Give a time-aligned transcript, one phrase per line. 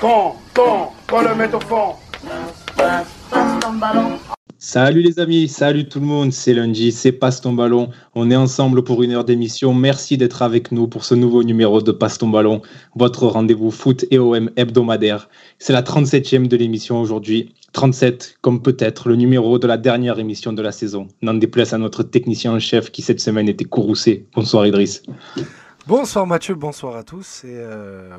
[0.00, 1.92] Quand, quand, quand le met au fond.
[4.58, 7.90] Salut les amis, salut tout le monde, c'est lundi, c'est Passe ton ballon.
[8.14, 9.74] On est ensemble pour une heure d'émission.
[9.74, 12.62] Merci d'être avec nous pour ce nouveau numéro de Passe ton ballon,
[12.96, 15.28] votre rendez-vous foot et OM hebdomadaire.
[15.58, 17.54] C'est la 37e de l'émission aujourd'hui.
[17.74, 21.08] 37, comme peut-être le numéro de la dernière émission de la saison.
[21.20, 24.24] N'en déplace à notre technicien en chef qui cette semaine était courroucé.
[24.34, 25.02] Bonsoir Idriss.
[25.90, 27.42] Bonsoir Mathieu, bonsoir à tous.
[27.44, 28.12] Euh,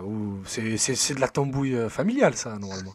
[0.44, 2.94] c'est de la tambouille euh, familiale, ça, normalement.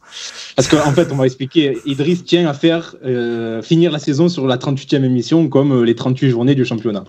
[0.55, 4.29] Parce qu'en en fait, on va expliquer, Idriss tient à faire euh, finir la saison
[4.29, 7.05] sur la 38e émission, comme les 38 journées du championnat.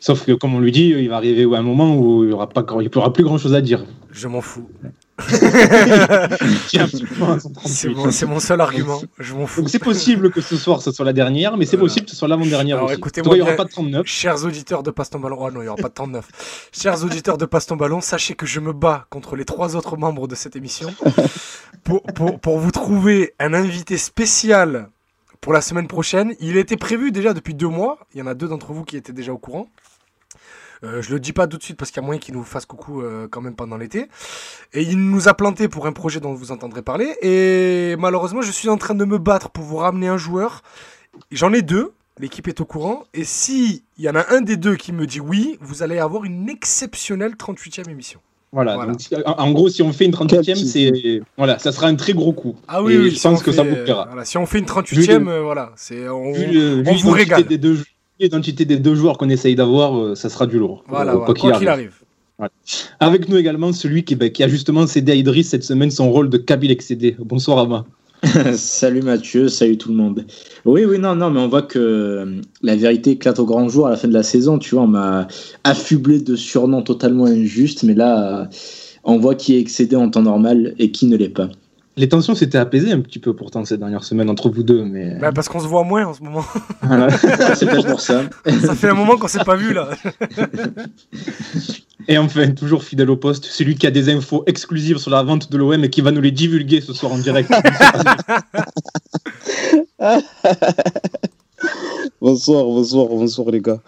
[0.00, 2.48] Sauf que, comme on lui dit, il va arriver un moment où il n'y aura,
[2.48, 3.84] pas, il aura plus grand-chose à dire.
[4.10, 4.66] Je m'en fous.
[7.66, 9.00] C'est mon, seul argument.
[9.18, 9.68] Je m'en fous.
[9.68, 12.28] c'est possible que ce soir ce soit la dernière, mais c'est possible que ce soit
[12.28, 12.94] l'avant-dernière aussi.
[12.94, 14.06] Écoutez-moi, il n'y aura pas de 39.
[14.06, 16.70] Chers auditeurs de Passe ton ballon, oh non, il n'y aura pas de 39.
[16.72, 19.96] Chers auditeurs de Passe ton ballon, sachez que je me bats contre les trois autres
[19.96, 20.92] membres de cette émission
[21.84, 24.88] pour, pour, pour vous trouver un invité spécial
[25.42, 26.34] pour la semaine prochaine.
[26.40, 27.98] Il était prévu déjà depuis deux mois.
[28.14, 29.68] Il y en a deux d'entre vous qui étaient déjà au courant.
[30.84, 32.42] Euh, je le dis pas tout de suite parce qu'il y a moyen qu'il nous
[32.42, 34.08] fasse coucou euh, quand même pendant l'été.
[34.72, 37.14] Et il nous a planté pour un projet dont vous entendrez parler.
[37.22, 40.62] Et malheureusement, je suis en train de me battre pour vous ramener un joueur.
[41.30, 41.92] J'en ai deux.
[42.18, 43.04] L'équipe est au courant.
[43.14, 45.98] Et si il y en a un des deux qui me dit oui, vous allez
[45.98, 48.20] avoir une exceptionnelle 38e émission.
[48.54, 48.76] Voilà,
[49.38, 52.54] en gros, si on fait une 38e, c'est voilà, ça sera un très gros coup.
[52.68, 54.10] Ah oui, je pense que ça vous plaira.
[54.24, 57.44] si on fait une 38e, euh, voilà, c'est on, vous régale.
[57.44, 57.82] Des deux,
[58.22, 60.84] l'identité des deux joueurs qu'on essaye d'avoir, euh, ça sera du lourd.
[60.88, 61.92] Voilà, quoi qu'il arrive.
[62.98, 66.10] Avec nous également celui qui, bah, qui, a justement cédé à Idriss cette semaine son
[66.10, 67.16] rôle de Kabil excédé.
[67.18, 67.84] Bonsoir Ama.
[68.54, 70.24] salut Mathieu, salut tout le monde.
[70.64, 73.86] Oui, oui, non, non, mais on voit que euh, la vérité éclate au grand jour
[73.86, 74.58] à la fin de la saison.
[74.58, 75.26] Tu vois, on m'a
[75.64, 78.48] affublé de surnoms totalement injustes, mais là,
[79.04, 81.48] on voit qui est excédé en temps normal et qui ne l'est pas.
[81.96, 85.14] Les tensions s'étaient apaisées un petit peu pourtant ces dernières semaines entre vous deux, mais.
[85.20, 86.42] Bah parce qu'on se voit moins en ce moment.
[87.54, 88.22] c'est pas pour ça.
[88.46, 89.90] Ça fait un moment qu'on s'est pas vu là.
[92.08, 95.52] Et enfin, toujours fidèle au poste, celui qui a des infos exclusives sur la vente
[95.52, 97.50] de l'OM et qui va nous les divulguer ce soir en direct.
[102.20, 103.80] bonsoir, bonsoir, bonsoir les gars.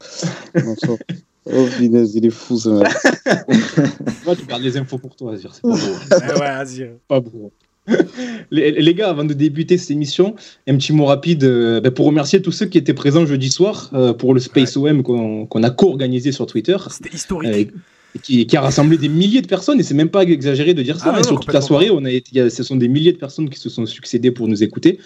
[0.54, 0.98] Bonsoir.
[1.46, 2.92] Oh finesse, il est fou ce mec.
[4.24, 5.52] Moi, tu gardes les infos pour toi, Azir.
[5.54, 6.40] C'est pas beau.
[6.40, 6.90] ouais, Azir.
[7.08, 7.52] Pas beau
[8.50, 10.34] les, gars, avant de débuter cette émission,
[10.66, 13.90] un petit mot rapide euh, ben, pour remercier tous ceux qui étaient présents jeudi soir
[13.92, 16.76] euh, pour le Space OM qu'on a co-organisé sur Twitter.
[16.90, 17.50] C'était historique.
[17.52, 17.64] Euh,
[18.22, 21.12] qui, a rassemblé des milliers de personnes, et c'est même pas exagéré de dire ça.
[21.12, 22.10] Ah hein, sur toute la soirée, on a,
[22.48, 25.00] ce sont des milliers de personnes qui se sont succédées pour nous écouter.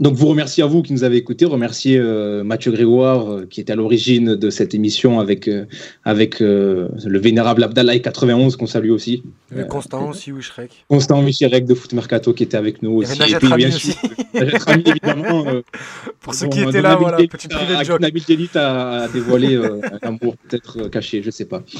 [0.00, 3.60] Donc, vous remerciez à vous qui nous avez écoutés, remercier euh, Mathieu Grégoire euh, qui
[3.60, 5.66] était à l'origine de cette émission avec, euh,
[6.04, 9.22] avec le vénérable Abdallah 91 qu'on salue aussi.
[9.68, 10.84] Constant aussi, oui, Shrek.
[10.88, 13.22] Constant Rec de Foot Mercato qui était avec nous aussi.
[13.22, 13.94] Et puis, bien sûr,
[14.34, 15.44] évidemment.
[16.20, 18.00] Pour ceux qui étaient là, voilà, petite privée de joke.
[18.00, 18.22] Nabil
[18.54, 21.62] a, dévoilé un amour peut-être caché, je sais pas.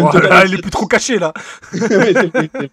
[0.00, 0.10] Oh,
[0.46, 1.32] il est plus trop caché là.
[1.72, 2.70] ouais, c'est vrai, vrai.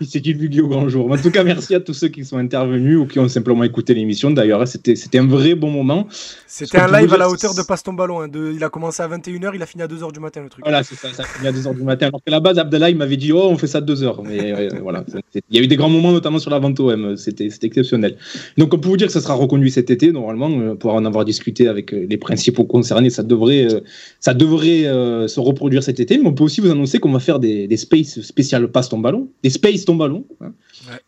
[0.00, 1.10] Il s'est divulgué au grand jour.
[1.10, 3.94] En tout cas, merci à tous ceux qui sont intervenus ou qui ont simplement écouté
[3.94, 4.62] l'émission d'ailleurs.
[4.62, 4.66] Hein.
[4.66, 6.06] C'était, c'était un vrai bon moment.
[6.46, 8.22] C'était un live à la hauteur de Passe ton ballon.
[8.22, 8.30] Hein.
[8.34, 10.64] il a commencé à 21h, il a fini à 2h du matin le truc.
[10.64, 12.06] Voilà, c'est ça, ça a fini à 2h du matin.
[12.06, 14.22] Alors qu'à la base, Abdallah, il m'avait dit, oh, on fait ça à 2h.
[14.24, 17.16] Mais euh, voilà, il y a eu des grands moments, notamment sur la vente OM.
[17.16, 18.16] C'était, c'était exceptionnel.
[18.56, 21.04] Donc, on peut vous dire que ça sera reconduit cet été, normalement, euh, pour en
[21.04, 23.10] avoir discuté avec euh, les principaux concernés.
[23.10, 23.68] Ça devrait,
[24.20, 24.84] ça devrait
[25.28, 26.18] se reproduire cet été.
[26.18, 28.98] Mais on peut aussi vous annoncer qu'on va faire des, des space spéciales Passe ton
[28.98, 30.52] ballon, des space ton ballon, hein,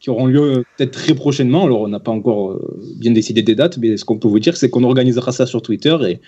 [0.01, 1.65] qui auront lieu peut-être très prochainement.
[1.65, 2.59] Alors, on n'a pas encore
[2.97, 5.63] bien décidé des dates, mais ce qu'on peut vous dire, c'est qu'on organisera ça sur
[5.63, 6.21] Twitter et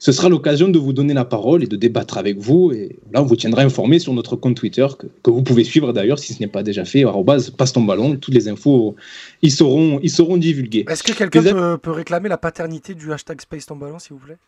[0.00, 2.72] ce sera l'occasion de vous donner la parole et de débattre avec vous.
[2.72, 6.18] Et là, on vous tiendra informé sur notre compte Twitter, que, vous pouvez suivre d'ailleurs
[6.18, 7.04] si ce n'est pas déjà fait.
[7.56, 8.96] passe ton ballon, toutes les infos,
[9.42, 10.86] ils seront, ils seront divulguées.
[10.88, 14.38] Est-ce que quelqu'un peut, réclamer la paternité du hashtag Space ton ballon, s'il vous plaît?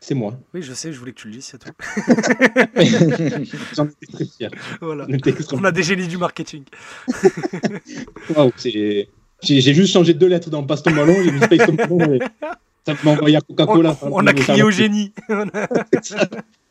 [0.00, 0.38] C'est moi.
[0.52, 1.72] Oui, je sais, je voulais que tu le dises, c'est tout.
[3.76, 4.50] J'en étais très fier.
[4.80, 5.06] Voilà.
[5.52, 6.64] On a des génies du marketing.
[8.36, 9.08] wow, c'est
[9.42, 12.18] j'ai juste changé deux lettres dans Passe ton ballon, j'ai mis Space ton ballon.
[12.86, 13.96] Ça m'a envoyé à Coca-Cola.
[14.02, 15.12] On, on a crié au génie.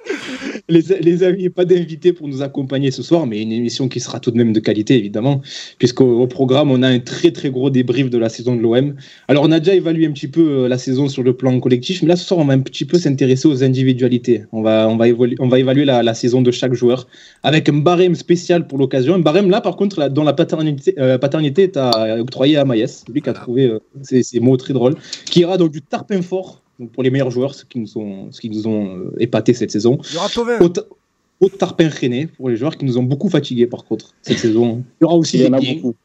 [0.69, 4.19] les, les, amis, pas d'invités pour nous accompagner ce soir, mais une émission qui sera
[4.19, 5.41] tout de même de qualité, évidemment,
[5.77, 8.95] puisqu'au programme, on a un très très gros débrief de la saison de l'OM.
[9.27, 12.01] Alors, on a déjà évalué un petit peu euh, la saison sur le plan collectif,
[12.01, 14.43] mais là, ce soir, on va un petit peu s'intéresser aux individualités.
[14.51, 17.07] On va, on va, évoluer, on va évaluer la, la, saison de chaque joueur
[17.43, 19.15] avec un barème spécial pour l'occasion.
[19.15, 23.03] Un barème là, par contre, dont la paternité, euh, paternité est à, octroyer à Maïs,
[23.11, 26.21] lui qui a trouvé euh, ces, ces, mots très drôles, qui ira donc du tarpin
[26.21, 29.53] fort pour les meilleurs joueurs, ceux qui nous ont, ce qui nous ont euh, épaté
[29.53, 29.99] cette saison.
[30.09, 30.59] Il y aura Tovin.
[31.41, 34.83] au tarpin René pour les joueurs qui nous ont beaucoup fatigués par contre cette saison.
[34.99, 35.95] Il y aura aussi Il y en a beaucoup.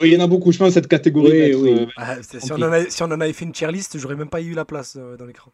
[0.00, 1.54] Oui, il y en a beaucoup, je pense, cette catégorie.
[1.54, 1.70] Oui, oui.
[1.80, 4.14] euh, Ah, si, on en avait, si on en avait fait une tier list, j'aurais
[4.14, 5.50] même pas eu la place euh, dans l'écran.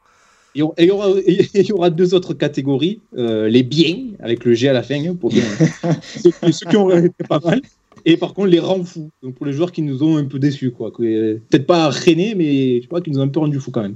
[0.54, 3.00] Il y aura- et il y, aura, et il y aura deux autres catégories.
[3.16, 5.44] euh, les biens, avec le G à la fin, hein, pour bien.
[6.02, 7.62] ceux, qui- ceux qui ont été pas mal.
[8.04, 9.10] Et par contre, les rangs fous.
[9.22, 10.72] Donc pour les joueurs qui nous ont un peu déçus.
[10.72, 13.82] Peut-être pas René, mais je sais pas, qui nous ont un peu rendu fous quand
[13.82, 13.94] même.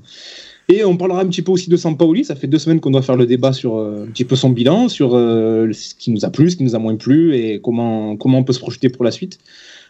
[0.68, 2.24] Et on parlera un petit peu aussi de Sampaoli.
[2.24, 4.50] Ça fait deux semaines qu'on doit faire le débat sur euh, un petit peu son
[4.50, 7.60] bilan, sur euh, ce qui nous a plu, ce qui nous a moins plu et
[7.62, 9.38] comment, comment on peut se projeter pour la suite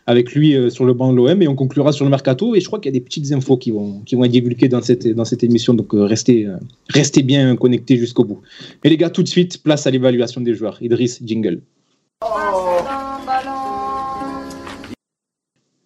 [0.09, 2.61] avec lui euh, sur le banc de l'OM et on conclura sur le mercato et
[2.61, 4.83] je crois qu'il y a des petites infos qui vont, qui vont être divulguées dans
[4.83, 6.47] cette, dans cette émission donc restez,
[6.91, 8.41] restez bien connectés jusqu'au bout.
[8.85, 10.79] Et les gars, tout de suite, place à l'évaluation des joueurs.
[10.81, 11.61] Idriss, jingle.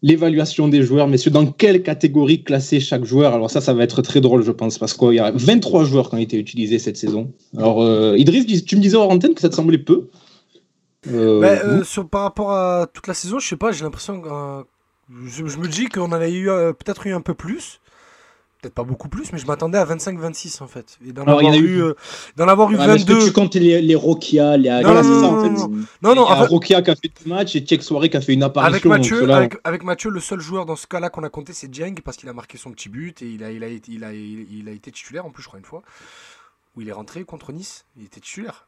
[0.03, 3.35] L'évaluation des joueurs, messieurs, dans quelle catégorie classer chaque joueur?
[3.35, 6.09] Alors ça, ça va être très drôle, je pense, parce qu'il y a 23 joueurs
[6.09, 7.33] qui ont été utilisés cette saison.
[7.57, 10.09] Alors, euh, Idriss, tu me disais hors antenne que ça te semblait peu.
[11.11, 14.21] Euh, Bah, euh, sur, par rapport à toute la saison, je sais pas, j'ai l'impression
[14.21, 14.29] que.
[14.29, 14.63] euh,
[15.27, 17.80] je, je me dis qu'on en a eu peut-être eu un peu plus.
[18.63, 20.99] Peut-être pas beaucoup plus, mais je m'attendais à 25-26 en fait.
[21.07, 21.95] Et d'en Alors, il y en avoir a eu, eu- euh,
[22.37, 23.19] d'en avoir eu Ah, mais Est-ce 22.
[23.21, 25.49] que tu comptes les, les Rokia, les Non, non, c'est non, ça, non, en fait
[25.51, 25.69] non,
[26.03, 27.83] Non, non, il y a en fait, Rokia qui a fait deux matchs et Tchèque
[27.83, 28.73] Soirée qui a fait une apparition.
[28.75, 31.55] avec donc Mathieu, avec, avec Mathieu, le seul joueur dans ce cas-là qu'on a compté,
[31.55, 33.93] c'est Dieng parce qu'il a marqué son petit but et il a, il, a, été-
[33.93, 35.83] il, a, il, il a été titulaire en plus, je crois, une fois.
[36.77, 37.87] Où il est rentré contre Nice.
[37.99, 38.67] Il était titulaire.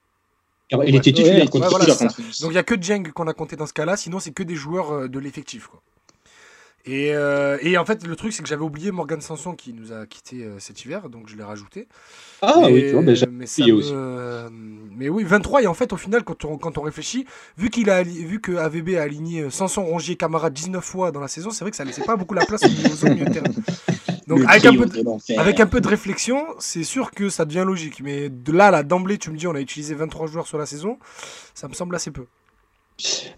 [0.71, 2.41] il était titulaire il contre Ouais, voilà, titulaire c'est contre Nice.
[2.41, 4.43] Donc il n'y a que Dieng qu'on a compté dans ce cas-là, sinon c'est que
[4.43, 5.67] des joueurs euh, de l'effectif.
[5.67, 5.83] quoi.
[6.84, 9.93] Et, euh, et en fait, le truc, c'est que j'avais oublié Morgan Sanson qui nous
[9.93, 11.87] a quitté euh, cet hiver, donc je l'ai rajouté.
[12.40, 13.93] Ah oui, tu vois, ben, mais, ça oublié me- aussi.
[13.94, 17.25] euh, mais oui, 23, et en fait, au final, quand on, quand on réfléchit,
[17.56, 21.29] vu, qu'il a, vu que AVB a aligné Sanson, Rongier, Camara 19 fois dans la
[21.29, 23.46] saison, c'est vrai que ça laissait pas beaucoup la place aux autres milieux de terrain.
[24.26, 27.64] Donc avec un, peu de, avec un peu de réflexion, c'est sûr que ça devient
[27.67, 28.00] logique.
[28.02, 30.67] Mais de là, là d'emblée, tu me dis on a utilisé 23 joueurs sur la
[30.67, 30.99] saison,
[31.55, 32.26] ça me semble assez peu.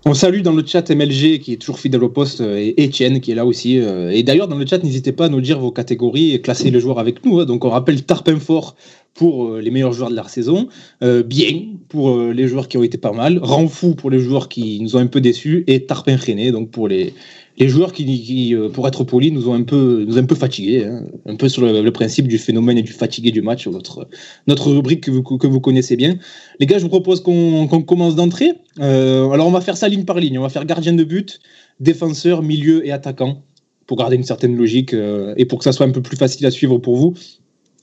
[0.05, 3.21] On salue dans le chat MLG qui est toujours fidèle au poste euh, et Etienne
[3.21, 3.79] qui est là aussi.
[3.79, 6.71] euh, Et d'ailleurs, dans le chat, n'hésitez pas à nous dire vos catégories et classer
[6.71, 7.41] les joueurs avec nous.
[7.41, 7.45] hein.
[7.47, 8.77] Donc, on rappelle Tarpin Fort
[9.15, 10.69] pour euh, les meilleurs joueurs de la saison,
[11.01, 14.97] Bien pour les joueurs qui ont été pas mal, Renfou pour les joueurs qui nous
[14.97, 17.15] ont un peu déçus et Tarpin René donc pour les,
[17.57, 20.25] les joueurs qui, qui, euh, pour être poli, nous ont un peu, nous ont un
[20.27, 20.85] peu fatigués.
[20.85, 21.05] hein.
[21.27, 24.09] Un peu sur le, le principe du phénomène et du fatigué du match, notre,
[24.47, 26.17] notre rubrique que vous, que vous connaissez bien.
[26.61, 28.53] Les gars, je vous propose qu'on commence d'entrée.
[28.81, 30.39] Euh, alors, on va faire ça ligne par ligne.
[30.39, 31.39] On va faire gardien de but,
[31.81, 33.43] défenseur, milieu et attaquant
[33.87, 36.45] pour garder une certaine logique euh, et pour que ça soit un peu plus facile
[36.47, 37.15] à suivre pour vous.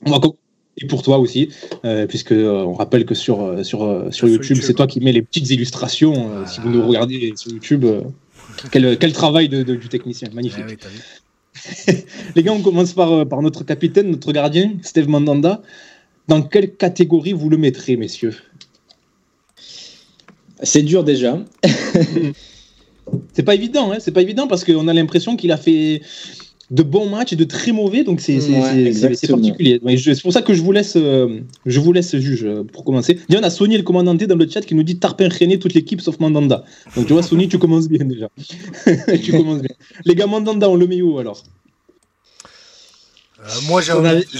[0.04, 0.32] On va com-
[0.78, 1.50] et pour toi aussi,
[1.84, 5.20] euh, puisque euh, on rappelle que sur, sur, sur YouTube, c'est toi qui mets les
[5.22, 6.14] petites illustrations.
[6.32, 7.84] euh, Si vous nous regardez sur YouTube,
[8.70, 10.64] quel, quel travail de- de- du technicien, magnifique.
[10.64, 12.04] Ah oui, vu.
[12.36, 15.62] Les gars, on commence par, euh, par notre capitaine, notre gardien, Steve Mandanda.
[16.28, 18.34] Dans quelle catégorie vous le mettrez, messieurs?
[20.62, 21.38] C'est dur déjà.
[23.34, 26.00] C'est pas évident, hein, c'est pas évident parce qu'on a l'impression qu'il a fait
[26.72, 28.90] de bons matchs et de très mauvais, donc c'est c'est- Ouais,
[29.28, 29.80] particulier.
[29.96, 33.18] C'est pour ça que je vous laisse, euh, je vous laisse juge euh, pour commencer.
[33.28, 35.74] Déjà, on a Sony le commandanté dans le chat qui nous dit Tarpin René toute
[35.74, 36.64] l'équipe sauf Mandanda.
[36.96, 38.28] Donc tu vois, Sony, tu commences bien déjà.
[39.22, 39.74] tu commences bien.
[40.06, 41.42] Les gars, Mandanda, on le met où alors?
[43.40, 43.92] Euh, moi, j'ai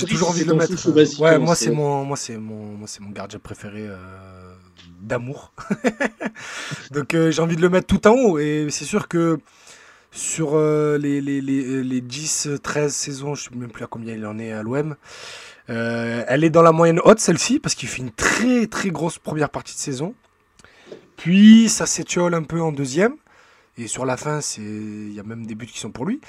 [0.06, 0.88] toujours envie de le mettre.
[0.88, 3.96] euh, ouais, moi c'est mon, moi c'est mon, moi c'est mon gardien préféré euh,
[5.02, 5.52] d'amour.
[6.92, 9.38] Donc euh, j'ai envie de le mettre tout en haut et c'est sûr que
[10.12, 14.14] sur euh, les, les, les, les 10, 13 saisons, je sais même plus à combien
[14.14, 14.96] il en est à l'OM.
[15.70, 19.18] euh, elle est dans la moyenne haute celle-ci parce qu'il fait une très très grosse
[19.18, 20.14] première partie de saison.
[21.16, 23.14] Puis ça s'étiole un peu en deuxième
[23.78, 26.20] et sur la fin il y a même des buts qui sont pour lui.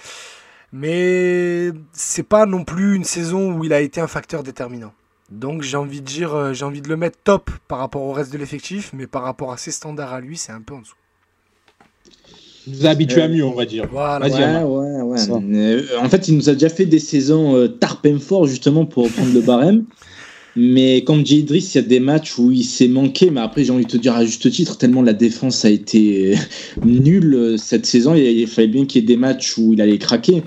[0.71, 4.93] Mais c'est pas non plus une saison où il a été un facteur déterminant.
[5.31, 8.13] Donc j'ai envie de dire, euh, j'ai envie de le mettre top par rapport au
[8.13, 10.81] reste de l'effectif, mais par rapport à ses standards à lui, c'est un peu en
[10.81, 10.95] dessous.
[12.67, 13.87] Il nous a habitué Euh, à mieux, on va dire.
[13.91, 14.25] Voilà.
[14.25, 15.19] Ouais, ouais, ouais.
[15.55, 19.09] Euh, en fait, il nous a déjà fait des saisons euh, tarpin fort justement pour
[19.11, 19.85] prendre le barème.
[20.55, 23.31] Mais comme dit Idriss, il y a des matchs où il s'est manqué.
[23.31, 26.35] Mais après, j'ai envie de te dire à juste titre, tellement la défense a été
[26.35, 26.37] euh,
[26.85, 29.81] nulle euh, cette saison, il, il fallait bien qu'il y ait des matchs où il
[29.81, 30.43] allait craquer.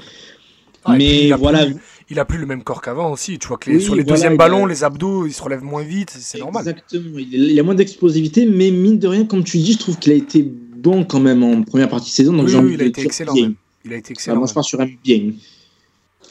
[0.85, 1.66] Ah, puis, mais il voilà.
[1.66, 1.76] plus-
[2.08, 3.37] il a plus le même corps qu'avant aussi.
[3.40, 5.42] Tu vois que les- Oui, sur les voilà, deuxièmes ballons, a- les abdos, ils se
[5.42, 6.62] relèvent moins vite, c'est normal.
[6.62, 7.18] Exactement.
[7.18, 10.12] Il, il a moins d'explosivité, mais mine de rien, comme tu dis, je trouve qu'il
[10.12, 12.33] a été bon quand même en première partie de saison.
[12.33, 13.33] Donc Oui, j'ai oui, envie il a de été dire excellent.
[13.35, 13.42] bien.
[13.45, 13.54] même.
[13.85, 14.37] Il a été Ah, excellent.
[14.38, 15.33] moi, je pars sur un bien.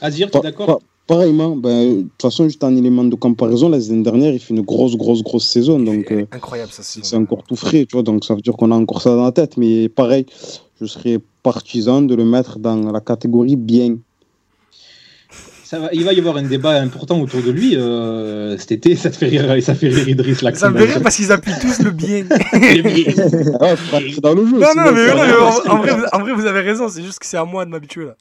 [0.01, 3.69] Azir, tu es d'accord pa- Pareillement, ben, de toute façon, juste un élément de comparaison,
[3.69, 5.79] la saison dernière, il fait une grosse, grosse, grosse saison.
[5.79, 6.81] Donc, euh, incroyable ça.
[6.81, 8.01] c'est encore tout frais, tu vois.
[8.01, 9.55] Donc, ça veut dire qu'on a encore ça dans la tête.
[9.57, 10.25] Mais pareil,
[10.81, 13.97] je serais partisan de le mettre dans la catégorie bien.
[15.65, 18.95] Ça va, il va y avoir un débat important autour de lui euh, cet été.
[18.95, 20.53] Ça te fait rire, ça fait rire Idriss là.
[20.53, 22.25] Ça me fait rire parce qu'ils appuient tous le bien.
[23.61, 24.59] Ah, faut rentrer dans le jeu.
[24.59, 26.87] Non, non, mais, ça- non, mais en, en vrai, vous, en vrai, vous avez raison,
[26.87, 28.15] c'est juste que c'est à moi de m'habituer là.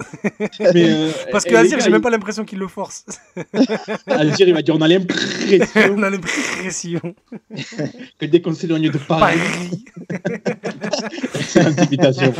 [0.72, 3.04] Mais, euh, Parce que Azir, j'ai même pas l'impression qu'il le force.
[4.06, 7.00] Azir, il va dire on a l'impression On a l'impression.
[8.18, 9.38] que dès qu'on s'éloigne de Paris,
[11.40, 12.32] c'est l'intimidation.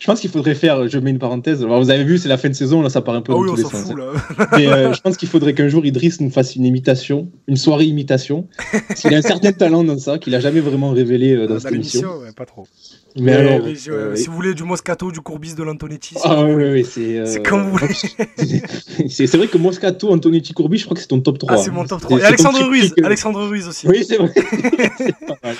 [0.00, 1.62] Je pense qu'il faudrait faire, je mets une parenthèse.
[1.62, 3.36] Alors, vous avez vu, c'est la fin de saison, là, ça part un peu Ah
[3.36, 3.82] dans oui, tous on les s'en sens.
[3.82, 4.48] fout là.
[4.56, 7.84] Mais euh, je pense qu'il faudrait qu'un jour Idriss nous fasse une imitation, une soirée
[7.84, 8.48] imitation.
[8.88, 11.54] Parce qu'il a un certain talent dans ça, qu'il a jamais vraiment révélé euh, dans
[11.54, 12.08] Dans cette émission.
[12.18, 12.66] ouais, pas trop.
[13.16, 16.82] Mais alors, euh, si vous voulez du Moscato, du Courbis, de l'Antonetti, ah ouais, ouais,
[16.84, 17.18] c'est.
[17.18, 17.92] euh, C'est comme vous voulez.
[19.08, 21.52] c'est vrai que Moscato, Antonetti, Courbi, je crois que c'est ton top 3.
[21.52, 22.20] Ah, c'est mon top C'est- 3.
[22.20, 22.94] Et Alexandre Ruiz.
[23.00, 23.04] euh.
[23.06, 23.88] Alexandre Ruiz aussi.
[23.88, 24.32] Oui, c'est vrai.
[25.26, 25.56] Pas mal.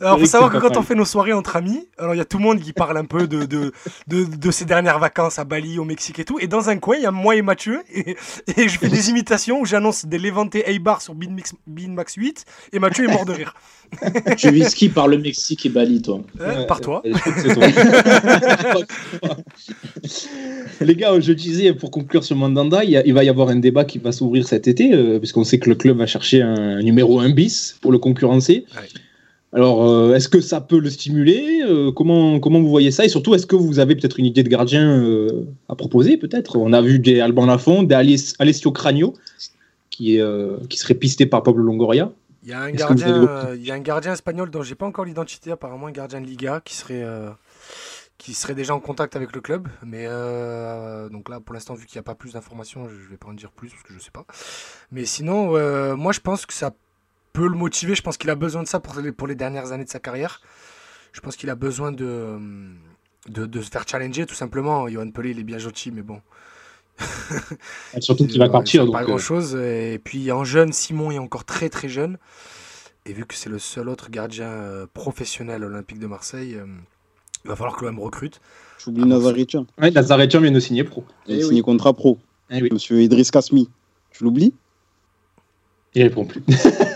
[0.00, 2.24] Alors, faut savoir que quand on fait nos soirées entre amis, alors il y a
[2.24, 3.72] tout le monde qui parle un peu de, de,
[4.08, 6.38] de, de ses dernières vacances à Bali, au Mexique et tout.
[6.40, 7.80] Et dans un coin, il y a moi et Mathieu.
[7.94, 8.16] Et,
[8.56, 12.44] et je fais des imitations où j'annonce des Levante A-Bar sur Beanmax Beanmax 8.
[12.72, 13.54] Et Mathieu est mort de rire.
[14.36, 16.20] Tu vis ski par le Mexique et Bali, toi.
[16.38, 17.02] Ouais, par toi.
[17.06, 17.12] euh.
[20.80, 23.48] Les gars, je disais pour conclure sur Mandanda, il, y a- il va y avoir
[23.48, 26.42] un débat qui va s'ouvrir cet été, euh, puisqu'on sait que le club va chercher
[26.42, 28.64] un numéro 1 bis pour le concurrencer.
[28.76, 28.88] Ouais.
[29.54, 33.04] Alors, euh, est-ce que ça peut le stimuler Euh, comment, comment vous voyez ça?
[33.04, 36.56] Et surtout, est-ce que vous avez peut-être une idée de gardien euh, à proposer Peut-être?
[36.56, 39.14] On a vu des Alban Lafont, des Aless- Alessio Cragno,
[39.90, 42.12] qui, est, euh, qui serait pisté par Pablo Longoria.
[42.48, 44.86] Il y a un gardien, euh, il y a un gardien espagnol dont j'ai pas
[44.86, 47.28] encore l'identité, apparemment un gardien de Liga qui serait, euh,
[48.16, 49.68] qui serait déjà en contact avec le club.
[49.84, 53.18] Mais euh, donc là, pour l'instant, vu qu'il n'y a pas plus d'informations, je vais
[53.18, 54.24] pas en dire plus parce que je sais pas.
[54.90, 55.48] Mais sinon,
[55.94, 56.70] moi, je pense que ça
[57.34, 57.94] peut le motiver.
[57.94, 60.00] Je pense qu'il a besoin de ça pour les, pour les dernières années de sa
[60.00, 60.40] carrière.
[61.12, 62.38] Je pense qu'il a besoin de,
[63.28, 64.88] de, de se faire challenger, tout simplement.
[64.88, 66.22] Johan Pelé, il est bien gentil, mais bon.
[68.00, 68.84] Surtout qu'il va Ouais, partir.
[68.84, 69.54] donc, pas euh, grand chose.
[69.56, 72.18] Et puis en jeune, Simon est encore très très jeune.
[73.06, 76.66] Et vu que c'est le seul autre gardien euh, professionnel olympique de Marseille, euh,
[77.44, 78.40] il va falloir que l'OM recrute.
[78.84, 79.66] J'oublie Nazaretian.
[79.80, 81.04] Ouais, Nazaretian vient de signer pro.
[81.26, 81.62] Il a Eh signé oui.
[81.62, 82.18] contrat pro.
[82.50, 82.68] Eh oui.
[82.72, 83.70] Monsieur Idriss Kasmi.
[84.10, 84.54] Tu l'oublies?
[85.94, 86.42] Il répond plus.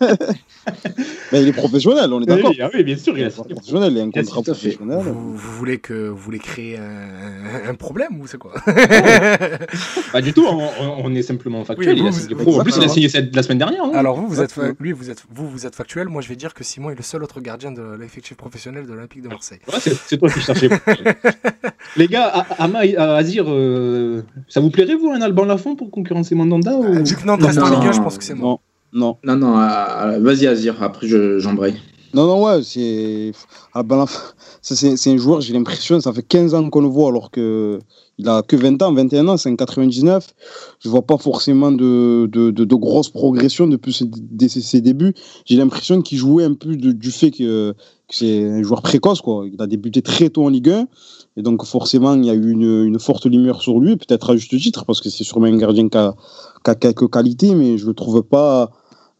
[1.32, 2.50] Il est professionnel, on est d'accord.
[2.50, 4.54] Oui, ah oui, bien sûr, il est professionnel, il a un contrat sûr, tout à
[4.54, 4.70] fait.
[4.72, 4.98] professionnel.
[5.04, 8.52] Vous, vous voulez que vous voulez créer un, un problème ou c'est quoi?
[10.12, 11.94] Pas du tout, on, est simplement factuel.
[11.94, 12.60] Oui, il a vous- signé vous- pro.
[12.60, 13.84] En plus, il a signé cette- la semaine dernière.
[13.84, 13.90] hein.
[13.94, 14.84] Alors vous, vous êtes fa- Exactement.
[14.84, 16.08] lui, vous êtes vous, vous êtes factuel.
[16.08, 18.92] Moi, je vais dire que Simon est le seul autre gardien de l'effectif professionnel de
[18.92, 19.58] l'Olympique de Marseille.
[19.72, 20.68] Ouais, c'est toi qui cherchais.
[21.96, 26.34] Les gars, Ama, euh, Azir, euh, ça vous plairait, vous, un Alban Lafont pour concurrencer
[26.34, 27.04] Mandanda ou...
[27.04, 28.34] Vu que Nantes reste en non, Ligue 1, je pense que c'est.
[28.96, 29.36] Non, non.
[29.36, 31.74] Non, ah, ah, vas-y, Azir, après je- j'embraye.
[32.14, 33.32] Non, non, ouais, c'est.
[33.74, 34.06] Ah, ben,
[34.62, 37.78] c'est c'est un joueur, j'ai l'impression, ça fait 15 ans qu'on le voit, alors que
[38.18, 40.26] il a que 20 ans, 21 ans, c'est un 99.
[40.80, 44.06] Je vois pas forcément de, de, de, de grosses progressions depuis ses,
[44.48, 45.12] ses- ses débuts.
[45.44, 49.20] J'ai l'impression qu'il jouait un peu de- du fait que, que c'est un joueur précoce,
[49.20, 49.44] quoi.
[49.52, 50.86] Il a débuté très tôt en Ligue 1.
[51.36, 54.36] Et donc, forcément, il y a eu une, une forte lumière sur lui, peut-être à
[54.36, 56.14] juste titre, parce que c'est sûrement un gardien qui a,
[56.64, 58.70] qui a quelques qualités, mais je le trouve pas.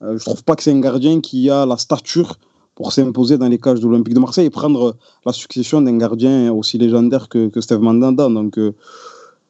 [0.03, 2.39] Euh, je trouve pas que c'est un gardien qui a la stature
[2.75, 6.53] pour s'imposer dans les cages de l'Olympique de Marseille et prendre la succession d'un gardien
[6.53, 8.29] aussi légendaire que, que Steve Mandanda.
[8.29, 8.75] Donc, euh,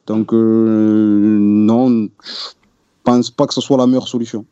[0.05, 2.53] donc euh, non, je
[3.03, 4.45] pense pas que ce soit la meilleure solution.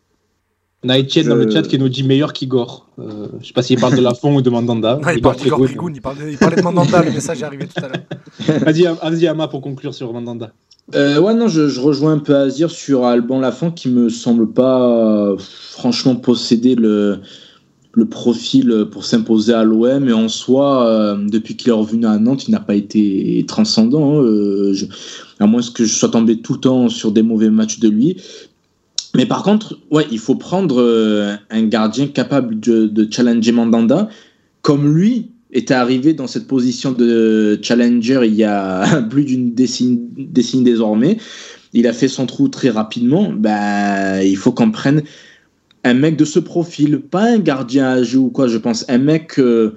[0.84, 2.88] On a Etienne dans le chat qui nous dit meilleur qu'Igor.
[3.00, 5.00] Euh, je sais pas s'il parle de Lafont ou de Mandanda.
[5.02, 7.66] Non, il Igor parle d'Igor il parlait, il parlait de Mandanda, le message est arrivé
[7.66, 8.62] tout à l'heure.
[8.62, 10.52] Vas-y, vas-y, Ama, pour conclure sur Mandanda.
[10.94, 14.52] Euh, ouais, non, je, je rejoins un peu Azir sur Alban Lafont qui me semble
[14.52, 14.88] pas
[15.32, 17.22] euh, franchement posséder le,
[17.94, 20.08] le profil pour s'imposer à l'OM.
[20.08, 24.20] Et en soi, euh, depuis qu'il est revenu à Nantes, il n'a pas été transcendant.
[24.20, 24.86] hein, euh, je-
[25.40, 28.18] à moins que je sois tombé tout le temps sur des mauvais matchs de lui.
[29.16, 34.10] Mais par contre, ouais, il faut prendre euh, un gardien capable de, challenger Mandanda,
[34.62, 40.64] comme lui était arrivé dans cette position de challenger il y a plus d'une décennie,
[40.64, 41.18] désormais.
[41.74, 43.32] Il a fait son trou très rapidement.
[43.34, 45.04] Bah, il faut qu'on prenne
[45.84, 48.86] un mec de ce profil, pas un gardien âgé ou quoi, je pense.
[48.90, 49.76] Un mec euh,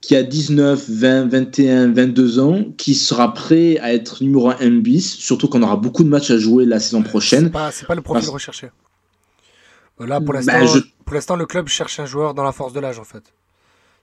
[0.00, 5.14] qui a 19, 20, 21, 22 ans, qui sera prêt à être numéro 1 bis,
[5.16, 7.50] surtout qu'on aura beaucoup de matchs à jouer la saison C'est prochaine.
[7.50, 8.70] pas, c'est pas le profil Parce- recherché.
[10.00, 12.72] Euh, Là, pour Bah, je- pour l'instant, le club cherche un joueur dans la force
[12.72, 13.24] de l'âge, en fait.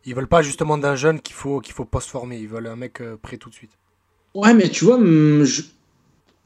[0.05, 2.37] Ils veulent pas justement d'un jeune qu'il faut, qu'il faut post-former.
[2.37, 3.71] Ils veulent un mec euh, prêt tout de suite.
[4.35, 5.63] Ouais, mais tu vois, je,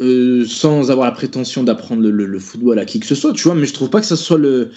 [0.02, 3.34] euh, sans avoir la prétention d'apprendre le, le- le football à qui que ce soit,
[3.34, 4.72] tu vois, mais je trouve pas que ça soit le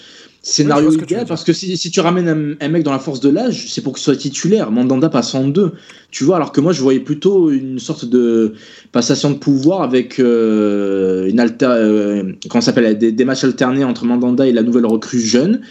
[0.45, 3.19] scénario que idéal parce que si, si tu ramènes un, un mec dans la force
[3.19, 4.71] de l'âge, c'est pour qu'il soit titulaire.
[4.71, 5.73] Mandanda passe en deux,
[6.11, 8.53] tu vois, alors que moi je voyais plutôt une sorte de
[8.91, 13.83] passation de pouvoir avec euh, une alter, euh, comment ça s'appelle, des, des matchs alternés
[13.83, 15.61] entre Mandanda et la nouvelle recrue jeune.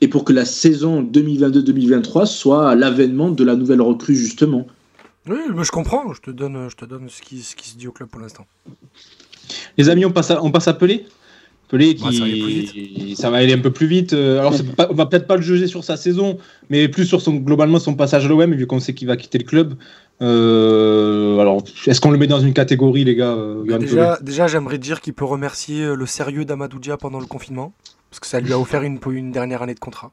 [0.00, 4.66] Et pour que la saison 2022-2023 soit l'avènement de la nouvelle recrue, justement.
[5.28, 6.14] Oui, mais je comprends.
[6.14, 8.20] Je te donne, je te donne ce, qui, ce qui se dit au club pour
[8.20, 8.46] l'instant.
[9.76, 11.04] Les amis, on passe à, on passe à Pelé?
[11.70, 14.12] Pelé qui Ouais, ça va aller plus ça va aller un peu plus vite.
[14.12, 16.36] Euh, Alors c'est pas- on va peut-être pas le juger sur sa saison,
[16.68, 19.38] mais plus sur son globalement son passage à l'OM vu qu'on sait qu'il va quitter
[19.38, 19.74] le club.
[20.20, 24.78] Euh, alors est-ce qu'on le met dans une catégorie les gars euh, Déjà, déjà j'aimerais
[24.78, 27.72] dire qu'il peut remercier le sérieux d'Amadou Dia pendant le confinement.
[28.10, 30.10] Parce que ça lui a offert une, une dernière année de contrat.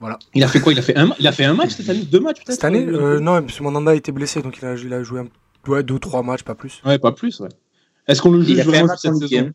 [0.00, 0.72] Pelé Il a fait quoi?
[0.72, 2.52] Il a fait un, il a fait un match cette année, deux matchs peut-être?
[2.54, 5.02] Cette année, euh, non, parce que Mandanda a été blessé, donc il a, il a
[5.02, 6.80] joué un, ouais, deux ou trois matchs, pas plus.
[6.84, 7.40] Ouais, pas plus.
[7.40, 7.48] Ouais.
[8.08, 9.50] Est-ce qu'on le Il juge a fait un vraiment cette saison?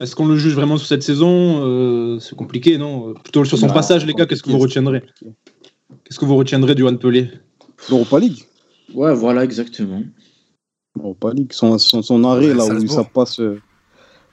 [0.00, 3.58] Est-ce qu'on le juge vraiment sur cette saison Euh, C'est compliqué, non Euh, Plutôt sur
[3.58, 4.26] son Non, passage, les gars.
[4.26, 5.02] Qu'est-ce que vous retiendrez
[6.04, 7.30] Qu'est-ce que vous retiendrez du Johan Pelé?
[7.88, 8.44] L'Europa League.
[8.94, 10.02] Ouais, voilà, exactement.
[10.96, 11.52] L'Europa League.
[11.52, 13.38] Son, son, son arrêt, Ouais, là où ça passe.
[13.40, 13.60] euh,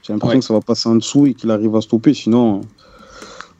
[0.01, 0.39] J'ai l'impression Ouais.
[0.39, 2.13] que ça va passer en dessous et qu'il arrive à stopper.
[2.13, 2.61] Sinon,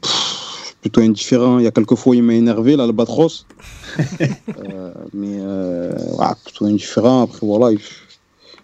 [0.01, 1.59] pff, plutôt indifférent.
[1.59, 3.45] Il y a quelques fois, il m'a énervé, l'Albatros.
[4.19, 7.23] Euh, mais euh, ouais, plutôt indifférent.
[7.23, 7.71] Après, voilà.
[7.71, 7.79] il-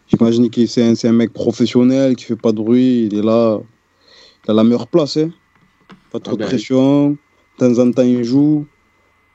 [0.07, 3.07] J'imagine que c'est un, un mec professionnel qui fait pas de bruit.
[3.11, 3.59] Il est là.
[4.47, 5.17] Il a la meilleure place.
[5.17, 5.31] Hein.
[6.11, 6.49] Pas trop Ah de oui.
[6.49, 7.09] pression.
[7.11, 7.17] De
[7.57, 8.65] temps en temps, il joue.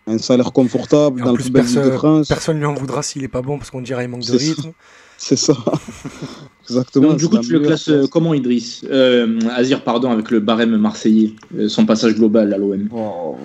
[0.06, 2.28] Un salaire confortable dans le plus, plus belle Ligue de personne, France.
[2.28, 4.72] personne lui en voudra s'il est pas bon, parce qu'on dirait qu'il manque de rythme.
[5.18, 5.54] C'est ça.
[6.68, 7.08] Exactement.
[7.08, 8.10] Donc, du coup, tu le classes euh, place.
[8.10, 12.88] comment, Idriss euh, Azir, pardon, avec le barème marseillais, euh, son passage global à l'OM.
[12.94, 13.36] Oh,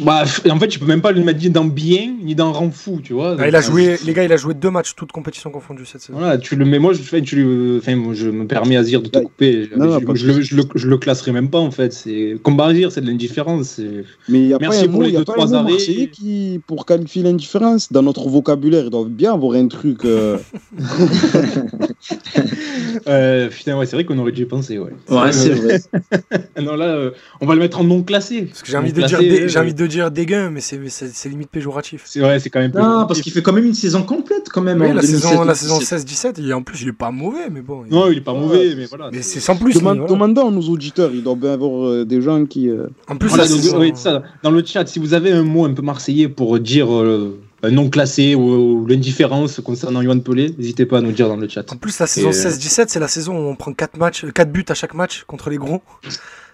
[0.00, 2.70] Bah, en fait, tu peux même pas le mettre ni dans bien ni dans rend
[2.70, 3.36] fou, tu vois.
[3.38, 6.00] Ah, il a joué, les gars, il a joué deux matchs, toutes compétitions confondues cette
[6.00, 6.18] saison.
[6.18, 6.78] Voilà, tu le mets.
[6.78, 9.68] Moi, je, fais- tu le- enfin, moi, je me permets Azir de te couper.
[9.70, 11.92] Je, Non, je- je le, je le- je le classerai même pas en fait.
[11.92, 13.66] C'est comme Azir, c'est de l'indifférence.
[13.76, 15.32] c'est- Mais il n'y a Merci pas un pour mot, les y a deux, pas
[15.32, 15.72] trois un mot arrêts.
[15.72, 20.04] marseillais qui, pour qualifier l'indifférence, dans notre vocabulaire, il doit bien avoir un truc.
[20.04, 20.38] euh,
[23.08, 24.78] Euh, putain, ouais, c'est vrai qu'on aurait dû y penser.
[24.78, 24.90] Ouais.
[25.08, 25.80] Ouais, c'est vrai.
[26.62, 28.42] non, là, euh, on va le mettre en non classé.
[28.42, 30.88] Parce que j'ai envie, de dire, euh, j'ai envie de dire dégueu, mais c'est mais
[30.88, 32.02] c'est- c'est limite péjoratif.
[32.06, 32.72] C'est vrai, c'est quand même.
[32.74, 34.80] Non, parce qu'il fait quand même une saison complète, quand même.
[34.80, 35.54] Oui, la saison, la 2016-2017.
[35.54, 37.84] saison 16-17, et en plus, il est pas mauvais, mais bon.
[37.86, 39.10] il- Non, il est pas mauvais, mais voilà.
[39.12, 39.74] mais c'est sans plus.
[39.74, 40.12] Demande- voilà.
[40.12, 42.68] Demandons à nos auditeurs, il doit bien y avoir euh, des gens qui.
[42.68, 45.32] euh, En plus, Voilà, la donc, saison- oui, ça, dans le chat, si vous avez
[45.32, 50.20] un mot un peu marseillais pour dire euh, non classé ou, ou l'indifférence concernant Yohan
[50.20, 51.70] Pelé, n'hésitez pas à nous dire dans le chat.
[51.72, 54.24] En plus, la saison Et, euh, 16-17, c'est la saison où on prend 4 matchs,
[54.32, 55.82] 4 buts à chaque match contre les gros.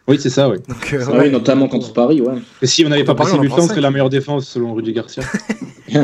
[0.09, 0.59] Oui, c'est ça, oui.
[0.69, 1.19] Donc, euh, ouais.
[1.25, 2.35] oui, notamment contre Paris, ouais.
[2.63, 4.93] Et si on n'avait pas passé prend temps, ce serait la meilleure défense selon Rudy
[4.93, 5.25] Garcia.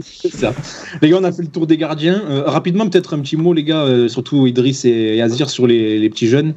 [0.00, 0.52] c'est ça.
[1.00, 2.22] Les gars, on a fait le tour des gardiens.
[2.28, 5.66] Euh, rapidement, peut-être un petit mot, les gars, euh, surtout Idriss et, et Azir sur
[5.66, 6.54] les, les petits jeunes.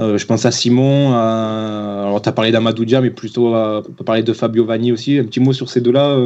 [0.00, 1.12] Euh, je pense à Simon.
[1.12, 3.82] à- Alors, tu as parlé d'Amadou Dia, mais plutôt à...
[3.86, 5.18] on peut parler de Fabio Vanni aussi.
[5.18, 6.16] Un petit mot sur ces deux-là.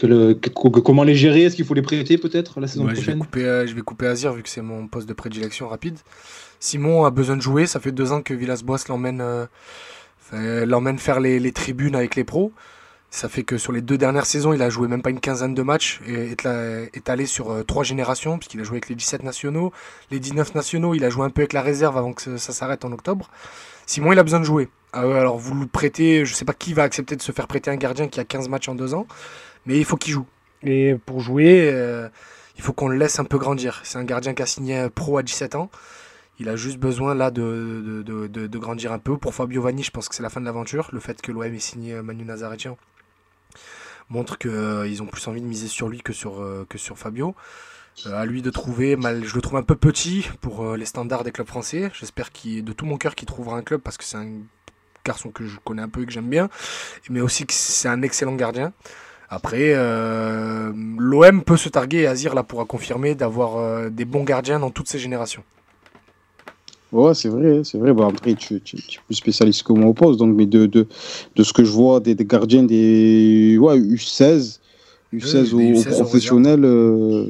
[0.00, 0.34] Que le...
[0.34, 1.42] que- que- comment les gérer?
[1.44, 3.18] Est-ce qu'il faut les prêter peut-être la saison Ouais, je, vais prochaine?
[3.18, 5.98] couper, euh, je vais couper Azir vu que c'est mon poste de prédilection rapide.
[6.58, 7.66] Simon a besoin de jouer.
[7.66, 9.46] Ça fait deux ans que Villas-Boas l'emmène euh,
[10.66, 12.52] l'emmène faire les, les tribunes avec les pros.
[13.12, 15.52] Ça fait que sur les deux dernières saisons, il a joué même pas une quinzaine
[15.52, 16.36] de matchs et
[16.94, 19.72] est, allé sur euh, trois générations, puisqu'il a joué avec les 17 nationaux,
[20.12, 22.84] les 19 nationaux, il a joué un peu avec la réserve avant que ça, s'arrête
[22.84, 23.28] en octobre.
[23.86, 24.68] Simon, il a besoin de jouer.
[24.92, 27.70] Ah alors vous le prêtez, je sais pas qui va accepter de se faire prêter
[27.72, 29.06] un gardien qui a 15 matchs en deux ans,
[29.66, 30.26] mais il faut qu'il joue.
[30.62, 32.08] Et pour jouer, euh,
[32.56, 33.80] il faut qu'on le laisse un peu grandir.
[33.84, 35.70] C'est un gardien qui a signé pro à 17 ans.
[36.38, 39.18] Il a juste besoin là de, de, de- grandir un peu.
[39.18, 40.88] Pour Fabio Vanni, je pense que c'est la fin de l'aventure.
[40.92, 42.78] Le fait que l'OM ait signé euh, Manu Nazaretian
[44.08, 47.34] montre qu'ils ont plus envie de miser sur lui que sur, euh, que sur Fabio.
[48.06, 50.86] Euh, à lui de trouver, mal, je le trouve un peu petit pour euh, les
[50.86, 51.90] standards des clubs français.
[51.94, 54.28] J'espère qu'il, de tout mon cœur qu'il trouvera un club parce que c'est un
[55.04, 56.48] garçon que je connais un peu et que j'aime bien,
[57.08, 58.72] mais aussi que c'est un excellent gardien.
[59.32, 64.24] Après, euh, l'OM peut se targuer, et Azir là pourra confirmer, d'avoir euh, des bons
[64.24, 65.42] gardiens dans toutes ces générations.
[66.92, 67.92] Ouais, c'est vrai, c'est vrai.
[67.92, 70.66] Bah, après, tu, tu, tu es plus spécialiste que moi au poste, donc, mais de,
[70.66, 70.88] de,
[71.36, 74.58] de ce que je vois des, des gardiens des ouais, U16,
[75.14, 77.26] U16 Oui, aux, des U16 aux professionnels, euh,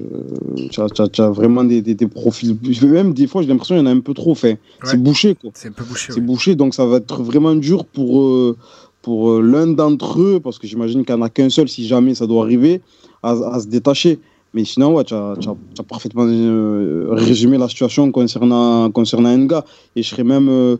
[0.71, 0.87] tu as,
[1.19, 2.57] as- vraiment des, des, des profils.
[2.85, 4.31] Même des fois, j'ai l'impression qu'il y en a un peu trop.
[4.33, 4.57] Enfin, Ouais.
[4.85, 5.51] C'est bouché, quoi.
[5.53, 6.07] C'est un peu bouché.
[6.11, 6.27] C'est ouais.
[6.27, 8.57] bouché, donc ça va être vraiment dur pour, euh,
[9.03, 11.87] pour euh, l'un d'entre eux, parce que j'imagine qu'il n'y en a qu'un seul si
[11.87, 12.83] jamais ça doit arriver,
[13.23, 14.21] à, à se détacher.
[14.53, 15.37] Mais sinon, ouais, tu as,
[15.89, 19.65] parfaitement euh, résumé la situation concernant, concernant Nga.
[19.97, 20.49] Et je serais même.
[20.49, 20.77] euh,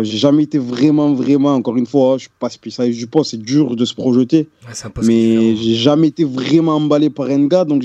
[0.00, 3.32] j'ai jamais été vraiment, vraiment, encore une fois, hein, je suis pas spécialiste du poste,
[3.32, 4.48] c'est dur de se projeter.
[4.66, 7.82] Ouais, Mais j'ai jamais été vraiment emballé par Nga, donc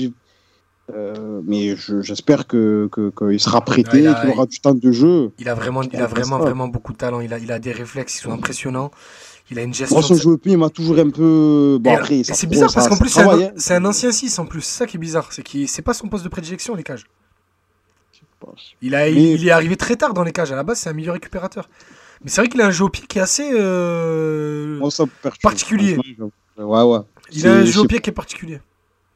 [0.94, 4.90] Euh, mais je- j'espère que que- qu'il sera prêté, Ouais, qu'il aura du temps de
[4.90, 5.32] jeu.
[5.38, 7.20] Il a vraiment, il a vraiment, vraiment beaucoup de talent.
[7.20, 8.90] Il a, il a des réflexes qui sont impressionnants.
[9.50, 9.96] Il a une gestion.
[9.96, 11.78] Moi, son de- jeu au pied, il m'a toujours un peu.
[11.80, 13.52] Bon, Et- après, et ça- c'est bizarre parce qu'en plus, c'est un, travaille, hein.
[13.56, 14.60] c'est un ancien 6 en plus.
[14.60, 15.32] C'est ça qui est bizarre.
[15.32, 17.06] C'est qu'il c'est pas son poste de prédilection, les cages.
[18.82, 20.52] Il, a, il, Mais- il est arrivé très tard dans les cages.
[20.52, 21.68] À la base, c'est un milieu récupérateur.
[22.22, 23.50] Mais c'est vrai qu'il a un jeu au pied qui est assez.
[23.52, 25.04] euh, ça
[25.42, 25.96] Particulier.
[26.58, 26.98] Ouais, ouais.
[27.32, 28.60] Il a un jeu au pied qui est particulier.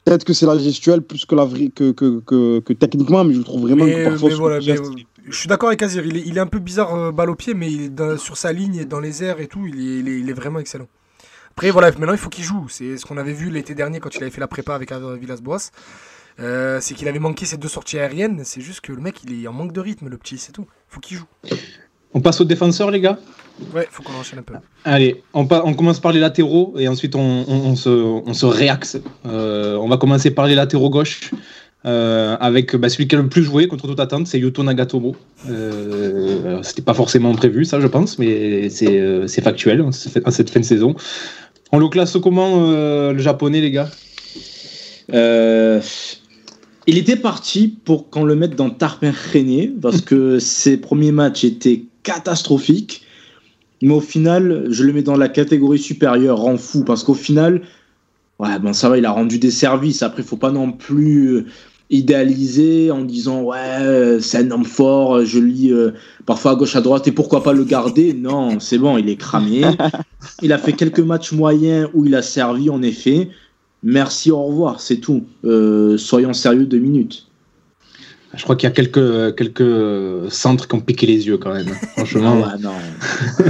[0.04, 3.34] Peut-être que c'est la gestuelle plus que, la vraie, que, que, que, que techniquement, mais
[3.34, 4.28] je trouve vraiment Mais, que parfois.
[4.30, 4.82] mais voilà, mais, euh,
[5.28, 6.04] je suis d'accord avec Azir.
[6.06, 8.16] Il est, il est un peu bizarre euh, balle au pied, mais il est dans-
[8.18, 10.34] sur sa ligne et dans les airs et tout, il est, il est- il est
[10.34, 10.88] vraiment excellent.
[11.52, 12.66] Après, voilà, maintenant il faut qu'il joue.
[12.68, 15.70] C'est ce qu'on avait vu l'été dernier quand il avait fait la prépa avec Villas-Boas.
[16.40, 18.40] Euh, c'est qu'il avait manqué ces deux sorties aériennes.
[18.44, 20.66] C'est juste que le mec, il est en manque de rythme, le petit, c'est tout.
[20.88, 21.26] faut qu'il joue.
[22.14, 23.18] On passe aux défenseurs, les gars?
[23.74, 24.54] Ouais, faut qu'on enchaîne un peu.
[24.84, 28.98] Allez, on, commence par les latéraux et ensuite on, on- on se, on se réaxe.
[29.26, 31.30] Euh, on va commencer par les latéraux gauche
[31.84, 35.16] euh, avec bah, celui qui a le plus joué contre toute attente, c'est Yuto Nagatomo.
[35.48, 39.90] Euh, C'était pas forcément prévu, ça, je pense, mais c'est euh, factuel hein,
[40.24, 40.94] à cette fin de saison.
[41.72, 43.90] On le classe comment, le japonais, les gars?
[46.86, 51.44] Il était parti pour qu'on le mette dans Tarpin René parce que ses premiers matchs
[51.44, 53.02] étaient catastrophiques.
[53.80, 57.62] Mais au final, je le mets dans la catégorie supérieure, rend fou, parce qu'au final,
[58.38, 60.04] ouais, bon, ça va, il a rendu des services.
[60.04, 61.46] Après, il faut pas non plus
[61.92, 65.92] idéaliser en disant, ouais, euh, c'est un homme fort, euh, je lis euh,
[66.26, 68.14] parfois à gauche, à droite, et pourquoi pas le garder?
[68.14, 69.62] Non, c'est bon, il est cramé.
[70.42, 73.28] il a fait quelques matchs moyens où il a servi, en effet.
[73.82, 75.24] Merci, au revoir, c'est tout.
[75.44, 77.26] Euh, soyons sérieux deux minutes.
[78.34, 81.68] Je crois qu'il y a quelques, quelques centres qui ont piqué les yeux quand même.
[81.68, 81.76] hein.
[81.82, 82.72] Ah Franchement, ouais, non.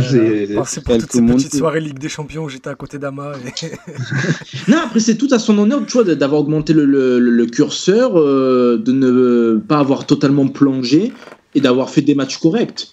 [0.66, 1.56] c'est pour toutes ces petites montées.
[1.56, 3.32] soirées Ligue des Champions où j'étais à côté d'Ama.
[3.62, 3.70] et-
[4.70, 8.18] Non, après, c'est tout à son honneur, tu vois, d'avoir augmenté le, le- le curseur,
[8.18, 11.12] euh, de ne pas avoir totalement plongé
[11.54, 12.88] et d'avoir fait des matchs corrects.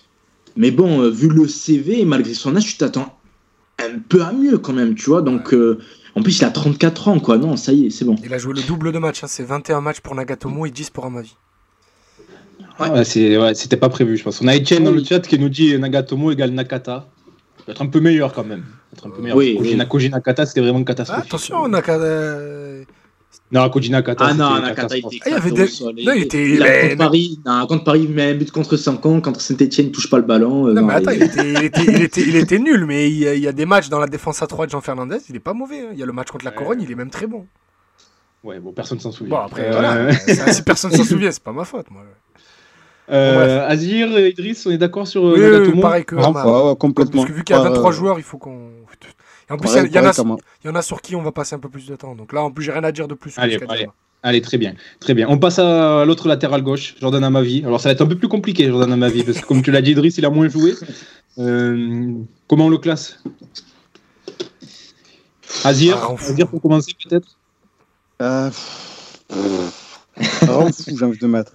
[0.58, 3.18] Mais bon, euh, vu le CV, malgré son âge, tu t'attends
[3.80, 5.22] un peu à mieux quand même, tu vois.
[5.24, 5.80] Donc, euh,
[6.16, 7.38] en plus, il a 34 ans, quoi.
[7.38, 8.16] Non, ça y est, c'est bon.
[8.24, 9.24] Il a joué le double de matchs.
[9.24, 9.28] hein.
[9.28, 11.36] C'est 21 matchs pour Nagatomo et 10 pour Amavi.
[12.80, 14.42] Ouais, c'était pas prévu, je pense.
[14.42, 17.08] On a Etienne dans le chat qui nous dit Nagatomo égale Nakata.
[17.66, 18.64] Peut être un peu meilleur quand même.
[18.92, 19.38] Peut-être un peu meilleur.
[19.38, 19.88] Oui, Koji, oui.
[19.88, 21.26] Koji Nakata, c'était vraiment Ah, catastrophique.
[21.26, 22.04] attention, Nakata.
[22.04, 22.84] euh,
[23.52, 25.94] Non, Koji Nakata, Ah non, Nakata, il était Ah, il y avait des- sol.
[26.04, 28.50] Non, il était- Il a- mais- contre Paris, non, contre Paris, il met un but
[28.52, 29.22] contre 5 ans.
[29.22, 30.68] Contre Saint-Etienne, il touche pas le ballon.
[30.68, 33.10] euh, Non, non, mais attends, il- était, il, était, il, était, il était nul, mais
[33.10, 34.82] il y, a, il y a des matchs dans la défense à 3 de Jean
[34.82, 35.80] Fernandez, il est pas mauvais.
[35.82, 35.90] hein.
[35.94, 36.58] Il y a le match contre la Ouais.
[36.58, 37.46] Corogne, il est même très bon.
[38.44, 39.36] Ouais, bon, personne s'en souvient.
[39.36, 40.14] Bon, après, Euh, voilà.
[40.14, 41.88] Ça, si personne s'en souvient, c'est pas ma faute.
[41.92, 42.02] Moi.
[43.12, 46.16] Euh, Azir et Idriss, on est d'accord sur euh, Oui, Nagatomo oui, pareil que
[46.76, 47.22] complètement.
[47.22, 47.98] Parce que vu qu'il y a Ouais, 23 ouais.
[47.98, 48.70] joueurs, il faut qu'on.
[49.50, 50.14] Et en plus, il y, en a,
[50.64, 52.14] y en sur qui on va passer un peu plus de temps.
[52.14, 53.34] Donc là, en plus, j'ai rien à dire de plus.
[53.38, 53.88] Allez, allez.
[54.22, 55.28] Allez, très bien, très bien.
[55.30, 57.64] On passe à l'autre latéral gauche, Jordan Amavi.
[57.66, 59.82] Alors, ça va être un peu plus compliqué, Jordan Amavi, parce que comme tu l'as
[59.82, 60.74] dit, Idriss, il a moins joué.
[61.38, 62.12] Euh,
[62.48, 63.24] comment on le classe?
[65.64, 66.16] Azir, Ah.
[66.30, 67.38] Azir pour commencer peut-être?
[68.22, 69.72] Euh, fou,
[70.98, 71.54] j'ai envie de mettre.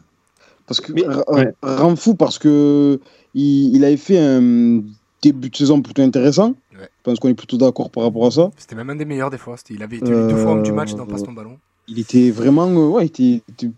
[0.66, 1.52] Parce que, Mais- r- ouais.
[1.62, 2.98] rend fou parce que
[3.34, 4.82] il, il avait fait un
[5.22, 6.50] début de saison plutôt intéressant.
[6.72, 6.88] Ouais.
[6.98, 8.50] Je pense qu'on est plutôt d'accord par rapport à ça.
[8.56, 9.56] C'était même un des meilleurs des fois.
[9.70, 11.58] Il avait été deux fois homme du match dans Euh, Passe ton ballon.
[11.88, 13.70] Il était vraiment, euh, ouais, il était, était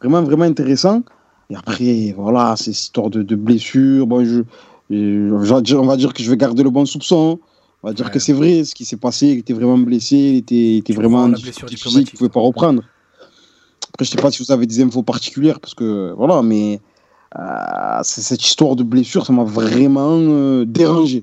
[0.00, 1.02] vraiment, vraiment intéressant.
[1.50, 4.06] Et après, voilà, ces histoires de, de blessures.
[4.06, 4.42] Bon, je,
[4.90, 7.38] on va dire que je vais garder le bon soupçon.
[7.82, 8.12] On va dire Ouais.
[8.12, 10.92] que c'est vrai, ce qui s'est passé, il était vraiment blessé, il était, il était
[10.94, 11.94] vraiment diplomatique.
[11.94, 12.82] il ne pouvait pas reprendre.
[14.02, 16.80] Après, je sais pas si vous avez des infos particulières, parce que voilà, mais
[17.38, 21.22] euh, cette histoire de blessure, ça m'a vraiment euh, dérangé.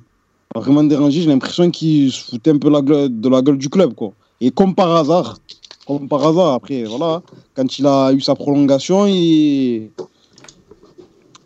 [0.56, 4.14] Vraiment dérangé, j'ai l'impression qu'il se foutait un peu de la gueule du club, quoi.
[4.40, 5.40] Et comme par hasard,
[5.86, 7.22] comme par hasard, après, voilà,
[7.54, 9.90] quand il a eu sa prolongation, il...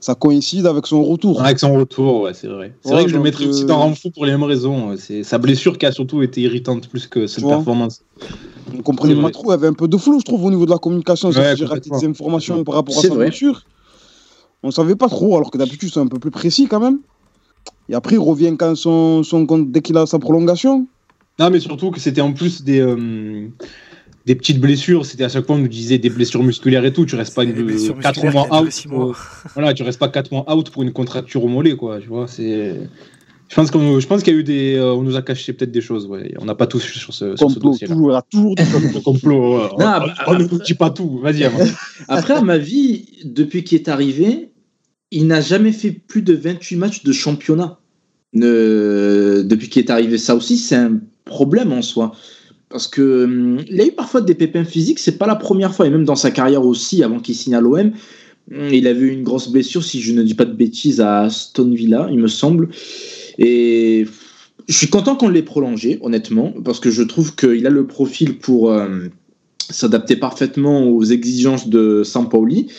[0.03, 1.41] ça coïncide avec son retour.
[1.41, 2.73] Avec son retour, ouais, c'est vrai.
[2.81, 4.95] C'est Ouais, vrai que je le mettrais aussi euh, dans Renfou pour les mêmes raisons.
[4.97, 8.03] C'est sa blessure qui a surtout été irritante plus que cette performance.
[8.73, 10.49] On comprenait C'est pas trop, il y avait un peu de flou, je trouve, au
[10.49, 11.29] niveau de la communication.
[11.29, 13.27] Ouais, j'ai raté des informations par rapport à sa vrai.
[13.27, 13.61] blessure.
[14.61, 16.99] On savait pas trop, alors que d'habitude, c'est un peu plus précis quand même.
[17.87, 20.85] Et après, il revient quand son, son compte, dès qu'il a sa prolongation.
[21.39, 23.47] Non, mais surtout que c'était en plus des, euh,
[24.25, 25.05] des petites blessures.
[25.05, 27.05] C'était à chaque fois, on nous disait des blessures musculaires et tout.
[27.05, 28.83] Tu restes pas Des blessures 4 musculaires mois out.
[28.89, 29.17] pour-
[29.53, 31.99] voilà, tu restes pas 4 mois out pour une contracture au mollet, quoi.
[31.99, 32.75] Tu vois, c'est.
[33.49, 35.53] Je pense qu'on, je pense qu'il y a eu des, euh, on nous a caché
[35.53, 36.07] peut-être des choses.
[36.07, 36.33] Ouais.
[36.39, 37.93] On n'a pas tout su sur ce, sur ce Complot, dossier-là.
[37.93, 39.57] toujours, il y a toujours du complot.
[39.57, 39.63] Ouais.
[39.63, 41.19] Non, on, bah, on ne nous dit pas tout.
[41.21, 41.43] Vas-y.
[42.07, 44.49] Après, à ma vie, depuis qu'il est arrivé,
[45.11, 47.77] il n'a jamais fait plus de 28 matchs de championnat.
[48.33, 52.13] Depuis qu'il est arrivé, ça aussi, c'est un problème en soi.
[52.73, 55.85] Parce que hum, il a eu parfois des pépins physiques, c'est pas la première fois,
[55.85, 57.91] et même dans sa carrière aussi, avant qu'il signe à l'OM,
[58.51, 61.29] hum, il avait eu une grosse blessure, si je ne dis pas de bêtises, à
[61.29, 62.69] Stone Villa, il me semble.
[63.37, 64.07] Et
[64.67, 68.39] je suis content qu'on l'ait prolongé, honnêtement, parce que je trouve qu'il a le profil
[68.39, 68.87] pour euh,
[69.69, 72.69] s'adapter parfaitement aux exigences de Sampaoli.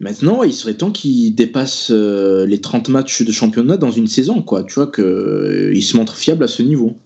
[0.00, 4.42] Maintenant, il serait temps qu'il dépasse euh, les 30 matchs de championnat dans une saison,
[4.42, 4.64] quoi.
[4.64, 6.96] Tu vois qu'il euh, se montre fiable à ce niveau.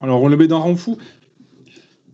[0.00, 0.96] Alors, on le met dans rang fou.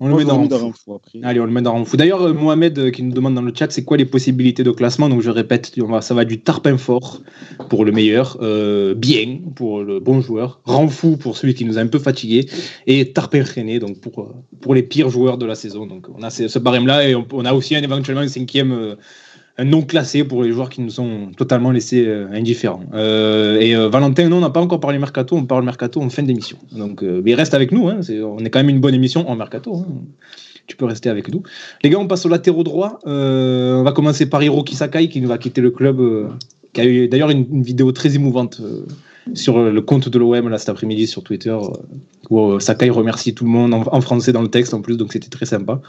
[0.01, 0.66] On le met dans dans fou.
[0.66, 1.20] un fou après.
[1.23, 1.97] Allez, on le met dans rang fou.
[1.97, 4.70] D'ailleurs, euh, Mohamed euh, qui nous demande dans le chat, c'est quoi les possibilités de
[4.70, 7.20] classement Donc, je répète, on va- ça va du tarpin fort
[7.68, 11.79] pour le meilleur, euh, bien pour le bon joueur, rang fou pour celui qui nous
[11.79, 12.47] a un peu fatigué,
[12.87, 15.87] et tarpin rené donc pour, pour les pires joueurs de la saison.
[15.87, 18.73] Donc, on a ce, ce barème-là et on, on a aussi un, éventuellement un cinquième.
[18.73, 18.97] euh,
[19.62, 22.85] non classé pour les joueurs qui nous ont totalement laissés euh, indifférents.
[22.93, 26.11] Euh, et euh, Valentin, non, on n'a pas encore parlé mercato, on parle mercato en
[26.11, 26.59] fin d'émission.
[26.73, 29.37] Donc, euh, mais reste avec nous, hein, on est quand même une bonne émission en
[29.37, 29.77] mercato.
[29.77, 29.87] hein.
[30.67, 31.43] Tu peux rester avec nous.
[31.83, 32.99] Les gars, on passe au latéraux droit.
[33.05, 36.01] On va commencer par Hiroki Sakai qui nous va quitter le club,
[36.73, 38.62] qui a eu d'ailleurs une, vidéo très émouvante
[39.33, 41.69] sur le compte de l'OM là cet après-midi sur Twitter, euh,
[42.31, 44.97] où euh, Sakai remercie tout le monde en, en français dans le texte en plus,
[44.99, 45.81] donc c'était très sympa.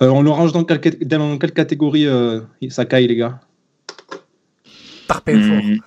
[0.00, 2.40] Euh, on le range dans quelle, dans quelle catégorie, euh,
[2.70, 3.40] Sakai, les gars?
[5.08, 5.20] Fort.
[5.28, 5.78] Hum,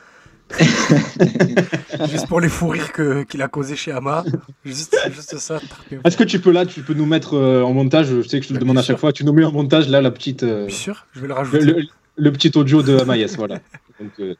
[2.09, 4.23] Juste pour les fous rires que- qu'il a causé chez Ama.
[4.63, 5.59] Juste, juste ça,
[6.03, 8.07] Est-ce que tu peux là, tu peux nous mettre euh, en montage?
[8.07, 8.93] Je sais que je te le demande à sûr.
[8.93, 9.11] chaque fois.
[9.11, 11.37] Tu nous mets en montage là la petite, euh, Bien sûr, je vais le le,
[11.37, 11.65] rajouter.
[11.65, 11.83] le-
[12.17, 13.59] le petit audio de Amaïs, voilà.
[13.99, 14.35] Donc, euh,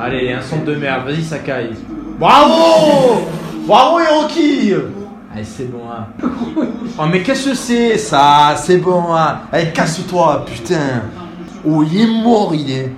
[0.00, 1.70] Allez, un son de merde, vas-y Sakai.
[2.18, 3.22] Bravo
[3.66, 4.72] Bravo Hiroki
[5.32, 6.06] Allez, c'est bon, hein.
[6.98, 9.40] Oh, mais qu'est-ce que c'est ça C'est bon, hein.
[9.50, 11.02] Allez, casse-toi, putain.
[11.64, 12.92] Oh, il est mort, il est.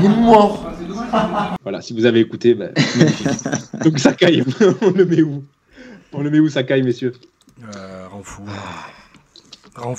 [0.00, 0.70] Il est mort.
[1.62, 2.72] voilà, si vous avez écouté, ben.
[3.84, 4.42] Donc Sakai,
[4.80, 5.44] on le met où
[6.12, 7.12] On le met où Sakai, messieurs
[7.76, 8.42] Euh, rend fou.
[9.76, 9.94] Rend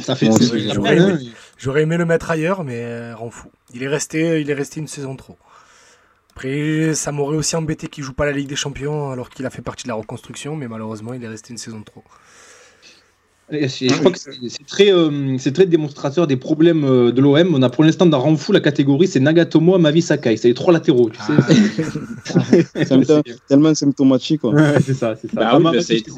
[0.00, 0.28] Ça fait.
[0.28, 1.32] Oui.
[1.58, 3.48] J'aurais aimé le mettre ailleurs, mais euh, rend fou.
[3.74, 5.38] Il est resté, il est resté une saison trop.
[6.30, 9.50] Après, ça m'aurait aussi embêté qu'il joue pas la Ligue des Champions alors qu'il a
[9.50, 12.04] fait partie de la reconstruction, mais malheureusement, il est resté une saison de trop.
[13.52, 17.20] Et c'est- Je crois que c'est très, euh, c'est très démonstrateur des problèmes euh, de
[17.20, 17.54] l'OM.
[17.54, 20.36] On a pour l'instant dans Renfou la catégorie, c'est Nagatomo, Mavi, Sakai.
[20.36, 21.32] C'est les trois latéraux, tu sais.
[22.88, 24.40] Peu- tellement symptomatique.
[24.40, 24.52] quoi.
[24.52, 25.34] Ouais, c'est ça, c'est ça.
[25.36, 26.10] Bah Ah, oui, bah, ça a été-.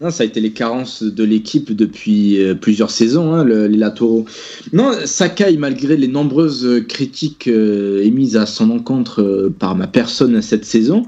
[0.00, 3.78] Non, ça a été les carences de l'équipe depuis euh, plusieurs saisons, hein, le- les
[3.78, 4.26] latéraux.
[4.72, 9.86] Non, Sakai, malgré les nombreuses euh, critiques euh, émises à son encontre euh, par ma
[9.86, 11.06] personne cette saison,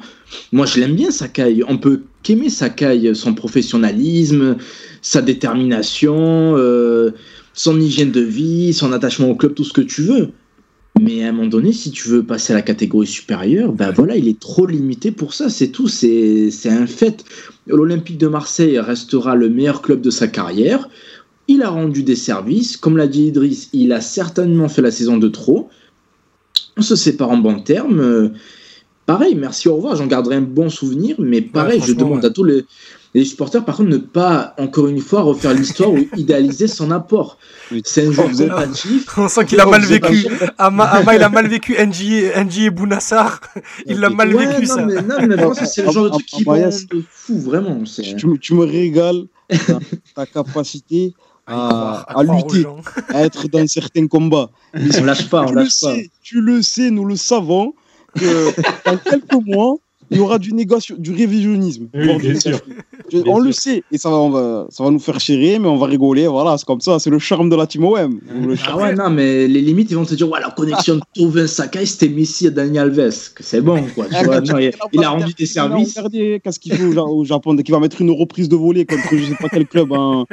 [0.52, 1.60] moi je l'aime bien Sakai.
[1.68, 4.56] On peut qu'aimer Sakai, son professionnalisme,
[5.02, 7.12] sa détermination, euh,
[7.54, 10.30] son hygiène de vie, son attachement au club, tout ce que tu veux.
[11.00, 14.16] Mais à un moment donné, si tu veux passer à la catégorie supérieure, ben voilà,
[14.16, 17.24] il est trop limité pour ça, c'est tout, c'est un fait.
[17.66, 20.88] L'Olympique de Marseille restera le meilleur club de sa carrière.
[21.46, 22.76] Il a rendu des services.
[22.76, 25.68] Comme l'a dit Idriss, il a certainement fait la saison de trop.
[26.76, 28.00] On se sépare en bons termes.
[28.00, 28.28] Euh,
[29.08, 29.96] Pareil, merci, au revoir.
[29.96, 31.16] J'en garderai un bon souvenir.
[31.18, 32.26] Mais pareil, je demande ouais.
[32.26, 32.66] à tous les,
[33.14, 37.38] les supporters, par contre, ne pas, encore une fois, refaire l'histoire ou idéaliser son apport.
[37.84, 39.06] C'est un joueur êtes- combatif.
[39.18, 40.26] On sent qu'il a Oh, mal vécu.
[40.58, 43.40] Ama, Ama, il a mal vécu NJ, et Bounassar.
[43.86, 44.84] Il l'a mal vécu, non, ça.
[44.84, 46.44] Mais, non, mais vraiment, c'est le genre de truc qui
[47.10, 47.82] fou, vraiment.
[47.84, 49.24] Tu, me- tu me régales
[50.14, 51.14] ta capacité
[51.46, 52.66] À à, lutter,
[53.08, 54.50] à être dans certains combats.
[54.74, 55.94] On lâche pas, on lâche pas.
[55.94, 57.72] sais, tu le sais, nous le savons,
[58.14, 58.52] que
[58.84, 59.76] dans quelques mois,
[60.10, 61.88] il y aura du négation, du révisionnisme.
[61.94, 62.58] Oui, bien sûr.
[63.10, 65.60] je- Bien on le sait, et ça va, on va, ça va nous faire chérir,
[65.60, 66.26] mais on va rigoler.
[66.26, 68.20] Voilà, c'est comme ça, c'est le charme de la team OM.
[68.42, 71.46] Le Ah ouais, non, mais les limites, ils vont te dire, ouais, la connexion Tovin
[71.46, 73.32] Sakai, c'était Messi et Dani Alves.
[73.34, 74.06] Que c'est bon, quoi.
[74.06, 75.98] Tu Ah, vois, non, il, a rendu des services.
[76.44, 78.84] Qu'est-ce qu'il fait au, Ja- au Japon Dès qu'il va mettre une reprise de volée
[78.84, 80.24] contre je sais pas quel club, un,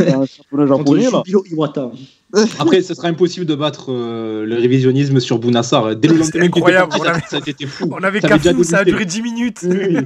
[0.00, 1.22] un championnat japonais, là.
[1.24, 1.90] Jubilo Iwata.
[2.60, 5.96] Après, ce sera impossible de battre euh, le révisionnisme sur Bounassar.
[5.96, 7.88] Dès le lendemain incroyable, on ça, avait- ça a été fou.
[7.90, 9.04] On avait Ça avait déjà Cafou, ça a débuté.
[9.04, 9.58] duré 10 minutes.
[9.64, 9.96] Oui.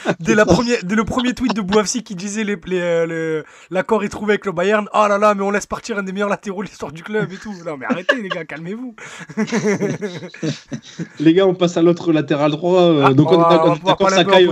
[0.20, 4.04] Dès, la première, dès le premier tweet de Bouafsi qui disait les- les, euh, l'accord
[4.04, 4.88] est trouvé avec le Bayern.
[4.92, 7.32] Oh là là, mais on laisse partir un des meilleurs latéraux de l'histoire du club
[7.32, 7.52] et tout.
[7.66, 8.94] Non, mais arrêtez, les gars, calmez-vous.
[11.20, 12.82] Les gars, on passe à l'autre latéral droit.
[12.82, 14.46] euh, Ah, donc on on, est on va d'accord, Sakai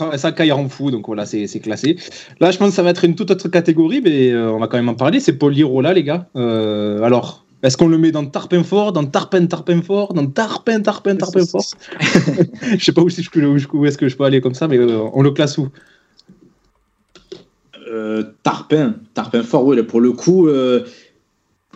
[0.00, 0.68] en rend positif.
[0.68, 0.90] fou.
[0.90, 1.96] donc voilà, c'est c'est classé.
[2.40, 4.66] Là, je pense que ça va être une toute autre catégorie, mais euh, on va
[4.68, 5.20] quand même en parler.
[5.20, 6.28] C'est Paul Lirola, les gars.
[6.36, 10.80] Euh, alors, est-ce qu'on le met dans Tarpin fort, dans Tarpin, Tarpin fort, dans Tarpin,
[10.80, 11.64] Tarpin, Tarpin fort?
[12.78, 14.54] Je sais pas où, si je peux- où, où est-ce que je peux aller comme
[14.54, 15.68] ça, mais euh, on le classe où?
[17.90, 18.96] Euh, Tarpin.
[19.14, 20.46] Tarpin fort, oui, là, pour le coup.
[20.48, 20.84] euh,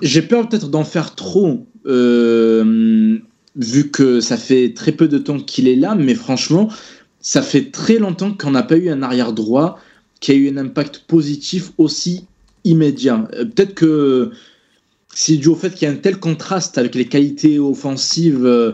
[0.03, 1.67] J'ai peur peut-être d'en faire trop.
[1.87, 3.19] euh,
[3.57, 6.69] vu que ça fait très peu de temps qu'il est là, mais franchement,
[7.23, 9.79] ça fait très longtemps qu'on n'a pas eu un arrière droit
[10.21, 12.27] qui a eu un impact positif aussi
[12.65, 13.29] immédiat.
[13.35, 14.31] Euh, Peut-être que
[15.15, 18.73] c'est dû au fait qu'il y a un tel contraste avec les qualités offensives euh,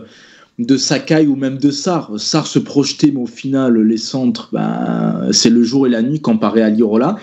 [0.57, 2.11] de Sakai ou même de Sar.
[2.19, 6.21] Sar se projetait, mais au final, les centres, ben, c'est le jour et la nuit
[6.21, 7.17] comparé à Lirola.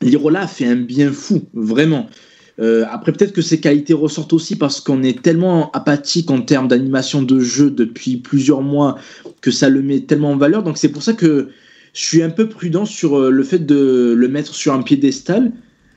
[0.00, 2.08] Lirola fait un bien fou, vraiment.
[2.58, 6.68] Euh, après, peut-être que ses qualités ressortent aussi parce qu'on est tellement apathique en termes
[6.68, 8.98] d'animation de jeu depuis plusieurs mois
[9.40, 10.62] que ça le met tellement en valeur.
[10.62, 11.48] Donc c'est pour ça que
[11.92, 15.52] je suis un peu prudent sur euh, le fait de le mettre sur un piédestal.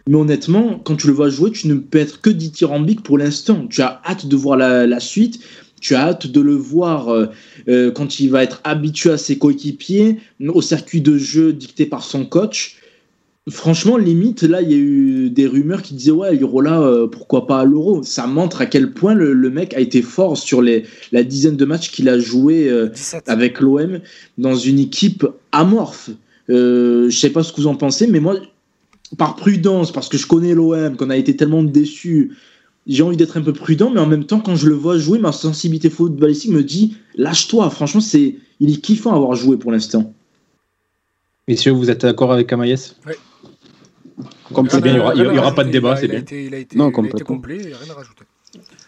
[0.08, 3.68] Mais honnêtement, quand tu le vois jouer, tu ne peux être que dithyrambique pour l'instant.
[3.68, 5.40] Tu as hâte de voir la, suite.
[5.82, 10.18] Tu as hâte de le voir euh, quand il va être habitué à ses coéquipiers,
[10.48, 12.79] au circuit de jeu dicté par son coach.
[13.50, 17.48] Franchement, limite, là, il y a eu des rumeurs qui disaient Ouais, Lirola, euh, pourquoi
[17.48, 18.04] pas à l'Euro?
[18.04, 21.56] Ça montre à quel point le, le mec a été fort sur les, la dizaine
[21.56, 23.24] de matchs qu'il a joué euh, 17.
[23.28, 24.00] avec l'OM
[24.38, 26.10] dans une équipe amorphe.
[26.50, 28.36] Euh, je sais pas ce que vous en pensez, mais moi,
[29.18, 32.36] par prudence, parce que je connais l'OM, qu'on a été tellement déçus,
[32.88, 35.20] j'ai envie d'être un peu prudent, mais en même temps, quand je le vois jouer,
[35.20, 37.70] ma sensibilité footballistique me dit lâche-toi.
[37.70, 40.14] Franchement, c'est, il est kiffant à avoir joué pour l'instant.
[41.48, 42.96] Messieurs, vous êtes d'accord avec Amaïs?
[44.70, 44.98] C'est bien, il
[45.36, 46.20] y aura- pas de débat, Il a- c'est bien.
[46.20, 47.26] été- Il a été, Non, il a été complètement.
[47.36, 48.24] complet, il n'y a rien à rajouter.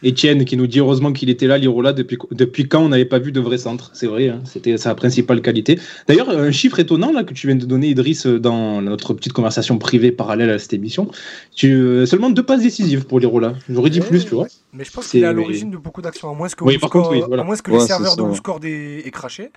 [0.01, 3.19] Étienne qui nous dit heureusement qu'il était là, Lirola, depuis, depuis quand on n'avait pas
[3.19, 3.91] vu de vrai centre.
[3.93, 5.77] C'est vrai, hein, c'était sa principale qualité.
[6.07, 9.77] D'ailleurs, un chiffre étonnant là, que tu viens de donner, Idriss, dans notre petite conversation
[9.77, 11.11] privée parallèle à cette émission.
[11.55, 13.53] Tu, euh, seulement deux passes décisives pour Lirola.
[13.69, 14.47] J'aurais dit Ouais, plus, tu vois.
[14.73, 16.73] Mais je pense C'est- qu'il est à l'origine de beaucoup d'actions, à moins que, Oui,
[16.73, 17.43] le par score- contre, oui, voilà.
[17.43, 18.21] à moins que Ouais, les c'est serveurs ça, de.
[18.23, 19.51] Ouskord aient, aient craché.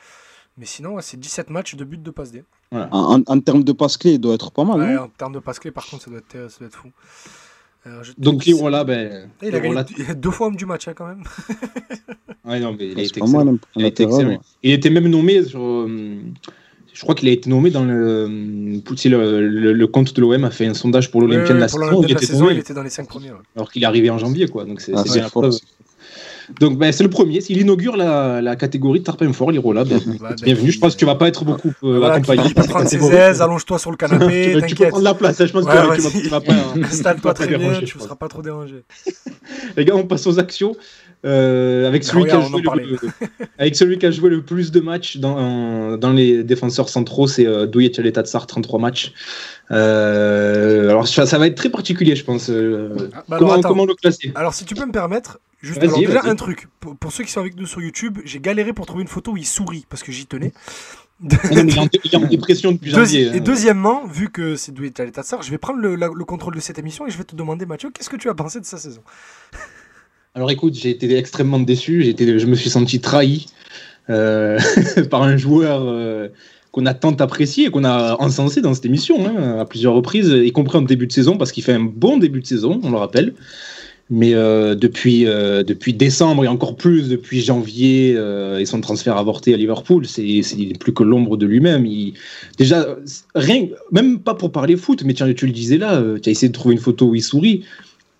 [0.56, 2.44] Mais sinon, ouais, c'est 17 matchs de buts de passe D.
[2.72, 4.80] En, en- en termes de passe clé, il doit être pas mal.
[4.80, 6.88] Ouais, en termes de passe clé, par contre, ça doit être, ça doit être fou.
[7.84, 9.28] Alors, je te Donc Lirola, ben.
[9.42, 11.22] Eh, il a Lirola- gagné deux fois homme du match, hein, quand même.
[12.46, 14.38] Ouais, non, mais il a été mal, hein, Il a été excellent.
[14.62, 15.62] Il était même nommé sur.
[15.62, 16.18] euh,
[16.92, 18.26] je crois qu'il a été nommé dans le.
[18.28, 21.68] le, le, le compte de l'OM a fait un sondage pour l'Olympien Ouais, de la
[21.68, 21.90] pour saison.
[21.90, 23.30] l'Olympia Il de la était saison, nommé, il était dans les 5 premiers.
[23.32, 23.38] ouais.
[23.56, 24.66] alors qu'il est arrivé en janvier, quoi.
[24.66, 25.58] Donc c'est Ah, bien la preuve.
[26.60, 27.40] Donc ben, c'est le premier.
[27.48, 29.84] Il inaugure la, la catégorie de Tarpin Fort, Lirola.
[29.84, 30.70] Ben, ben, bienvenue.
[30.70, 32.42] Je pense que tu vas pas être beaucoup euh, Voilà, accompagné.
[32.46, 35.40] il peut prendre ses aises, allonge-toi sur le tu, canapé, tu peux prendre la place.
[35.40, 36.52] hein, Je pense Ouais, que tu vas- tu vas pas.
[36.54, 36.80] hein.
[36.82, 38.84] Installe-toi pas très bien, tu ne seras pas trop dérangé.
[39.76, 40.74] Les gars, on passe aux actions.
[41.24, 42.98] Euh, avec, celui qui a joué le,
[43.58, 47.46] avec celui qui a joué le plus de matchs dans, dans les défenseurs centraux, c'est
[47.46, 49.14] euh, Douye Tchaleta-Tsar, 33 matchs.
[49.70, 52.50] Euh, alors ça, ça va être très particulier, je pense.
[52.50, 54.32] Euh, Ah, bah comment, le classer?
[54.34, 56.68] Alors, si tu peux me permettre, juste alors, déjà un truc.
[56.80, 59.32] Pour, pour ceux qui sont avec nous sur YouTube, j'ai galéré pour trouver une photo
[59.32, 60.52] où il sourit parce que j'y tenais.
[61.22, 63.26] Il, est en, dépression depuis Deuxi- janvier.
[63.28, 63.40] et hein.
[63.40, 66.78] deuxièmement, vu que c'est Doué Tassar, je vais prendre le, la- le contrôle de cette
[66.78, 69.00] émission et je vais te demander, Mathieu, qu'est-ce que tu as pensé de sa saison?
[70.36, 73.46] Alors écoute, j'ai été extrêmement déçu, je me suis senti trahi
[74.10, 74.58] euh,
[75.10, 76.26] par un joueur euh,
[76.72, 80.30] qu'on a tant apprécié et qu'on a encensé dans cette émission hein, à plusieurs reprises,
[80.30, 82.90] y compris en début de saison, parce qu'il fait un bon début de saison, on
[82.90, 83.34] le rappelle.
[84.10, 88.18] Mais euh, depuis, depuis décembre et encore plus depuis janvier
[88.58, 91.86] et son transfert avorté à Liverpool, c'est il est plus que l'ombre de lui-même.
[92.58, 92.86] Déjà,
[93.36, 96.48] rien, même pas pour parler foot, mais tiens, tu le disais là, tu as essayé
[96.48, 97.62] de trouver une photo où il sourit.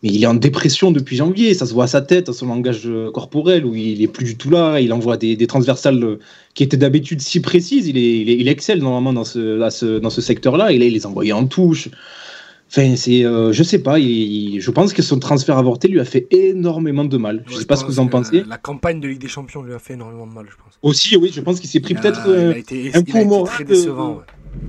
[0.04, 2.46] Mais il est en dépression depuis janvier, ça se voit à sa tête, à son
[2.46, 6.04] langage euh, corporel, où il est plus du tout là, il envoie des, des transversales
[6.04, 6.18] euh,
[6.52, 9.98] qui étaient d'habitude si précises, il, est, il, est- il excelle normalement dans ce, ce-
[9.98, 11.88] dans ce secteur-là, et là il les envoyait en touche.
[12.70, 16.00] Enfin, c'est, euh, je sais pas, il- il- je pense que son transfert avorté lui
[16.00, 17.42] a fait énormément de mal.
[17.46, 18.44] Je sais pas ce que vous en pense pensez.
[18.46, 20.74] La campagne de Ligue des Champions lui a fait énormément de mal, je pense.
[20.82, 22.52] Aussi, oui, je pense qu'il s'est pris Il a- peut-être il euh,
[22.94, 24.16] un il coup moral très de- décevant.
[24.16, 24.22] ouais.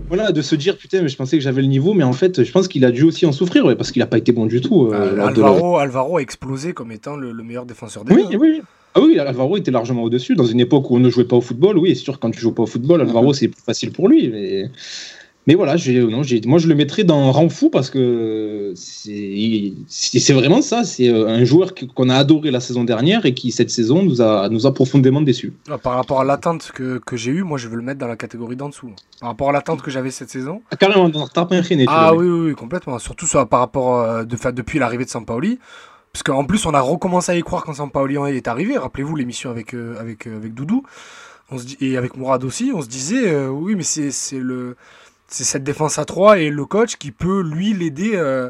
[0.07, 2.43] Voilà, de se dire putain, mais je pensais que j'avais le niveau, mais en fait,
[2.43, 4.45] je pense qu'il a dû aussi en souffrir, ouais, parce qu'il a pas été bon
[4.45, 4.85] du tout.
[4.87, 8.13] euh, Euh, de la- Alvaro, Alvaro a explosé comme étant le, le meilleur défenseur des
[8.13, 8.37] Oui, hein.
[8.39, 8.61] oui.
[8.97, 10.35] Ah oui, Alvaro était largement au-dessus.
[10.35, 12.39] Dans une époque où on ne jouait pas au football, oui, c'est sûr, quand tu
[12.39, 14.29] joues pas au football, Alvaro, c'est plus facile pour lui.
[14.29, 14.69] Mais,
[15.47, 20.83] mais voilà, non, moi, je le mettrais dans rang fou parce que c'est vraiment ça.
[20.83, 24.21] C'est euh, un joueur qu'on a adoré la saison dernière et qui, cette saison, nous
[24.21, 25.53] a, nous a profondément déçus.
[25.69, 28.07] Ah, Par rapport à l'attente que, que j'ai eue, moi je veux le mettre dans
[28.07, 28.89] la catégorie d'en dessous.
[29.19, 30.63] Par rapport à l'attente que j'avais cette saison.
[30.71, 32.97] Ah, carrément, dans Tarpin Ah oui, oui, oui, complètement.
[32.97, 35.59] Surtout sur- par rapport euh, de, depuis l'arrivée de Sampaoli.
[36.11, 38.77] Parce qu'en plus, on a recommencé à y croire quand Sampaoli est arrivé.
[38.77, 40.83] Rappelez-vous l'émission avec, euh, avec, euh, avec Doudou
[41.51, 42.71] on se dit, et avec Mourad aussi.
[42.73, 44.75] On se disait, oui, mais c'est c'est le
[45.35, 48.49] c'est cette défense à 3 et le coach qui peut lui l'aider euh,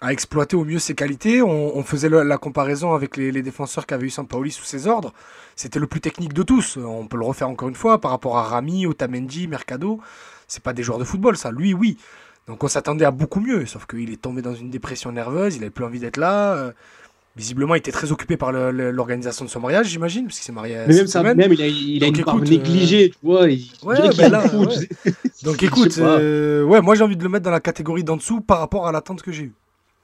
[0.00, 1.42] à exploiter au mieux ses qualités.
[1.42, 5.14] On, faisait la comparaison avec les, les défenseurs qu'avait eu Sampaoli sous ses ordres.
[5.54, 6.76] C'était le plus technique de tous.
[6.76, 10.00] On peut le refaire encore une fois par rapport à Rami, Otamendi, Mercado.
[10.48, 11.52] C'est pas des joueurs de football, ça.
[11.52, 11.98] Lui, oui.
[12.48, 15.62] Donc on s'attendait à beaucoup mieux, sauf qu'il est tombé dans une dépression nerveuse, il
[15.62, 16.54] avait plus envie d'être là.
[16.54, 16.72] euh,
[17.38, 20.74] Visiblement, il était très occupé par l'organisation de son mariage, j'imagine, parce qu'il s'est marié
[20.88, 21.36] Mais cette même, ça, semaine.
[21.36, 23.48] même il a, il a Donc, une part écoute, négligée, tu vois.
[23.48, 24.68] Il, Ouais, dirait ouais, bah s'en là, fout,
[25.06, 25.12] ouais.
[25.44, 28.40] Donc écoute, euh, ouais, moi j'ai envie de le mettre dans la catégorie d'en dessous
[28.40, 29.52] par rapport à l'attente que j'ai eue.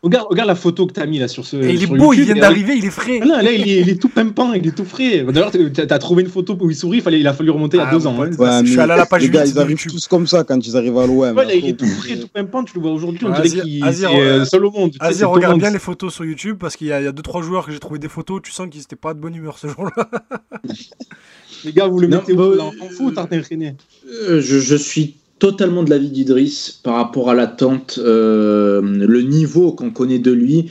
[0.04, 1.56] Regarde, regarde la photo que t'as mis là sur ce.
[1.56, 3.20] Et il est beau, il YouTube, vient d'arriver, il est frais.
[3.20, 5.24] Là, là, il est, il est tout pimpant, il est tout frais.
[5.24, 7.80] D'ailleurs, t'as trouvé une photo où il sourit, il, fallait, il a fallu remonter il
[7.80, 8.14] y a Ah, deux ans.
[8.22, 8.30] hein.
[8.38, 9.92] Ouais, je suis allé à la page les gars, 8 ils arrivent YouTube.
[9.92, 11.18] tous comme ça quand ils arrivent à l'OM.
[11.34, 13.82] Ouais, là, il est tout frais, tout pimpant, tu le vois aujourd'hui, on dirait qu'il
[13.82, 14.92] on- euh, seul au monde.
[15.00, 17.78] Vas-y, regarde bien les photos sur YouTube parce qu'il y a 2-3 joueurs que j'ai
[17.78, 19.90] trouvé des photos, tu sens qu'ils étaient pas de bonne humeur ce jour-là.
[21.64, 25.90] Les gars, vous le Non, mettez où là En foot, Tartin je suis totalement de
[25.90, 30.70] l'avis d'Idriss par rapport à l'attente, euh, le niveau qu'on connaît de lui.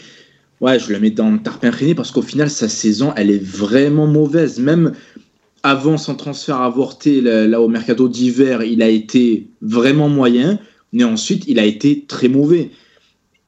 [0.62, 4.08] Ouais, je le mets dans Tarpin René parce qu'au final, sa saison, elle est vraiment
[4.08, 4.60] mauvaise.
[4.60, 4.94] Même
[5.64, 10.60] avant son transfert avorté là, au mercato d'hiver, il a été vraiment moyen,
[10.92, 12.72] mais ensuite, il a été très mauvais.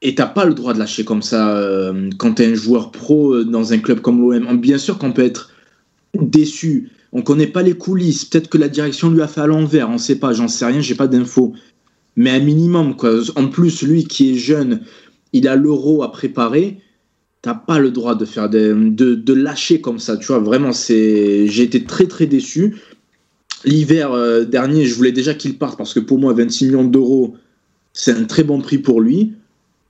[0.02, 3.32] Et t'as pas le droit de lâcher comme ça euh, quand t'es un joueur pro
[3.32, 4.60] euh, dans un club comme l'OM.
[4.60, 5.50] Bien sûr qu'on peut être
[6.14, 6.90] déçu.
[7.12, 8.24] On connaît pas les coulisses.
[8.24, 9.88] Peut-être que la direction lui a fait à l'envers.
[9.90, 10.32] On sait pas.
[10.32, 10.80] J'en sais rien.
[10.80, 11.54] J'ai pas d'infos.
[12.16, 13.10] Mais un minimum, quoi.
[13.36, 14.80] En plus, lui qui est jeune,
[15.32, 16.78] il a l'euro à préparer.
[17.42, 20.16] T'as pas le droit de faire des- de, de lâcher comme ça.
[20.16, 21.46] Tu vois, vraiment, c'est.
[21.46, 22.76] J'ai été très très déçu.
[23.64, 27.36] L'hiver euh, dernier, je voulais déjà qu'il parte parce que pour moi, 26 millions d'euros,
[27.92, 29.32] c'est un très bon prix pour lui.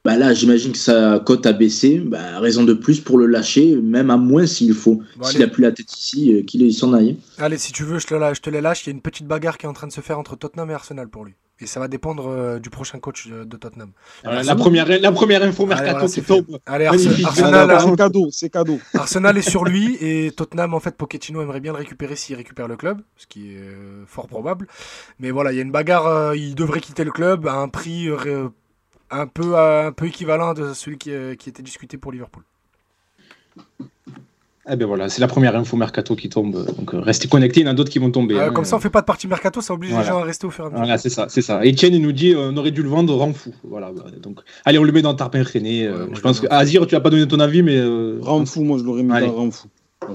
[0.06, 1.98] Bah là, j'imagine que sa cote a baissé.
[1.98, 5.02] Bah, raison de plus pour le lâcher, même à moins s'il faut.
[5.16, 7.16] Bon, s'il a plus la tête ici, euh, qu'il s'en aille.
[7.38, 8.84] Allez, si tu veux, je te, la- je te les lâche.
[8.84, 10.70] Il y a une petite bagarre qui est en train de se faire entre Tottenham
[10.70, 11.34] et Arsenal pour lui.
[11.58, 13.90] Et ça va dépendre euh, du prochain coach euh, de Tottenham.
[14.22, 16.44] Voilà, la, première, la première info mercato c'est tombe.
[16.66, 17.26] Allez, Magnifique.
[17.26, 18.78] Arsenal, Ah, c'est cadeau, c'est cadeau.
[18.94, 22.68] Arsenal est sur lui et Tottenham, en fait, Pochettino aimerait bien le récupérer s'il récupère
[22.68, 24.68] le club, ce qui est euh, fort probable.
[25.18, 27.68] Mais voilà, il y a une bagarre, euh, il devrait quitter le club à un
[27.68, 28.48] prix euh,
[29.10, 32.42] un, peu, euh, un peu équivalent de celui qui, euh, qui était discuté pour Liverpool.
[34.68, 36.66] Eh ben voilà, c'est la première info mercato qui tombe.
[36.76, 38.34] Donc euh, restez connectés, il y en a d'autres qui vont tomber.
[38.36, 38.52] Euh, hein.
[38.52, 40.04] comme ça, on fait pas de partie mercato, ça oblige Voilà.
[40.04, 40.80] les gens à rester au fur et à mesure.
[40.84, 41.60] Voilà, c'est ça, c'est ça.
[41.64, 43.54] Etienne, il nous dit on aurait dû le vendre, rend fou.
[43.62, 45.88] Voilà, donc, allez, on le met dans Tarpin René.
[45.88, 46.52] Ouais, moi, je pense que mets.
[46.52, 47.76] Azir, tu vas pas donné ton avis, mais.
[47.76, 49.28] euh, Rend fou, moi je l'aurais mis Allez.
[49.28, 49.68] dans rend fou.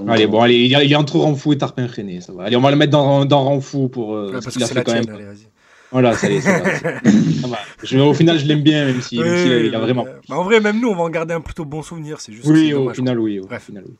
[0.06, 2.32] Allez, bon, allez, il y a, il y a entre Ramfou et Tarpin René, ça
[2.34, 2.44] va.
[2.44, 4.64] Allez, on va le mettre dans, dans Ramfou pour euh, Ouais, ce parce qu'il que
[4.64, 5.14] a c'est fait la quand tienne, même.
[5.16, 5.46] allez, vas-y.
[5.92, 6.64] Voilà, ça y est, ça va.
[6.80, 7.58] Ça va.
[7.82, 10.06] Je- au final, je l'aime bien, même si, même si, Oui, il a vraiment.
[10.28, 12.20] Bah, en vrai, même nous, on va en garder un plutôt bon souvenir.
[12.20, 13.38] C'est juste Oui, au dommage, final, oui.
[13.40, 13.64] au Bref.
[13.64, 13.94] final, oui.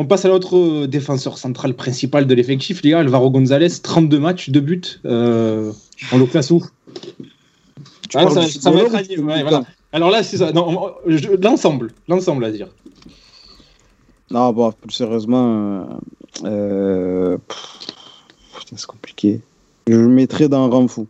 [0.00, 4.20] On passe à l'autre euh, défenseur central principal de l'effectif, les gars, Alvaro González, 32
[4.20, 4.80] matchs, 2 buts.
[5.06, 5.72] Euh,
[6.12, 6.64] on le classe où?
[8.08, 9.64] Tu Ah, ça, va être ouais, voilà.
[9.92, 10.52] Alors là, c'est ça.
[10.52, 12.68] non, on- je- L'ensemble, l'ensemble à dire.
[14.30, 15.86] Non, bah, plus sérieusement,
[16.44, 17.78] euh, euh, pff,
[18.58, 19.40] putain, c'est compliqué.
[19.88, 21.06] Je le mettrais dans rend fou.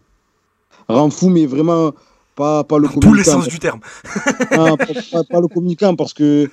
[0.89, 1.93] Rend fou, mais vraiment
[2.37, 3.33] pas, pas le Dans tous les communicant.
[3.33, 3.81] sens du terme.
[4.53, 6.49] Ah, pas, pas- pas le communicant parce que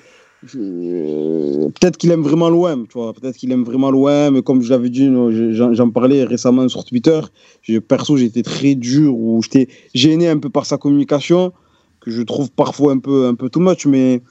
[0.55, 3.13] euh, peut-être qu'il aime vraiment l'OM, tu vois.
[3.13, 4.35] Peut-être qu'il aime vraiment l'OM.
[4.37, 7.19] Et comme je l'avais dit, je- j'en parlais récemment sur Twitter.
[7.61, 11.53] Je- perso, j'étais très dur ou j'étais gêné un peu par sa communication
[12.01, 13.85] que je trouve parfois un peu, un peu too much.
[13.85, 14.21] Mais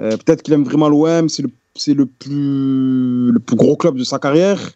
[0.00, 1.28] euh, peut-être qu'il aime vraiment l'OM.
[1.28, 4.72] C'est le, c'est le plus, le plus gros club de sa carrière.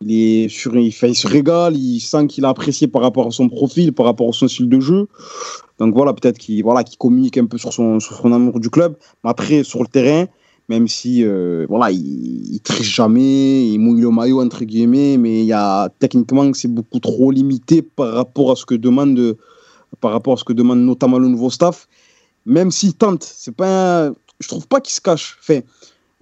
[0.00, 3.48] Il, est fait, il se régale, il sent qu'il a apprécié par rapport à son
[3.48, 5.08] profil, par rapport à son style de jeu.
[5.80, 8.70] Donc voilà, peut-être qu'il voilà, qu'il communique un peu sur son, sur son amour du
[8.70, 8.96] club.
[9.24, 10.26] Mais après, sur le terrain,
[10.68, 15.46] même si euh, voilà, il, triche jamais, il mouille le maillot, entre guillemets, mais il
[15.46, 19.36] y a, techniquement, c'est beaucoup trop limité par rapport à ce que demande,
[20.00, 21.88] par rapport à ce que demande notamment le nouveau staff.
[22.46, 25.38] Même s'il tente, c'est pas, je trouve pas qu'il se cache.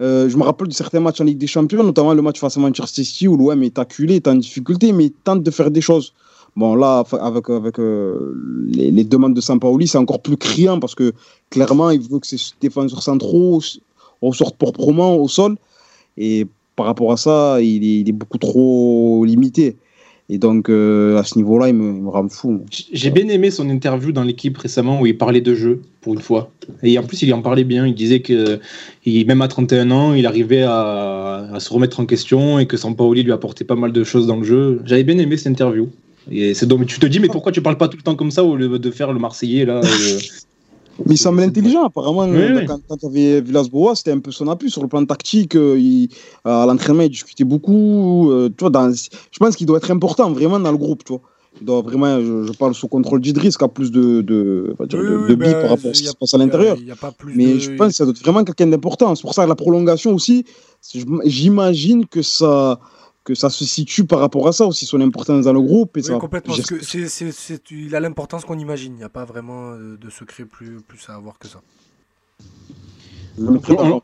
[0.01, 2.57] Euh, je me rappelle de certains matchs en Ligue des Champions, notamment le match face
[2.57, 5.71] à Manchester City où l'OM est acculé, est en difficulté, mais il tente de faire
[5.71, 6.13] des choses.
[6.55, 8.33] Bon, là, avec, avec euh,
[8.67, 11.13] les, demandes de Sampaoli, c'est encore plus criant parce que
[11.49, 13.61] clairement, il veut que ses défenseurs centraux
[14.21, 15.55] ressortent proprement au sol.
[16.17, 19.77] Et par rapport à ça, il est beaucoup trop limité.
[20.29, 22.65] Et donc, euh, à ce niveau-là, il me, il me rend fou.
[22.69, 26.21] J'ai bien aimé son interview dans l'équipe récemment où il parlait de jeu, pour une
[26.21, 26.51] fois.
[26.83, 27.87] Et en plus, il en parlait bien.
[27.87, 28.59] Il disait que
[29.05, 33.23] même à 31 ans, il arrivait à, à se remettre en question et que Sampaoli
[33.23, 34.81] lui apportait pas mal de choses dans le jeu.
[34.83, 35.89] J'avais bien aimé cette interview.
[36.29, 38.31] Et c'est donc, tu te dis, mais pourquoi tu parles pas tout le temps comme
[38.31, 40.19] ça au lieu de faire le Marseillais là euh,
[41.05, 42.23] Mais il semble intelligent, apparemment.
[42.25, 42.65] Oui, euh, oui.
[42.65, 45.55] Quand, quand il y avait Villas-Boas, c'était un peu son appui sur le plan tactique.
[45.55, 46.09] euh, il-
[46.43, 48.31] à l'entraînement, il discutait beaucoup.
[48.31, 51.03] euh, tu vois, dans- je pense qu'il doit être important vraiment dans le groupe.
[51.03, 51.21] Tu vois.
[51.59, 54.87] Il doit vraiment, je, je parle sous contrôle d'Idriss, qui a plus de, de, Oui,
[54.87, 56.77] de, de bah, billes par rapport à ce qui se passe à l'intérieur.
[57.35, 59.15] Mais je pense que ça doit être vraiment quelqu'un d'important.
[59.15, 60.45] C'est pour ça que la prolongation aussi,
[61.25, 62.79] j'imagine que ça,
[63.27, 65.97] que ça se situe par rapport à ça aussi, son importance dans le groupe.
[65.97, 66.55] Et Oui, ça, complètement.
[66.55, 68.93] Parce que c'est, c'est, c'est- il a l'importance qu'on imagine.
[68.93, 71.59] Il n'y a pas vraiment euh, de secret plus, plus à avoir que ça.
[73.37, 74.01] On,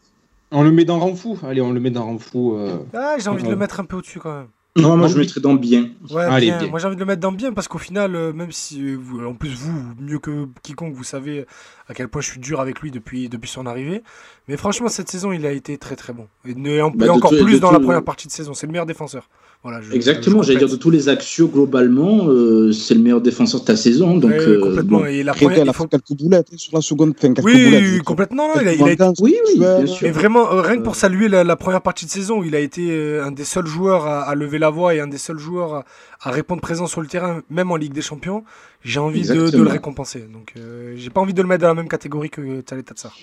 [0.52, 1.40] on le met dans rang fou.
[1.44, 2.56] Allez, on le met dans rang fou.
[2.58, 2.80] euh.
[2.94, 4.48] Ah, j'ai envie de le mettre un peu au-dessus quand même.
[4.76, 5.90] Non, moi je mettrais dans bien.
[6.10, 6.58] Ouais, Allez, bien.
[6.58, 6.68] bien.
[6.70, 8.96] Moi j'ai envie de le mettre dans bien parce qu'au final, euh, même si euh,
[9.00, 11.46] vous, en plus vous, mieux que quiconque, vous savez
[11.88, 14.02] à quel point je suis dur avec lui depuis, depuis son arrivée.
[14.48, 16.28] Mais franchement, cette saison, il a été très très bon.
[16.46, 18.56] Et, et en- Bah, et encore tout- plus dans tout- la première partie de saison.
[18.56, 19.30] C'est le meilleur défenseur.
[19.64, 23.62] Voilà, je- Exactement, j'allais dire de tous les axios globalement, euh, c'est le meilleur défenseur
[23.62, 24.18] de ta saison.
[24.18, 25.00] Donc, Ouais, euh, complètement.
[25.00, 25.06] bon.
[25.06, 28.00] Et la première, il a faut- fait quelques boulettes hein, sur la seconde, Oui, oui,
[28.04, 28.50] complètement.
[28.50, 30.00] non, il a, il a été- Quelques Oui, oui, bien Ouais, sûr.
[30.06, 32.56] Mais vraiment, euh, rien que pour saluer la, la première partie de saison, où il
[32.56, 35.18] a été euh, un des seuls joueurs à, à lever la voix et un des
[35.18, 35.86] seuls joueurs à,
[36.24, 38.44] à répondre présent sur le terrain, même en Ligue des Champions,
[38.84, 40.26] j'ai envie de, de le récompenser.
[40.34, 43.16] Donc, euh, j'ai pas envie de le mettre dans la même catégorie que Thalé Tatsar.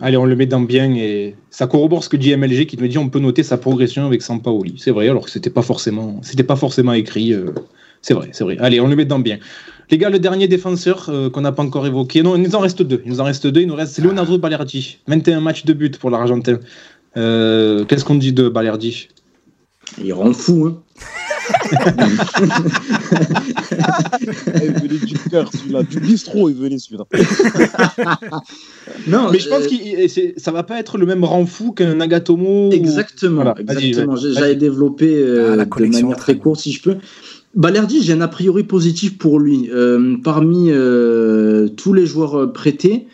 [0.00, 2.88] Allez, on le met dans bien et ça corrobore ce que dit MLG qui nous
[2.88, 4.74] dit on peut noter sa progression avec Sampaoli.
[4.78, 7.32] C'est vrai, alors que c'était pas forcément, c'était pas forcément écrit.
[7.32, 7.50] euh,
[8.02, 8.56] c'est vrai, c'est vrai.
[8.60, 9.38] Allez, on le met dans bien.
[9.90, 12.60] Les gars, le dernier défenseur euh, qu'on n'a pas encore évoqué, non, il nous en
[12.60, 13.02] reste deux.
[13.04, 13.60] Il nous en reste deux.
[13.62, 14.98] Il nous reste Leonardo Balerdi.
[15.06, 16.58] 21 matchs de but pour l'Argentin.
[17.16, 19.08] Euh, Qu'est-ce qu'on dit de Balerdi?
[20.02, 20.66] Il rend fou.
[20.66, 20.82] Hein.
[24.62, 25.82] Il venait du cœur, celui-là.
[25.82, 27.04] Du bistrot, il venait celui-là.
[29.06, 31.94] Non, Mais je pense euh, que ça va pas être le même rang fou qu'un
[31.94, 32.68] Nagatomo.
[32.68, 34.16] ou- Exactement, Voilà, exactement.
[34.16, 36.96] J'allais développer euh, Ah, de manière très courte si je peux.
[37.54, 39.68] Balerdi, j'ai un a priori positif pour lui.
[39.72, 43.06] Euh, parmi euh, tous les joueurs prêtés,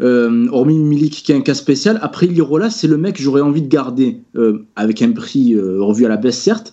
[0.00, 3.40] euh, hormis Milik qui a un cas spécial, après Lirola, c'est le mec que j'aurais
[3.40, 6.72] envie de garder euh, avec un prix euh, revu à la baisse, certes.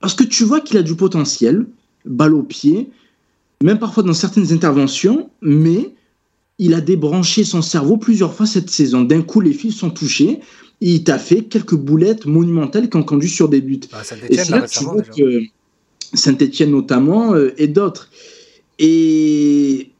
[0.00, 1.66] Parce que tu vois qu'il a du potentiel,
[2.04, 2.90] balle au pied,
[3.62, 5.94] même parfois dans certaines interventions, mais
[6.58, 9.02] il a débranché son cerveau plusieurs fois cette saison.
[9.02, 10.40] D'un coup, les fils sont touchés.
[10.80, 13.80] Il t'a fait quelques boulettes monumentales qui ont conduit sur des buts.
[13.90, 15.12] Bah, Et Saint-Etienne, c'est là, là que tu vois déjà.
[15.12, 15.42] que
[16.14, 18.10] Saint-Etienne notamment euh, et d'autres.
[18.78, 19.90] Et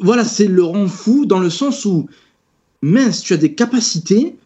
[0.00, 2.06] voilà, c'est le rang fou dans le sens où,
[2.82, 4.36] mince, tu as des capacités,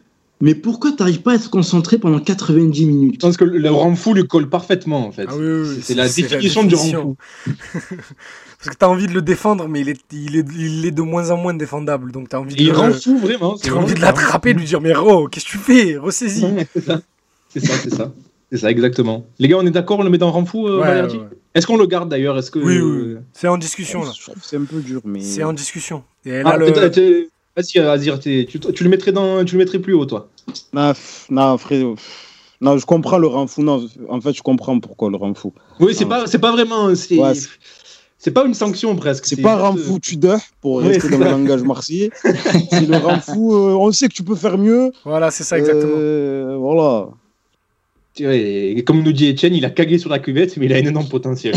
[0.42, 3.20] mais pourquoi tu n'arrives pas à être concentré pendant 90 Je minutes?
[3.20, 5.24] Pense que le rang fou lui colle parfaitement en fait.
[5.28, 7.16] Ah oui, oui, oui, C'est- la définition du rang fou.
[8.58, 11.02] Parce que t'as envie de le défendre, mais il est, il est, il est de
[11.02, 12.12] moins en moins défendable.
[12.12, 13.56] Donc t'as envie de, Il le- rend fou vraiment.
[13.56, 15.96] t'as envie de l'attraper, de lui dire Mais Ro, qu'est-ce que tu fais?
[15.96, 16.44] Ressaisis.
[16.44, 17.00] Ouais, c'est ça.
[17.48, 18.12] C'est ça, c'est ça.
[18.50, 19.24] C'est ça, exactement.
[19.38, 21.08] Les gars, on est d'accord, on le met dans rang fou, euh, Ouais.
[21.54, 22.38] Est-ce qu'on le garde d'ailleurs?
[22.38, 23.16] Est-ce que Oui, oui, oui.
[23.34, 24.10] C'est en discussion, là.
[24.18, 25.20] Je trouve que c'est un peu dur, mais.
[25.20, 26.02] C'est en discussion.
[26.24, 29.92] Et là, ah, le- Vas-y, Azir, tu, tu le mettrais dans, tu le mettrais plus
[29.92, 30.28] haut, toi.
[30.72, 30.92] Non,
[31.30, 32.26] non, pff,
[32.60, 33.62] Non, je comprends le rang fou.
[33.62, 35.52] Non, en fait, je comprends pourquoi le rang fou.
[35.78, 37.34] Oui, c'est pas, c'est pas vraiment, c'est, Ouais,
[38.32, 39.26] pas une sanction presque.
[39.26, 42.10] C'est pas euh, fou, tu dors, pour Ouais, rester dans le langage marseillais.
[42.70, 44.92] c'est le rang fou, euh, on sait que tu peux faire mieux.
[45.04, 45.92] Voilà, c'est ça, exactement.
[45.96, 47.08] Euh, voilà.
[48.14, 50.72] Tu vois, et comme nous dit Etienne, il a cagué sur la cuvette, mais il
[50.74, 51.54] a un énorme potentiel.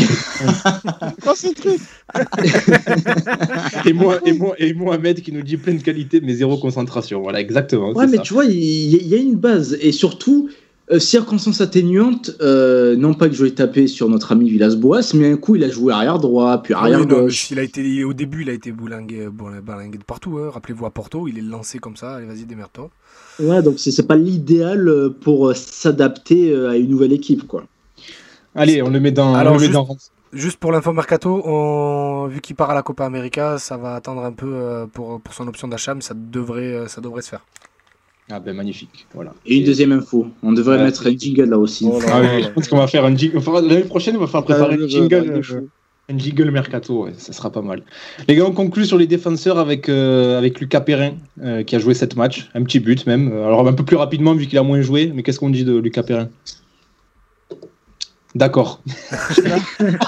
[1.22, 1.76] Concentré.
[3.84, 7.20] et moi, et moi, et Mohamed qui nous dit plein de qualités, mais zéro concentration.
[7.20, 7.92] Voilà, exactement.
[7.92, 8.22] Ouais, c'est mais ça.
[8.22, 9.76] tu vois, il y, a une base.
[9.82, 10.48] Et surtout,
[10.90, 15.32] euh, circonstances atténuantes, euh, non pas que je vais taper sur notre ami Villas-Boas, mais
[15.32, 17.50] un coup, il a joué arrière droit, puis arrière Oui, non, mais gauche.
[17.50, 20.38] il a été, au début, il a été boulingué, de partout.
[20.38, 20.48] hein.
[20.50, 22.14] Rappelez-vous à Porto, il est lancé comme ça.
[22.14, 22.88] Allez, vas-y, démerde-toi.
[23.40, 27.64] Ouais, donc c'est pas l'idéal euh, pour euh, s'adapter euh, à une nouvelle équipe, quoi.
[28.54, 29.34] Allez, on le met dans.
[29.34, 29.96] Alors, on le met juste- dans...
[30.32, 34.22] Juste pour l'info mercato, on- vu qu'il part à la Copa América, ça va attendre
[34.24, 37.44] un peu pour, pour son option d'achat, mais ça devrait, ça devrait se faire.
[38.30, 39.06] Ah ben magnifique.
[39.14, 39.32] Voilà.
[39.46, 41.88] Et une deuxième info, on devrait mettre un jingle là aussi.
[41.90, 43.38] Oh là Ah oui, je pense qu'on va faire un jingle.
[43.68, 45.42] L'année prochaine, on va faire préparer Ah, un le- jingle.
[46.08, 47.82] Un jingle mercato, ouais, ça sera pas mal.
[48.28, 51.80] Les gars, on conclut sur les défenseurs avec, euh, avec Lucas Perrin, euh, qui a
[51.80, 53.32] joué 7 matchs, un petit but même.
[53.32, 55.76] Alors un peu plus rapidement vu qu'il a moins joué, mais qu'est-ce qu'on dit de
[55.76, 56.28] Lucas Perrin?
[58.34, 58.82] D'accord.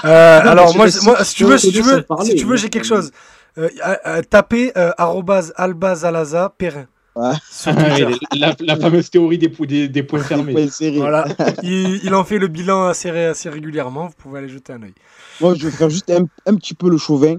[0.05, 2.25] Euh, je alors moi, si moi, tu si tu peux veux, si tu veux, parler,
[2.29, 3.11] si tu veux, j'ai quelque chose.
[3.57, 6.85] Euh, euh, euh, tapez euh, arrobase albazalaza Perrin.
[7.15, 7.33] Ouais.
[8.37, 10.69] La, la fameuse théorie des, pou- des, des points fermés.
[10.95, 11.27] Voilà,
[11.63, 14.07] il, il en fait le bilan assez, assez régulièrement.
[14.07, 14.93] Vous pouvez aller jeter un œil.
[15.41, 17.37] Moi, je vais faire juste un, un petit peu le chauvin.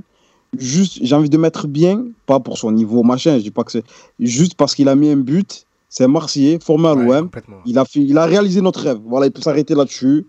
[0.59, 3.71] Juste, j'ai envie de mettre bien, pas pour son niveau machin, je dis pas que
[3.71, 3.85] c'est.
[4.19, 5.65] Juste parce qu'il a mis un but.
[5.89, 7.29] C'est un Marseillais, formé à l'OM.
[7.67, 9.01] Il a, fait, il a réalisé notre rêve.
[9.05, 10.25] Voilà, il peut s'arrêter là-dessus.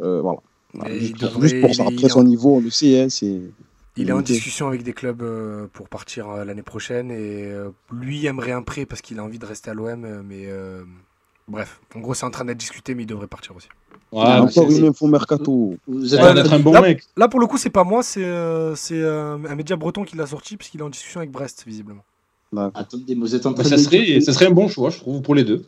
[0.00, 0.38] Euh, voilà.
[0.98, 1.82] Juste, pour, devrait- juste pour ça.
[1.86, 3.02] Après, en- son niveau, on le sait.
[3.02, 3.40] Hein, c'est...
[3.98, 7.52] Il est en discussion avec des clubs euh, pour partir euh, l'année prochaine et
[7.92, 10.22] lui aimerait un prêt parce qu'il a envie de rester à l'OM.
[10.26, 10.46] Mais
[11.52, 13.68] bref, en gros, c'est en train d'être discuté, mais il devrait partir aussi.
[14.10, 15.76] Ouais, bah, Encore c'est- une info mercato.
[15.86, 17.04] Vous êtes a en l'air train d'être un bon Là- mec.
[17.16, 20.16] Là, pour le coup, c'est pas moi, c'est euh, c'est, euh, un média breton qui
[20.16, 22.02] l'a sorti parce qu'il est en discussion avec Brest, visiblement.
[22.74, 24.98] Attendez, vous êtes en train Bah, ça, de serait, ça serait un bon choix, je
[24.98, 25.64] trouve, pour les deux.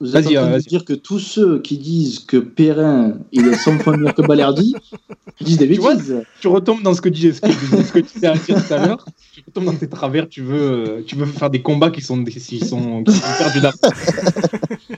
[0.00, 3.14] Vous êtes en Vas-y, train euh, de dire que tous ceux qui disent que Perrin
[3.32, 4.74] il est 100 fois meilleur que Balerdi,
[5.40, 6.22] Je dis des Tu vois, bêtises.
[6.40, 8.74] Tu retombes dans ce que, dis, ce que, ce que tu disais à dire tout
[8.74, 9.04] à l'heure.
[9.34, 10.28] Tu retombes dans tes travers.
[10.28, 13.60] Tu veux, euh, tu veux faire des combats qui sont, qui sont, qui sont perdus
[13.60, 13.80] d'avance.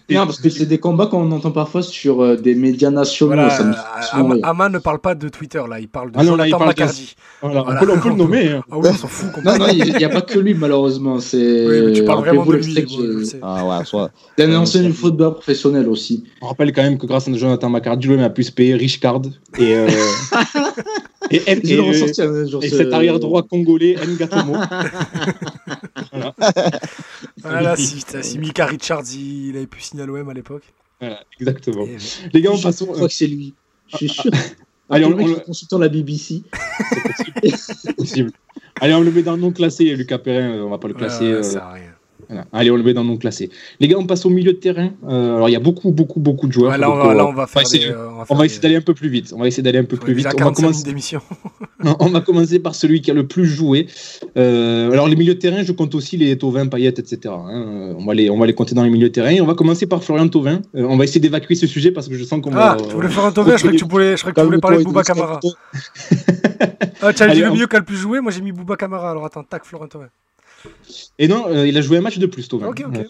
[0.08, 3.32] Non, parce que c'est des combats qu'on entend parfois sur euh, des médias nationaux.
[3.34, 3.78] Voilà, ça me fait
[4.10, 6.50] souvent Ama, ne parle pas de Twitter là, il parle de Ah non, là, il
[6.50, 6.82] parle de-.
[7.42, 7.80] Voilà, Voilà.
[7.80, 8.48] On, peut, on peut le nommer.
[8.50, 8.62] hein.
[8.70, 11.20] Ah oui, on s'en fout Non, non, il n'y a pas que lui, malheureusement.
[11.20, 11.66] C'est...
[11.86, 12.74] Oui, tu parles vraiment de lui.
[12.74, 13.36] que.
[13.42, 14.10] Ah ouais, soit.
[14.36, 16.24] C'est un ancien du football professionnel aussi.
[16.42, 19.00] On rappelle quand même que grâce à Jonathan McCarty, l'OM a pu se payer Rich
[19.00, 19.22] Card
[19.58, 19.88] et, euh,
[21.30, 24.54] et, et, Je le et- et ce- cet arrière droit congolais Ngatomo.
[26.12, 26.34] voilà.
[27.42, 30.64] Voilà, si, Mika Richards il, avait pu signer à l'OM à l'époque.
[31.00, 31.86] Voilà, exactement.
[31.88, 31.96] Eh,
[32.32, 32.86] Les gars, on Je passe au.
[32.86, 33.54] crois que c'est lui.
[33.88, 34.30] Je suis sûr.
[34.90, 36.42] Allez, on- on le- consultant la BBC.
[37.42, 38.32] c'est possible.
[38.80, 40.94] Allez, on le met dans le non classé, Lucas Perrin, euh, on va pas le
[40.94, 41.24] classer.
[41.26, 41.92] ouais, euh, ça sert à rien.
[42.30, 42.46] Voilà.
[42.52, 43.50] Allez, on le met dans non classé.
[43.80, 44.90] Les gars, on passe au milieu de terrain.
[45.08, 46.70] Euh, alors, il y a beaucoup, beaucoup, beaucoup de joueurs.
[46.70, 48.42] Ouais, là, on donc, va, euh, là, on va faire essayer, des, on va on
[48.44, 49.32] essayer d'aller un peu plus vite.
[49.36, 50.26] On va essayer d'aller un peu plus vite.
[50.26, 50.84] On va 45 minutes commencer.
[50.84, 51.20] d'émission.
[51.98, 53.86] On va commencer par celui qui a le plus joué.
[54.36, 57.18] Euh, alors les milieux de terrain, je compte aussi les Tovin, Payet, etc.
[57.34, 57.94] hein.
[57.98, 59.30] On, va les, on va les compter dans les milieux de terrain.
[59.30, 60.60] Et on va commencer par Florian Tovin.
[60.76, 62.84] Euh, on va essayer d'évacuer ce sujet parce que je sens qu'on Ah, va.
[62.86, 64.58] tu voulais faire un Tovin, je croyais que tu voulais, je croyais que tu voulais
[64.58, 65.40] parler de Bouba Camara.
[67.02, 68.76] Ah, tu as dit le milieu qui a le plus joué, moi j'ai mis Bouba
[68.76, 69.10] Camara.
[69.10, 70.08] Alors attends, tac, Florent Tovin.
[71.18, 72.68] Et non, euh, il a joué un match de plus, Tovin.
[72.68, 72.96] Ok, ok.
[72.96, 73.04] Euh,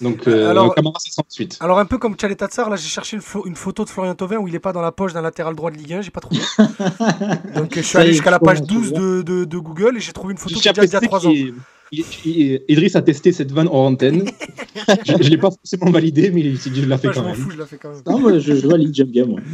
[0.00, 1.56] donc euh, Alors- Camara, sera ensuite.
[1.60, 4.36] Alors un peu comme Tchalet Tatsar, là j'ai cherché une, une photo de Florian Thauvin
[4.38, 6.20] où il est pas dans la poche d'un latéral droit de Ligue 1, j'ai pas
[6.20, 6.40] trouvé.
[7.54, 9.00] Donc je suis Ça allé jusqu'à la page commence, 12 tu vois.
[9.00, 11.08] de, de, de Google et j'ai trouvé une photo qui date d'il y a apprécié
[11.08, 11.30] 3 ans.
[11.30, 11.54] qu'il-
[11.92, 14.24] il- il- Idriss a testé cette vanne hors antenne.
[15.06, 17.18] je ne l'ai pas forcément validé, mais il s'est dit je la fais Ah, je
[17.20, 17.34] quand même.
[17.36, 18.02] fous, je la fais quand même.
[18.06, 19.40] Non, moi, je, je valide, bien, moi.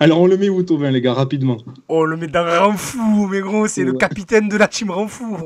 [0.00, 1.56] Alors on le met où, Tovin, les gars, rapidement?
[1.88, 3.98] Oh, le met dans Ranfou, mais gros, c'est le Ouais.
[3.98, 5.36] capitaine de la team Ranfou.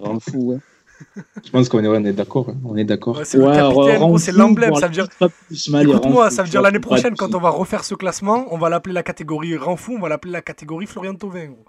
[0.00, 0.58] Rend fou, ouais.
[1.44, 2.48] Je pense qu'on est, on est d'accord.
[2.50, 2.56] hein.
[2.64, 3.18] On est d'accord.
[3.18, 4.74] Ouais, c'est le capitaine, gros, c'est l'emblème.
[4.76, 5.08] Ça veut dire.
[5.50, 8.94] Écoute-moi, ça veut dire l'année prochaine, quand on va refaire ce classement, on va l'appeler
[8.94, 11.64] la catégorie Ranfou, on va l'appeler la catégorie Florian Thauvin, gros.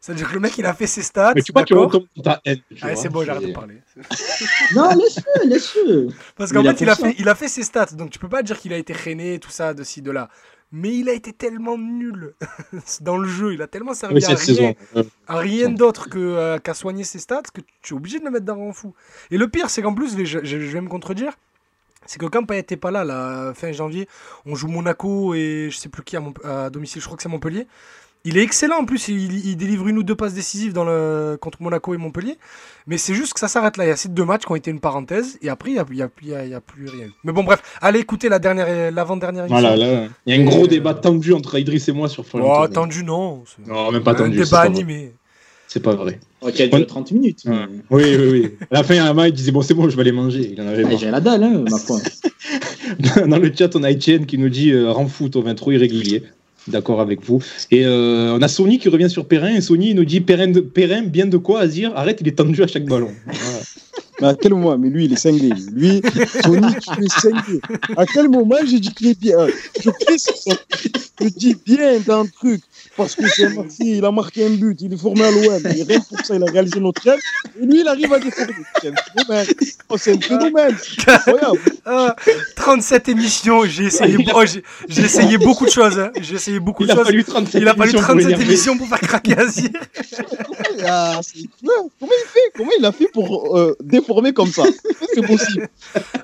[0.00, 1.32] C'est-à-dire que le mec, il a fait ses stats.
[1.34, 2.58] Mais tu vois, tu d'accord retombes ta haine.
[2.94, 3.80] c'est bon, j'arrête de parler.
[4.74, 6.08] Non, laisse-le, laisse-le.
[6.36, 8.42] Parce qu'en fait, il a fait, il a fait ses stats, donc tu peux pas
[8.42, 10.28] dire qu'il a été rené, tout ça, de ci, de là.
[10.76, 12.34] Mais il a été tellement nul
[13.00, 14.74] dans le jeu, il a tellement servi Oui, à rien,
[15.28, 18.30] à rien d'autre que, euh, qu'à soigner ses stats que tu es obligé de le
[18.32, 18.92] mettre dans un fou.
[19.30, 21.32] Et le pire, c'est qu'en plus, je, je- je vais me contredire,
[22.06, 24.08] c'est que quand Payet était pas là, là, fin janvier,
[24.46, 27.22] on joue Monaco et je sais plus qui à, Mont- à domicile, je crois que
[27.22, 27.66] c'est Montpellier.
[28.26, 31.36] Il est excellent en plus, il, il délivre une ou deux passes décisives dans le,
[31.38, 32.38] contre Monaco et Montpellier.
[32.86, 33.84] Mais c'est juste que ça s'arrête là.
[33.84, 35.78] Il y a ces deux matchs qui ont été une parenthèse et après il n'y
[35.78, 37.08] a, il y a- il y a- il y a plus rien.
[37.24, 39.60] Mais bon, bref, allez écouter la dernière, l'avant-dernière émission.
[39.60, 42.62] Voilà, là, il y a un gros débat tendu entre Idriss et moi sur Florian
[42.62, 43.44] Oh, tendu, non.
[43.46, 44.38] C'est Non, même pas un tendu.
[44.38, 44.74] c'est débat pas vrai.
[44.78, 45.12] animé.
[45.66, 46.18] C'est pas vrai.
[46.40, 47.44] Ok, elle dure 30 minutes.
[47.90, 48.54] Oui, oui, oui.
[48.70, 50.50] À la fin, Ama, il disait Bon, c'est bon, je vais aller manger.
[50.52, 50.96] Il en avait Ah.
[50.96, 51.98] J'ai la dalle, hein, ma foi.
[53.26, 56.22] Dans le chat, on a Etienne qui nous dit euh, Rend fou, Tovin, trop irrégulier.
[56.66, 57.42] D'accord avec vous.
[57.70, 59.54] Et euh, on a Sony qui revient sur Perrin.
[59.54, 62.28] Et Sony il nous dit Perrin, de, Perrin bien de quoi à dire Arrête, il
[62.28, 63.10] est tendu à chaque ballon.
[63.26, 63.60] Voilà.
[64.20, 64.78] Mais à quel moment?
[64.78, 65.50] Mais lui, il est cinglé.
[65.72, 66.00] Lui,
[66.44, 67.60] Sony, tu es cinglé.
[67.96, 69.46] À quel moment j'ai dit qu'il est bien
[69.80, 70.56] Je précise,
[71.20, 72.62] je dis bien d'un truc?
[72.96, 75.60] Parce que c'est un Marseillais, il a marqué un but, il est formé à l'OM.
[75.64, 77.18] Rien que pour ça, il a réalisé notre rêve.
[77.60, 78.52] Et lui, il arrive à déformer.
[78.80, 79.46] C'est un phénomène.
[79.88, 80.76] Oh, c'est un phénomène.
[80.80, 81.60] C'est incroyable.
[81.84, 82.14] Ah,
[82.56, 85.98] 37 émissions, j'ai essayé, Il oh, j'ai j'ai essayé beaucoup de choses.
[85.98, 86.10] hein.
[86.20, 87.06] J'ai essayé beaucoup Il de a choses.
[87.06, 88.44] fallu 37 Il a fallu émissions pour 37 l'énerver.
[88.44, 89.70] émissions pour faire craquer Azir.
[90.86, 91.20] Ah,
[91.98, 92.52] Comment il fait?
[92.56, 94.64] Comment il a fait pour euh, déformer comme ça?
[95.14, 95.68] C'est possible?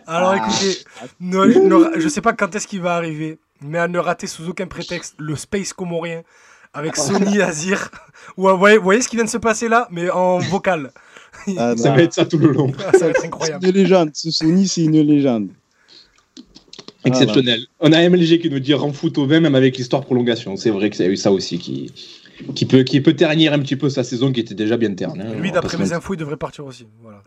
[0.06, 0.78] Alors écoutez,
[1.20, 4.48] ne, ne- je sais pas quand est-ce qu'il va arriver, mais à ne rater sous
[4.48, 6.22] aucun prétexte le Space comorien
[6.72, 7.90] avec Sony et Azir.
[8.36, 10.92] Ou, vous, voyez, vous voyez ce qui vient de se passer là, mais en vocal.
[11.56, 12.72] Ah, Ça va être ça tout le long.
[12.86, 13.66] Ah, Ça va être C'est incroyable.
[13.66, 14.10] une légende.
[14.14, 15.48] Ce Sony, c'est une légende.
[17.04, 17.60] Exceptionnel.
[17.80, 20.56] On a MLG qui nous dit Rend fou, Tovin, même avec l'histoire prolongation.
[20.56, 21.90] C'est vrai qu'il y a eu ça aussi qui,
[22.54, 25.20] qui, peut, qui peut ternir un petit peu sa saison qui était déjà bien terne.
[25.20, 25.32] hein.
[25.38, 26.86] Lui, d'après mes infos, il devrait partir aussi.
[27.02, 27.22] Voilà.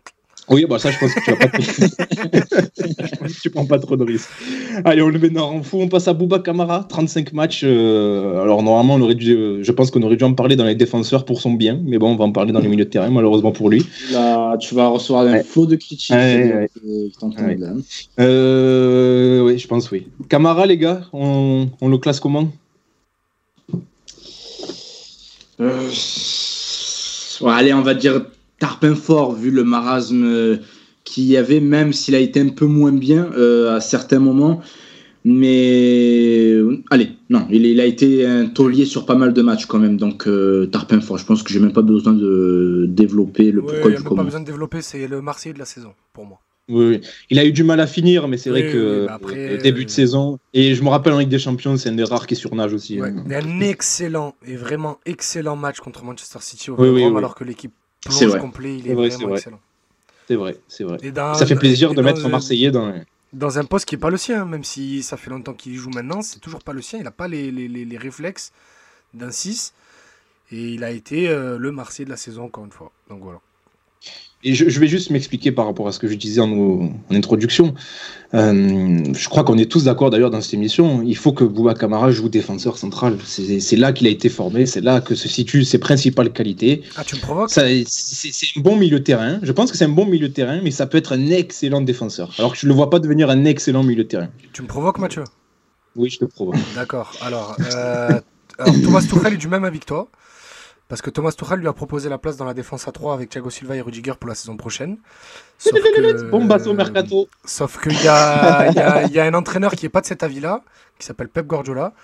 [0.50, 1.62] Oui, bah ça, je pense que tu vas pas trop...
[1.62, 4.28] je pense que tu prends pas trop de risques.
[4.84, 5.78] Allez, on le met dans en fou.
[5.80, 7.62] On passe à Bouba Kamara, 35 matchs.
[7.64, 10.64] euh, alors, normalement, on aurait dû, euh, je pense qu'on aurait dû en parler dans
[10.66, 11.80] les défenseurs pour son bien.
[11.84, 13.86] Mais bon, on va en parler dans les milieux de terrain, malheureusement pour lui.
[14.12, 15.42] Là, tu vas recevoir un Ouais.
[15.42, 16.10] flot de critiques.
[16.14, 16.70] Ouais, ouais.
[18.20, 20.08] Euh, oui, je pense oui.
[20.28, 22.48] Camara, les gars, on, on le classe comment?
[25.60, 25.90] Euh,
[27.46, 28.26] allez, on va dire
[28.58, 30.56] Tarpin fort, vu le marasme euh,
[31.04, 34.60] qu'il y avait, même s'il a été un peu moins bien euh, à certains moments.
[35.26, 39.64] Mais euh, allez, non, il, il a été un taulier sur pas mal de matchs
[39.66, 39.96] quand même.
[39.96, 43.90] Donc euh, Tarpin fort, je pense que j'ai même pas besoin de développer le pourquoi
[43.90, 44.24] du même pas comment.
[44.24, 46.40] besoin de développer, c'est le Marseillais de la saison, pour moi.
[46.68, 47.00] Oui, oui.
[47.30, 49.54] Il a eu du mal à finir, mais c'est Oui, vrai que oui, mais après,
[49.54, 50.38] euh, début euh, de saison.
[50.54, 53.00] Et je me rappelle en Ligue des Champions, c'est un des rares qui surnage aussi.
[53.00, 53.24] Ouais, hein.
[53.26, 57.18] mais un excellent et vraiment excellent match contre Manchester City au Oui, oui, Vélodrome, oui.
[57.18, 57.72] alors que l'équipe
[58.08, 58.38] plonge vrai.
[58.40, 59.38] complet, il C'est est vrai, c'est vraiment vrai.
[59.38, 59.60] excellent.
[60.26, 60.98] C'est vrai, c'est vrai.
[61.02, 62.94] Et dans- Ça fait plaisir de mettre un Marseillais dans.
[63.32, 65.72] Dans un poste qui n'est pas le sien, hein, même si ça fait longtemps qu'il
[65.72, 66.98] y joue maintenant, c'est toujours pas le sien.
[67.00, 68.52] Il n'a pas les, les- les- les réflexes
[69.12, 69.74] d'un 6.
[70.52, 72.92] Et il a été euh, le Marseillais de la saison, encore une fois.
[73.10, 73.40] Donc voilà.
[74.44, 76.90] Et je, je vais juste m'expliquer par rapport à ce que je disais en, en
[77.10, 77.74] introduction.
[78.34, 81.02] Euh, je crois qu'on est tous d'accord d'ailleurs dans cette émission.
[81.02, 83.16] Il faut que Bouba Kamara joue défenseur central.
[83.24, 86.82] C'est là qu'il a été formé, c'est là que se situent ses principales qualités.
[86.96, 87.50] Ah, tu me provoques?
[87.50, 87.84] C'est
[88.56, 89.38] un bon milieu de terrain.
[89.42, 91.80] Je pense que c'est un bon milieu de terrain, mais ça peut être un excellent
[91.80, 92.34] défenseur.
[92.38, 94.28] Alors que je ne le vois pas devenir un excellent milieu de terrain.
[94.52, 95.24] Tu me provoques, Mathieu?
[95.96, 96.56] Oui, je te provoque.
[96.74, 97.12] D'accord.
[97.22, 98.20] Alors, euh,
[98.58, 100.08] alors, Thomas Tuchel est du même avec toi.
[100.88, 103.30] Parce que Thomas Tuchel lui a proposé la place dans la défense à 3 avec
[103.30, 104.98] Thiago Silva et Rudiger pour la saison prochaine.
[105.58, 107.26] Sauf que- Bon bateau mercato.
[107.44, 110.62] Sauf qu'il y y, y a un entraîneur qui n'est pas de cet avis-là,
[110.98, 111.94] qui s'appelle Pep Guardiola,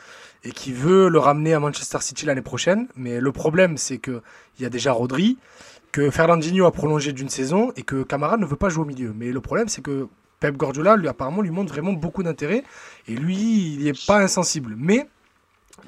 [0.45, 2.89] et qui veut le ramener à Manchester City l'année prochaine.
[2.97, 4.23] Mais le problème, c'est qu'il
[4.61, 5.37] y a déjà Rodri,
[5.93, 9.13] que Fernandinho a prolongé d'une saison, et que Camara ne veut pas jouer au milieu.
[9.15, 10.09] Mais le problème, c'est que
[10.41, 12.65] Pep Guardiola, lui, apparemment, lui montre vraiment beaucoup d'intérêt,
[13.07, 14.75] et lui, il n'est pas insensible.
[14.79, 15.07] Mais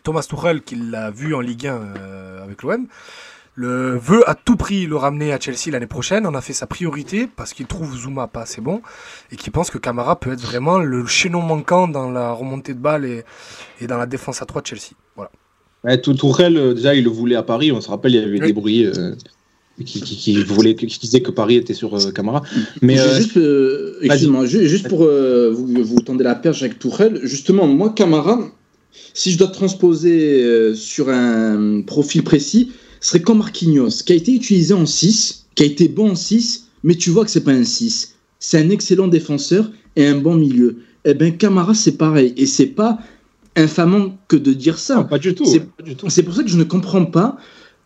[0.02, 2.86] Thomas Tuchel, qui l'a vu en Ligue 1 euh, avec l'OM,
[3.54, 6.26] le veut à tout prix le ramener à Chelsea l'année prochaine.
[6.26, 8.80] On a fait sa priorité parce qu'il trouve Zuma pas assez bon
[9.30, 12.78] et qu'il pense que Camara peut être vraiment le chaînon manquant dans la remontée de
[12.78, 13.24] balle et,
[13.80, 14.92] et dans la défense à 3 de Chelsea.
[15.16, 15.30] Voilà.
[15.84, 17.72] Ouais, tout Tourelle, euh, déjà, il le voulait à Paris.
[17.72, 18.46] On se rappelle, il y avait Oui.
[18.46, 19.14] des bruits euh,
[19.84, 22.40] qui, qui, qui voulaient, qui disaient que Paris était sur euh, Camara.
[22.80, 26.78] Mais J'ai euh, juste, euh, excuse-moi, juste pour euh, vous, vous tendez la perche avec
[26.78, 28.38] Tourelle, justement, moi, Camara,
[29.14, 34.16] si je dois transposer euh, sur un profil précis, ce serait comme Marquinhos, qui a
[34.16, 37.44] été utilisé en 6, qui a été bon en 6, mais tu vois que c'est
[37.44, 38.14] pas un 6.
[38.38, 40.78] C'est un excellent défenseur et un bon milieu.
[41.04, 42.32] Eh bien, Camara, c'est pareil.
[42.36, 42.98] Et c'est pas
[43.56, 44.96] infamant que de dire ça.
[44.96, 45.44] non, pas du tout.
[45.44, 46.08] c'est- ouais, pas du tout.
[46.08, 47.36] C'est pour ça que je ne comprends pas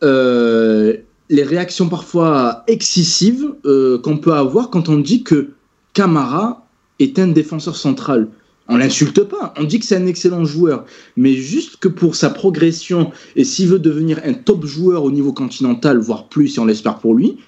[0.04, 0.96] euh,
[1.30, 5.50] les réactions parfois excessives euh, qu'on peut avoir quand on dit que
[5.94, 8.28] Camara est un défenseur central.
[8.68, 10.84] On l'insulte pas, on dit que c'est un excellent joueur,
[11.16, 15.32] mais juste que pour sa progression et s'il veut devenir un top joueur au niveau
[15.32, 17.38] continental, voire plus si on l'espère pour lui,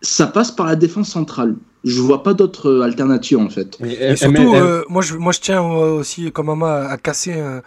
[0.00, 1.56] ça passe par la défense centrale.
[1.84, 3.78] Je vois pas d'autre euh, alternative en fait.
[3.84, 7.62] Et surtout, euh, euh, moi, je, moi je tiens aussi, comme Mama, à casser un,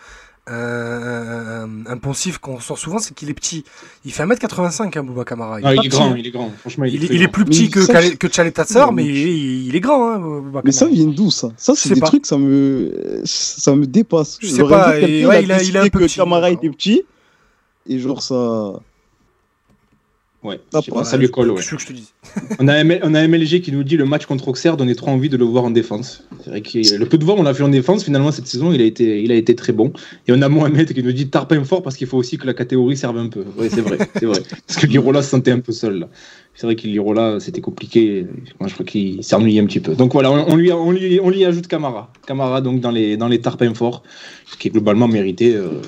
[0.47, 3.63] un, un- un poncif qu'on sort souvent, c'est qu'il est petit.
[4.05, 5.57] Il fait 1m85, hein, Bouba Camara.
[5.59, 6.51] non, pas il est grand, il est grand.
[6.59, 9.03] Franchement, il, Il, est- il plus petit Mais que, ça, Kale- que Chalet Tatsar, mais
[9.03, 10.11] mais- il, il est grand.
[10.11, 11.49] Hein, Bouba Mais ça vient d'où ça?
[11.57, 12.07] Ça, c'est des pas.
[12.07, 14.37] trucs, ça me, ça me dépasse.
[14.41, 17.03] Je sais pas, et ouais, il a- il un peu que petit, Camara était petit.
[17.87, 18.73] Et genre, ça.
[20.43, 21.57] Ouais, Ah, pas, ça lui colle, ouais.
[21.57, 22.11] Qu'est-ce que je te dis
[22.59, 25.09] On a, ML on a MLG qui nous dit le match contre Auxerre donnait trop
[25.11, 26.23] envie de le voir en défense.
[26.43, 28.71] C'est vrai que le peu de voir on l'a vu en défense, finalement cette saison
[28.73, 29.93] il a été, il a été très bon.
[30.27, 32.55] Et on a Mohamed qui nous dit tarpin fort parce qu'il faut aussi que la
[32.55, 33.43] catégorie serve un peu.
[33.55, 34.39] Oui, c'est vrai, c'est vrai.
[34.67, 36.09] Parce que Lirola se sentait un peu seul là.
[36.55, 38.25] C'est vrai que Lirola c'était compliqué.
[38.59, 39.93] Moi je crois qu'il ennuyé un petit peu.
[39.93, 42.11] Donc voilà, on, on lui, on, lui, on lui ajoute Camara.
[42.25, 44.01] Camara donc dans les, dans les tarpins forts,
[44.51, 45.53] ce qui est globalement mérité.
[45.55, 45.81] euh,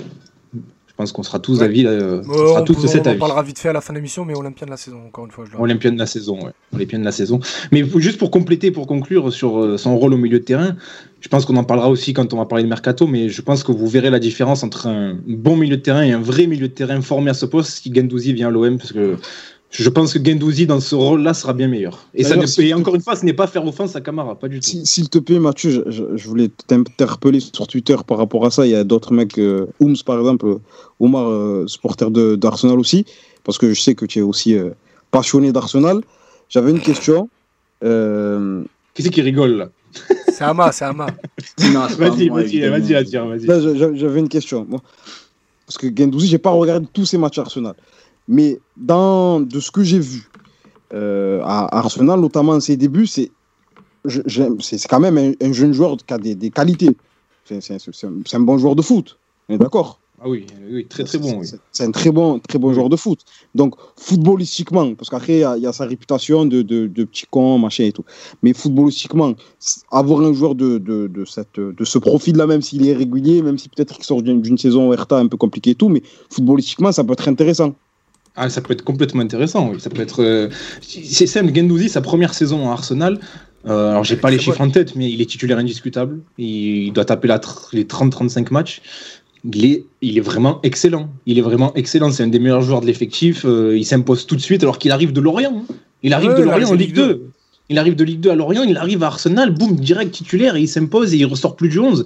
[0.94, 1.68] je pense qu'on sera tous Ouais.
[1.68, 1.88] d'avis.
[1.88, 3.20] euh, on sera on, tous peut- de cet on avis.
[3.20, 5.32] parlera vite fait à la fin de l'émission, mais Olympien de la saison, encore une
[5.32, 5.46] fois.
[5.52, 5.58] Je.
[5.58, 6.52] Olympien de la saison, ouais.
[6.74, 7.40] Olympien de la saison.
[7.72, 10.76] Mais juste pour compléter, pour conclure sur euh, son rôle au milieu de terrain,
[11.20, 13.64] je pense qu'on en parlera aussi quand on va parler de mercato, mais je pense
[13.64, 16.68] que vous verrez la différence entre un bon milieu de terrain et un vrai milieu
[16.68, 19.16] de terrain formé à ce poste si Gendouzi vient à l'OM, parce que
[19.76, 22.06] je pense que Gendouzi dans ce rôle-là sera bien meilleur.
[22.14, 24.60] Et, ça et encore une fois, ce n'est pas faire offense à Camara, pas du
[24.60, 24.70] tout.
[24.70, 28.52] Si- S'il te plaît, Mathieu, je, je- je voulais t'interpeller sur Twitter par rapport à
[28.52, 28.66] ça.
[28.68, 30.58] Il y a d'autres mecs, euh, Ooms par exemple,
[31.00, 33.06] Omar, euh, supporter de- d'Arsenal aussi,
[33.44, 34.70] parce que je sais que tu es aussi euh,
[35.10, 36.02] passionné d'Arsenal.
[36.50, 37.30] J'avais une question.
[37.84, 38.64] Euh,
[38.94, 39.70] Qui c'est qui rigole là?
[40.30, 41.08] C'est Ama, c'est Ama.
[41.98, 43.98] Vas-y, vas-y, vas-y, vas-y.
[43.98, 44.68] j'avais une question.
[45.66, 47.74] Parce que Gendouzi, j'ai pas regardé tous ces matchs Arsenal.
[48.28, 50.30] Mais dans, de ce que j'ai vu
[50.94, 53.32] euh, à Arsenal, notamment en ses débuts, c'est
[54.90, 56.90] quand même un, un jeune joueur qui a des, des qualités.
[57.46, 59.18] C'est un, bon joueur de foot.
[59.50, 61.42] On est d'accord Ah oui, oui, très très bon.
[61.44, 63.20] C'est- un très bon, très bon joueur de foot.
[63.54, 67.04] Donc, footballistiquement, parce qu'après, il y a- il y, a sa réputation de, de, de
[67.04, 68.06] petit con, machin et tout.
[68.42, 69.34] Mais footballistiquement,
[69.92, 73.58] avoir un joueur de, de, de, cette, de ce profil-là, même s'il est régulier, même
[73.58, 76.94] si peut-être qu'il sort d'une d'une saison Hertha un peu compliquée et tout, mais footballistiquement,
[76.94, 77.76] ça peut être intéressant.
[78.36, 79.80] Ah, ça peut être complètement intéressant, oui.
[79.80, 80.24] Ça peut être.
[80.24, 80.50] euh,
[80.82, 83.20] C'est simple, Gendouzi, sa première saison à Arsenal.
[83.68, 86.20] euh, alors, j'ai pas les chiffres en tête, mais il est titulaire indiscutable.
[86.38, 87.40] Il, doit taper la
[87.74, 88.82] les 30-35 matchs.
[89.46, 91.10] Il est, il est vraiment excellent.
[91.26, 92.10] Il est vraiment excellent.
[92.12, 93.46] C'est un des meilleurs joueurs de l'effectif.
[93.46, 95.64] euh, il s'impose tout de suite alors qu'il arrive de Lorient.
[95.70, 95.76] hein.
[96.02, 97.30] Il arrive Ouais, de Lorient en Ligue 2.
[97.70, 100.62] Il arrive de Ligue 2 à Lorient, il arrive à Arsenal, boum, direct titulaire, et
[100.62, 102.06] il s'impose et il ressort plus du 11.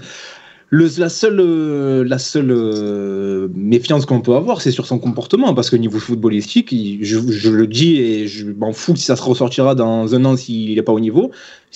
[0.69, 5.53] Le, la seule, euh, la seule euh, méfiance qu'on peut avoir, c'est sur son comportement,
[5.53, 9.15] parce que niveau footballistique, il- je, je le dis et je m'en fous si ça
[9.15, 11.31] se ressortira dans un an s'il n'est pas au niveau.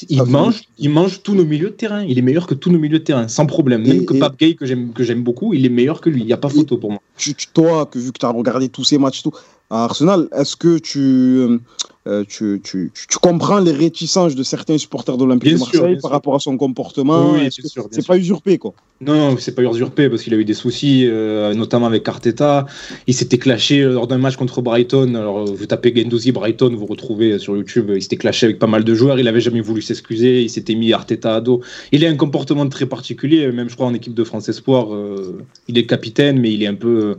[0.10, 2.04] Il Ah, mange, il mange tous nos milieux de terrain.
[2.04, 3.86] Il est meilleur que tous nos milieux de terrain, sans problème.
[3.88, 6.22] Même Et- que et- Pape Gay, que j'aime beaucoup, il est meilleur que lui.
[6.22, 7.00] Il n'y a pas photo pour moi.
[7.18, 9.32] tu, toi, que vu que tu as regardé tous ces matchs tout,
[9.72, 11.60] à Arsenal, est-ce que tu,
[12.08, 15.80] euh, tu, tu, tu- tu comprends les réticences de certains supporters de l'Olympique de Marseille
[15.96, 16.10] par sûr.
[16.10, 18.74] rapport à son comportement Oui, oui, C'est pas usurpé, quoi?
[19.00, 22.66] Non, c'est pas usurpé parce qu'il a eu des soucis, euh, notamment avec Arteta.
[23.08, 25.16] Il s'était clashé lors d'un match contre Brighton.
[25.16, 27.92] Alors, euh, vous tapez Gendouzi Brighton, vous retrouvez sur YouTube.
[27.96, 29.18] Il s'était clashé avec pas mal de joueurs.
[29.20, 30.42] Il avait jamais voulu s'excuser.
[30.44, 31.62] Il s'était mis Arteta à dos.
[31.94, 33.52] Il a un comportement très particulier.
[33.52, 36.68] Même, je crois, en équipe de France Espoir, euh, il est capitaine, mais il est
[36.68, 37.18] un peu.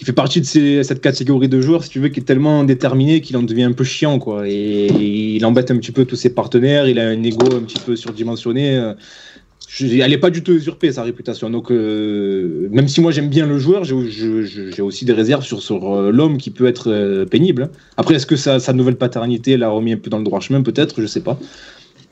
[0.00, 2.64] Il fait partie de ces- cette catégorie de joueurs, si tu veux, qui est tellement
[2.64, 4.48] déterminé qu'il en devient un peu chiant, quoi.
[4.48, 6.86] Et il embête un petit peu tous ses partenaires.
[6.88, 8.92] Il a un ego un petit peu surdimensionné.
[9.68, 11.50] je- elle n'est pas du tout usurpée sa réputation.
[11.50, 15.94] Donc, euh, même si moi j'aime bien le joueur, j'ai aussi des réserves sur, sur
[15.94, 17.70] euh, l'homme qui peut être euh, pénible.
[17.96, 20.62] Après, est-ce que sa, sa nouvelle paternité l'a remis un peu dans le droit chemin?
[20.62, 21.38] Peut-être, je sais pas.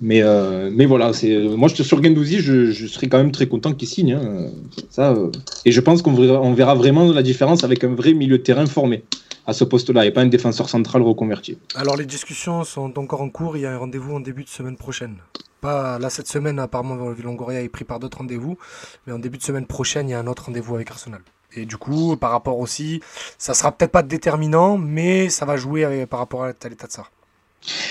[0.00, 3.72] Mais, euh, mais voilà, c'est moi je, sur Gendouzi, je, serais quand même très content
[3.72, 4.12] qu'il signe.
[4.12, 4.50] hein.
[4.90, 5.30] Ça, euh,
[5.64, 9.04] et je pense qu'on verra, vraiment la différence avec un vrai milieu de terrain formé
[9.46, 11.56] à ce poste-là et pas un défenseur central reconverti.
[11.74, 14.48] Alors les discussions sont encore en cours, il y a un rendez-vous en début de
[14.48, 15.16] semaine prochaine.
[15.62, 18.58] Pas là cette semaine, apparemment Longoria est pris par d'autres rendez-vous,
[19.06, 21.20] mais en début de semaine prochaine, il y a un autre rendez-vous avec Arsenal.
[21.54, 23.00] Et du coup, par rapport aussi,
[23.38, 26.92] ça sera peut-être pas déterminant, mais ça va jouer avec- par rapport à l'état de
[26.92, 27.04] ça.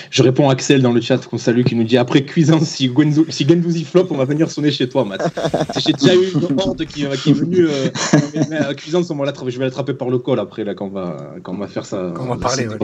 [0.09, 2.87] Je réponds à Axel dans le chat qu'on salue qui nous dit après cuisance si,
[2.87, 5.33] Gwenzo, si Gendouzi flop on va venir sonner chez toi Matt.
[5.77, 9.51] J'ai déjà eu une horde qui, qui est venue euh, à cuisance on va l'attraper,
[9.51, 11.85] je vais l'attraper par le col après là quand on va, quand on va faire
[11.85, 12.11] ça.
[12.15, 12.77] Quand on va parler, ouais.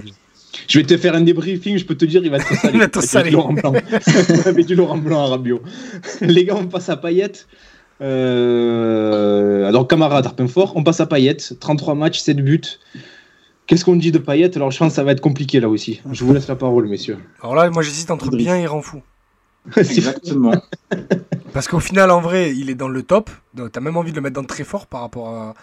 [0.67, 2.73] Je vais te faire un débriefing, je peux te dire il va être salé.
[2.73, 3.31] Il va être salé.
[3.31, 3.73] Laurent Blanc.
[4.45, 5.61] Avec du Laurent Blanc à Rabiot.
[6.21, 7.31] Les gars on passe à Payet.
[8.01, 12.61] Euh, alors camarade Arpenfort, on passe à Payet, 33 matchs, 7 buts.
[13.71, 16.01] Qu'est-ce qu'on dit de Payet Alors je pense que ça va être compliqué là aussi.
[16.11, 17.17] Je vous laisse la parole messieurs.
[17.41, 19.01] Alors là, moi j'hésite entre bien et rend fou.
[19.77, 20.51] Exactement.
[21.53, 23.29] Parce qu'au final, en vrai, il est dans le top.
[23.53, 25.53] Donc, t'as même envie de le mettre dans le très fort par rapport, à-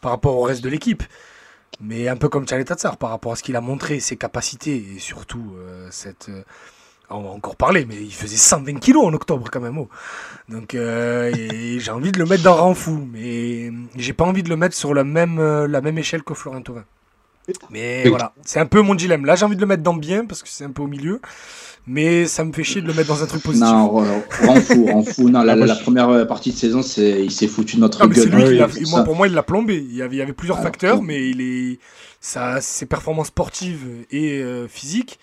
[0.00, 1.02] par rapport au reste de l'équipe.
[1.78, 4.76] Mais un peu comme Charlie Tatsar, par rapport à ce qu'il a montré, ses capacités
[4.96, 6.30] et surtout euh, cette.
[6.30, 6.42] euh,
[7.10, 9.76] on va encore parler, mais il faisait 120 kilos en octobre quand même.
[9.76, 9.90] oh.
[10.48, 11.30] Donc euh,
[11.78, 14.74] j'ai envie de le mettre dans rang fou, mais j'ai pas envie de le mettre
[14.74, 16.84] sur la même, la même échelle que Florent Thauvin.
[17.70, 18.10] Mais Oui.
[18.10, 19.24] voilà, c'est un peu mon dilemme.
[19.24, 21.20] Là, j'ai envie de le mettre dans bien parce que c'est un peu au milieu,
[21.86, 23.66] mais ça me fait chier de le mettre dans un truc positif.
[23.68, 25.28] non, euh, rend fou, rend fou.
[25.30, 28.02] Non, la, Ah, la première euh, partie de saison, c'est, il s'est foutu de notre
[28.02, 28.28] Ah, gueule.
[28.28, 29.04] lui qui l'a- Oui, moi, ça.
[29.04, 29.76] pour moi, il l'a plombé.
[29.78, 31.78] Il y avait, il y avait plusieurs Alors, facteurs, mais il est,
[32.20, 35.18] ça, ses performances sportives et euh, physiques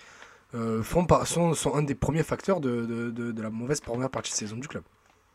[0.54, 3.80] euh, font par- sont, sont un des premiers facteurs de, de, de- de la mauvaise
[3.80, 4.82] première partie de saison du club.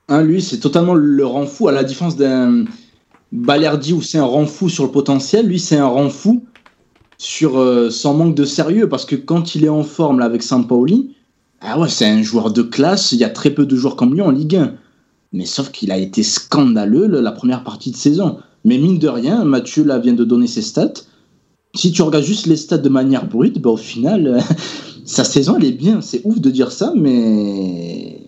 [0.08, 2.66] Hein, lui, c'est totalement le rend fou, à la différence d'un
[3.32, 5.48] Balerdi où c'est un rend fou sur le potentiel.
[5.48, 6.44] Lui, c'est un rend fou
[7.22, 11.14] sur euh, son manque de sérieux, parce que quand il est en forme avec Sampaoli,
[11.62, 13.12] ah ouais, c'est un joueur de classe.
[13.12, 14.74] Il y a très peu de joueurs comme lui en Ligue 1.
[15.32, 18.40] Mais sauf qu'il a été scandaleux le- la première partie de saison.
[18.66, 20.94] Mais mine de rien, Mathieu là vient de donner ses stats.
[21.76, 24.42] Si tu regardes juste les stats de manière brute, bah, au final,
[25.06, 26.02] sa saison elle est bien.
[26.02, 28.21] C'est ouf de dire ça, mais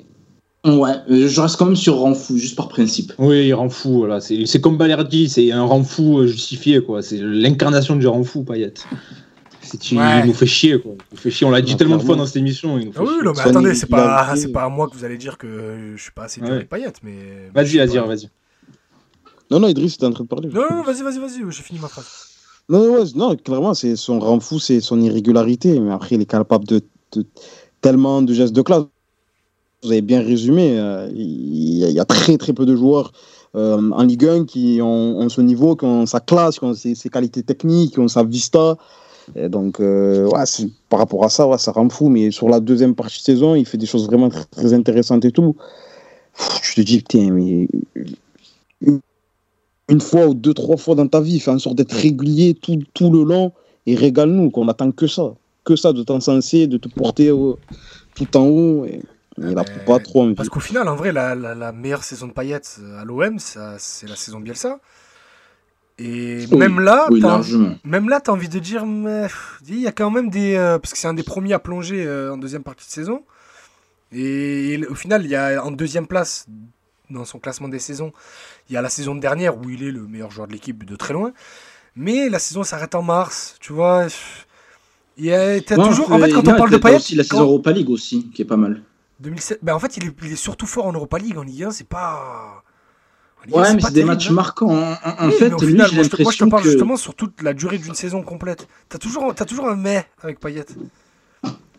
[0.66, 3.14] ouais, euh, je reste quand même sur rang fou, juste par principe.
[3.18, 3.99] Oui, il rend fou.
[3.99, 4.20] Voilà.
[4.22, 6.82] C'est c'est comme Balerdi, c'est un fou euh, justifié.
[6.84, 7.01] quoi.
[7.01, 8.74] C'est l'incarnation du rend fou, Payet.
[9.61, 10.26] C'est- Il Ouais.
[10.26, 10.80] nous fait chier.
[10.80, 10.91] Quoi.
[10.93, 11.47] Il nous fait chier.
[11.47, 12.78] On l'a dit Non, tellement de fois dans cette émission.
[12.78, 13.24] Il nous fait Ah oui, chier.
[13.24, 16.01] non, mais attendez, c'est pas, c'est pas à moi que vous allez dire que je
[16.01, 16.55] suis pas assez dur Ouais.
[16.57, 17.49] avec Payet, mais.
[17.55, 18.05] Vas-y, vas-y, pas.
[18.05, 18.30] vas-y.
[19.51, 20.49] Non, non, Idriss, t'es en train de parler.
[20.49, 22.05] Non, non, non, vas-y, vas-y, vas-y, j'ai fini ma phrase.
[22.70, 25.80] Non, non, ouais, non, clairement, c'est son rang fou, c'est son irrégularité.
[25.80, 26.82] Mais après, il est capable de,
[27.14, 27.26] de-
[27.82, 28.84] tellement de gestes de classe.
[29.84, 30.78] Vous avez bien résumé.
[30.80, 33.12] euh, Il y, a- très, très peu de joueurs
[33.56, 36.96] euh, en Ligue 1 qui ont, ce niveau, qui ont sa classe, qui ont ses,
[37.10, 38.78] qualités techniques, qui ont sa vista.
[39.50, 40.30] Donc, euh,
[40.90, 42.10] par rapport à ça, ça rend fou.
[42.10, 45.32] Mais sur la deuxième partie de saison, il fait des choses vraiment très, intéressantes et
[45.32, 45.56] tout.
[46.64, 47.68] Tu te dis, putain, mais
[48.82, 52.80] une- fois ou deux, trois fois dans ta vie, fais en sorte d'être régulier tout,
[52.94, 53.52] tout le long
[53.86, 55.36] et régale-nous, qu'on attend que ça.
[55.64, 57.32] Que ça de t'encenser, de te porter
[58.16, 58.86] tout en haut.
[59.38, 60.36] Il n'a mais- pas trop envie.
[60.36, 62.62] Parce qu'au final, en vrai, la, la- la meilleure saison de Payet
[63.00, 64.80] à l'OM, c'est la saison Bielsa.
[66.00, 67.42] Et Oui, même là, Oui, t'as-.
[67.84, 68.84] Même là, tu as envie de dire,
[69.68, 70.56] il y a quand même des.
[70.56, 73.24] euh, parce que c'est un des premiers à plonger euh, en deuxième partie de saison.
[74.12, 76.46] Et, au final, il y a en deuxième place,
[77.10, 78.12] dans son classement des saisons,
[78.70, 80.96] il y a la saison dernière où il est le meilleur joueur de l'équipe de
[80.96, 81.32] très loin.
[81.96, 84.08] Mais la saison s'arrête en mars, tu vois.
[85.18, 87.16] Il y a- t'as toujours, en fait, quand non, on parle t'as de Payet, aussi
[87.16, 88.82] la quand- saison Europa League aussi, qui est pas mal.
[89.24, 91.38] 2007, ben en fait, il est, il est surtout fort en Europa League.
[91.38, 92.64] En Ligue 1, c'est pas.
[93.42, 94.34] en Ligue 1, Ouais, mais c'est des terrible, matchs hein.
[94.34, 94.70] marquants.
[94.70, 96.70] En, en- en Oui, fait, au final, moi, je te, moi, je te parle que.
[96.70, 98.68] justement sur toute la durée d'une saison complète.
[98.90, 100.66] T'as toujours, t'as toujours un mais avec Payet.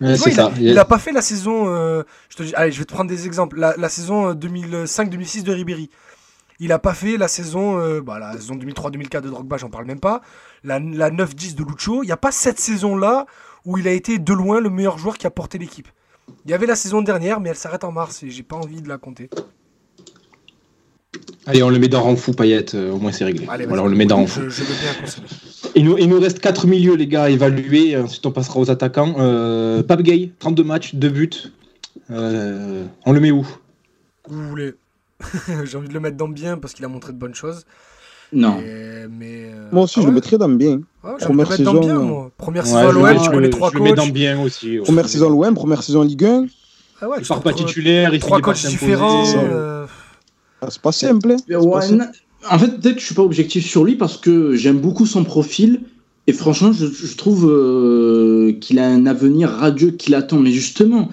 [0.00, 1.66] Ouais, vois, il, a, il a pas fait la saison.
[1.68, 3.58] euh, je te dis, allez, je vais te prendre des exemples.
[3.58, 5.90] La, la saison euh, 2005-2006 de Ribéry.
[6.60, 9.86] Il a pas fait la saison, euh, bah, la saison 2003-2004 de Drogba, j'en parle
[9.86, 10.20] même pas.
[10.64, 12.02] La, la 9-10 de Lucho.
[12.02, 13.26] Il n'y a pas cette saison-là
[13.64, 15.88] où il a été de loin le meilleur joueur qui a porté l'équipe.
[16.44, 18.82] Il y avait la saison dernière, mais elle s'arrête en mars et j'ai pas envie
[18.82, 19.30] de la compter.
[21.46, 23.46] Allez, on le met dans rang fou, euh, au moins c'est réglé.
[23.48, 24.40] Allez, on le met dans rang fou.
[24.48, 24.62] Je, je.
[25.74, 27.96] Il nous, il nous reste 4 milieux, les gars, à évaluer.
[27.96, 29.14] Ensuite, on passera aux attaquants.
[29.18, 31.30] Euh, Pape Gay, 32 matchs, 2 buts.
[32.10, 33.46] Euh, on le met où
[34.28, 34.74] Vous voulez.
[35.64, 37.66] j'ai envie de le mettre dans bien parce qu'il a montré de bonnes choses.
[38.34, 38.58] Non.
[38.58, 40.72] Et- mais, euh, Moi aussi, ah je le mettrais dans bien.
[40.72, 42.30] Ouais, j'ai envie de le Première mettre dans saison, bien, moi.
[42.36, 44.04] Première Ouais, saison à je l'OM, le- je connais le- trois je le mets dans
[44.04, 44.12] coachs.
[44.12, 44.76] bien aussi.
[44.82, 46.46] Première saison l'OM, première saison Ligue 1.
[47.00, 49.24] Ah ouais, Il part pas titulaire, il Trois coachs différents.
[49.24, 49.38] ça.
[49.38, 49.86] euh,
[50.62, 51.32] Ah, c'est pas simple.
[51.32, 51.36] hein.
[52.50, 55.24] En fait, peut-être que je suis pas objectif sur lui parce que j'aime beaucoup son
[55.24, 55.80] profil
[56.26, 60.38] et franchement, je, je trouve euh, qu'il a un avenir radieux qui l'attend.
[60.38, 61.08] Mais justement,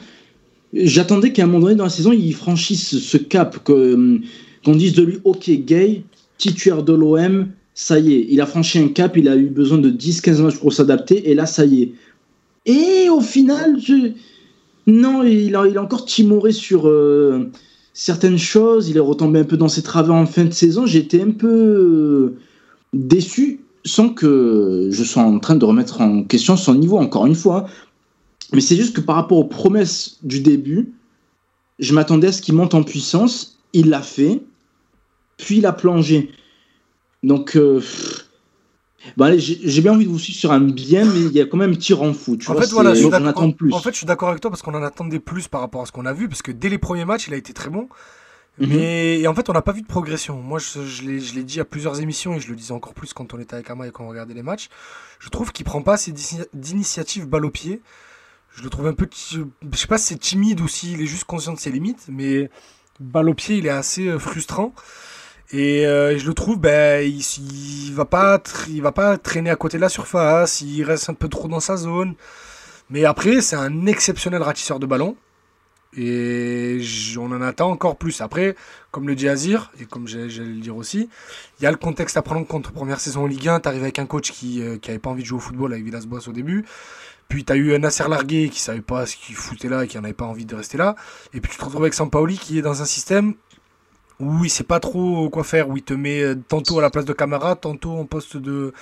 [0.74, 4.20] j'attendais qu'à un moment donné dans la saison, il franchisse ce cap, que,
[4.64, 6.04] qu'on dise de lui, ok, gay,
[6.42, 9.78] titulaire de l'OM, ça y est, il a franchi un cap, il a eu besoin
[9.78, 11.92] de 10-15 matchs pour s'adapter et là, ça y est.
[12.66, 13.78] Et au final,
[14.88, 16.88] non, il a, il a encore timoré sur.
[16.88, 17.50] euh,
[17.94, 20.86] certaines choses, il est retombé un peu dans ses travers en fin de saison.
[20.86, 22.36] J'étais un peu euh,
[22.94, 27.36] déçu, sans que je sois en train de remettre en question son niveau, encore une
[27.36, 27.66] fois.
[27.68, 27.72] hein.
[28.54, 30.94] Mais c'est juste que par rapport aux promesses du début,
[31.80, 33.58] je m'attendais à ce qu'il monte en puissance.
[33.74, 34.42] Il l'a fait,
[35.46, 36.32] puis il a plongé.
[37.24, 38.26] Donc, euh, pff,
[39.18, 41.46] bon, allez, j'ai bien envie de vous suivre sur un bien, mais il y a
[41.46, 42.38] quand même un petit rang fou.
[42.38, 43.74] Tu En vois, fait, voilà, je suis plus.
[43.74, 45.86] en fait, je suis d'accord avec toi parce qu'on en attendait plus par rapport à
[45.86, 47.90] ce qu'on a vu, parce que dès les premiers matchs, il a été très bon.
[48.60, 48.68] Mhm.
[48.70, 50.42] Mais et en fait, on n'a pas vu de progression.
[50.42, 53.34] Moi, je, je l'ai dit à plusieurs émissions et je le disais encore plus quand
[53.34, 54.68] on était avec Ama et quand on regardait les matchs.
[55.20, 57.82] Je trouve qu'il prend pas assez d'ini- d'initiatives balle au pied.
[58.54, 59.46] Je le trouve un peu, je
[59.78, 62.50] sais pas si c'est timide ou s'il est juste conscient de ses limites, mais
[63.00, 64.74] balle au pied, il est assez euh, frustrant.
[65.54, 69.56] Et euh, je le trouve, ben, il, il va pas, il va pas traîner à
[69.56, 70.62] côté de la surface.
[70.62, 72.16] Il reste un peu trop dans sa zone.
[72.90, 75.16] Mais après, c'est un exceptionnel ratisseur de ballon.
[75.98, 76.80] Et
[77.18, 78.22] on en attend encore plus.
[78.22, 78.56] Après,
[78.92, 81.10] comme le dit Azir, et comme j'allais le dire aussi,
[81.60, 82.72] il y a le contexte à prendre en compte.
[82.72, 85.24] Première saison en Ligue 1, t'arrives avec un coach qui, euh, qui avait pas envie
[85.24, 86.66] de jouer au football avec Villas-Boas au début.
[87.28, 89.98] Puis t'as eu un Nasser Largué qui savait pas ce qu'il foutait là et qui
[89.98, 90.96] en pas envie de rester là.
[91.34, 93.36] Et puis tu te retrouves avec Sampaoli qui est dans un système
[94.22, 96.90] où il sait pas trop quoi faire, où il te met euh, tantôt à la
[96.90, 98.74] place de Camara, tantôt en poste de,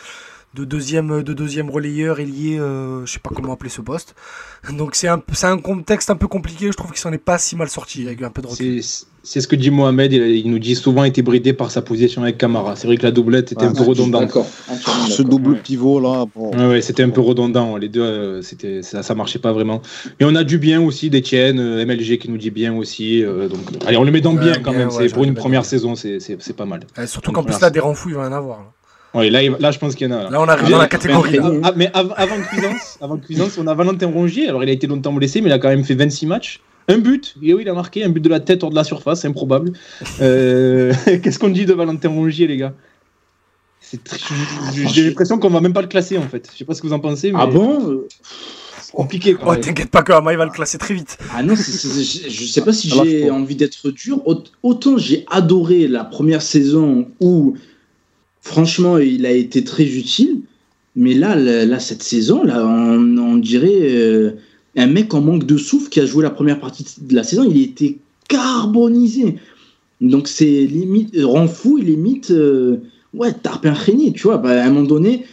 [0.54, 4.16] de deuxième de deuxième relayeur ailier, euh, je sais pas comment appeler ce poste.
[4.70, 6.68] Donc c'est un un contexte un peu compliqué.
[6.72, 8.84] Je trouve qu'il s'en est pas si mal sorti avec un peu de recul.
[9.22, 12.24] C'est ce que dit Mohamed, il, il nous dit souvent été bridé par sa position
[12.24, 12.76] avec Camara.
[12.76, 14.22] C'est vrai que la doublette était Ouais, un peu redondante.
[14.22, 14.46] D'accord.
[14.70, 15.26] entièrement Ce d'accord.
[15.40, 15.60] double ouais.
[15.62, 16.26] pivot là.
[16.34, 16.52] bon.
[16.58, 17.76] Ouais, ouais, c'était un peu redondant.
[17.78, 19.82] Les deux, euh, c'était, ça, ça marchait pas vraiment.
[20.20, 23.24] Et on a du bien aussi d'Etienne, euh, MLG qui nous dit bien aussi.
[23.24, 24.88] euh, donc, allez, on le met dans bien bien, quand même.
[24.90, 25.70] ouais, c'est pour une première bien.
[25.70, 26.82] saison, c'est, c'est, c'est pas mal.
[27.06, 28.60] Surtout qu'en plus là des renfous il va y en avoir.
[28.60, 30.24] Là, Ouais, là, là, je pense qu'il y en a.
[30.26, 30.30] Là.
[30.30, 31.40] Là, on arrive Mais- dans la catégorie.
[31.64, 34.48] Ah, mais av- avant Cuisance, avant Cuisance, on a Valentin Rongier.
[34.48, 36.60] Alors, il a été longtemps blessé, mais il a quand même fait 26 matchs.
[36.90, 38.84] Un but, et oui, il a marqué un but de la tête hors de la
[38.84, 39.72] surface, improbable.
[40.22, 40.92] Euh,
[41.24, 42.74] Qu'est-ce qu'on dit de Valentin Rongier, les gars?
[44.04, 44.18] Très-
[44.94, 46.50] J'ai l'impression qu'on va même pas le classer en fait.
[46.52, 48.04] Je sais pas ce que vous en pensez, mais Ah bon?
[48.82, 49.34] C'est compliqué.
[49.36, 49.56] Quoi.
[49.58, 51.18] Oh, t'inquiète pas, quand même, il va le classer très vite.
[51.34, 54.22] Ah non, je je sais pas si Alors, j'ai faut- envie d'être dur.
[54.28, 57.56] Aut- Autant j'ai adoré la première saison où,
[58.42, 60.42] franchement, il a été très utile.
[60.96, 64.32] Mais là, là, là, cette saison, là, on, on dirait euh,
[64.76, 67.44] un mec en manque de souffle qui a joué la première partie de la saison.
[67.50, 67.98] Il était
[68.28, 69.36] carbonisé.
[70.02, 72.78] Donc c'est limite, rend fou, limite, euh,
[73.14, 74.38] ouais, Tarpin Régnier, tu vois.
[74.38, 75.26] Bah, à un moment donné,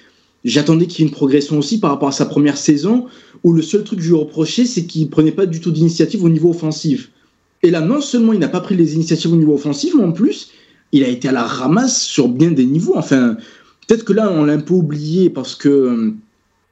[0.44, 3.06] j'attendais qu'il y ait une progression aussi par rapport à sa première saison
[3.44, 6.24] où le seul truc que je lui reprochais, c'est qu'il prenait pas du tout d'initiative
[6.24, 7.10] au niveau offensif.
[7.62, 10.12] Et là, non seulement il n'a pas pris les initiatives au niveau offensif, mais en
[10.12, 10.50] plus,
[10.92, 12.94] il a été à la ramasse sur bien des niveaux.
[12.96, 13.36] Enfin,
[13.86, 16.14] peut-être que là, on l'a un peu oublié parce que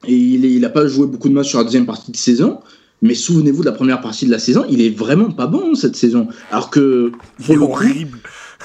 [0.07, 2.59] euh, il n'a pas joué beaucoup de matchs sur la deuxième partie de saison.
[3.01, 5.95] Mais souvenez-vous de la première partie de la saison, il est vraiment pas bon cette
[5.97, 6.27] saison.
[6.49, 8.19] Alors que Il pour est le coup, horrible.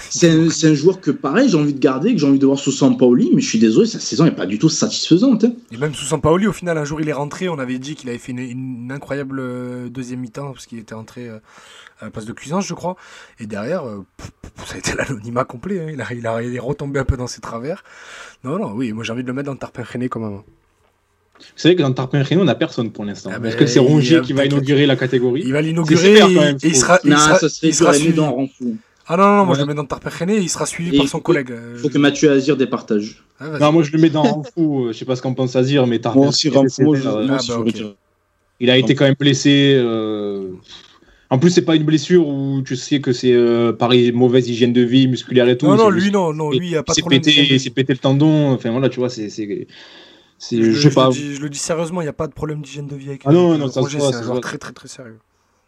[0.08, 2.46] c'est un, c'est un joueur que pareil, j'ai envie de garder, que j'ai envie de
[2.46, 5.44] voir sous Sampaoli, mais je suis désolé, sa saison n'est pas du tout satisfaisante.
[5.44, 5.52] hein.
[5.72, 7.48] Et même sous Sampaoli, au final, un jour, il est rentré.
[7.48, 10.94] On avait dit qu'il avait fait une, une incroyable euh, deuxième mi-temps parce qu'il était
[10.94, 11.38] rentré euh,
[12.00, 12.96] à la place de Cuisance, je crois.
[13.40, 15.80] Et derrière, euh, pff, pff, ça a été l'anonymat complet.
[15.80, 15.90] hein.
[15.92, 17.82] Il, a, il, a, il est retombé un peu dans ses travers.
[18.44, 20.20] Non, non, oui, moi j'ai envie de le mettre dans le tarpin René quand
[21.40, 23.30] Vous savez que dans Tarpin Reno, on n'a personne pour l'instant.
[23.32, 25.66] Ah Est-ce ben, que c'est Rongier il- qui va inaugurer la catégorie Il va C'est
[25.68, 28.16] l'inaugurer et, il sera, il Non, sera, ça serait il sera dur à suivi.
[28.16, 28.76] dans Renfou.
[29.12, 31.06] Ah non, non, non, moi je le mets dans et il sera suivi Et par
[31.06, 31.48] il son faut- collègue.
[31.50, 33.24] Il euh, faut que Mathieu Azir départage.
[33.40, 33.58] ah.
[33.58, 34.84] Non, moi je le mets dans Renfou.
[34.86, 37.38] euh, Je sais pas ce qu'en pense Azir, mais Tarpin Moi aussi, Renfou, Ah, bah.
[38.60, 39.72] Il a été quand même blessé.
[39.76, 40.50] euh,
[41.32, 44.72] En plus, c'est pas une blessure où tu sais que c'est euh, pareil, mauvaise hygiène
[44.72, 45.66] de vie, musculaire et tout.
[45.66, 47.22] non, non, C'est lui, non, non, lui, il n'y a pas de problème.
[47.24, 48.50] il s'est pété le tendon.
[48.50, 49.28] Enfin voilà, tu vois, c'est.
[50.40, 51.08] Je pas.
[51.08, 53.08] Le dis, je le dis sérieusement, il n'y a pas de problème d'hygiène de vie
[53.10, 54.40] avec Ah non, non, ça Roger, c'est voit.
[54.40, 55.18] très, très, très sérieux.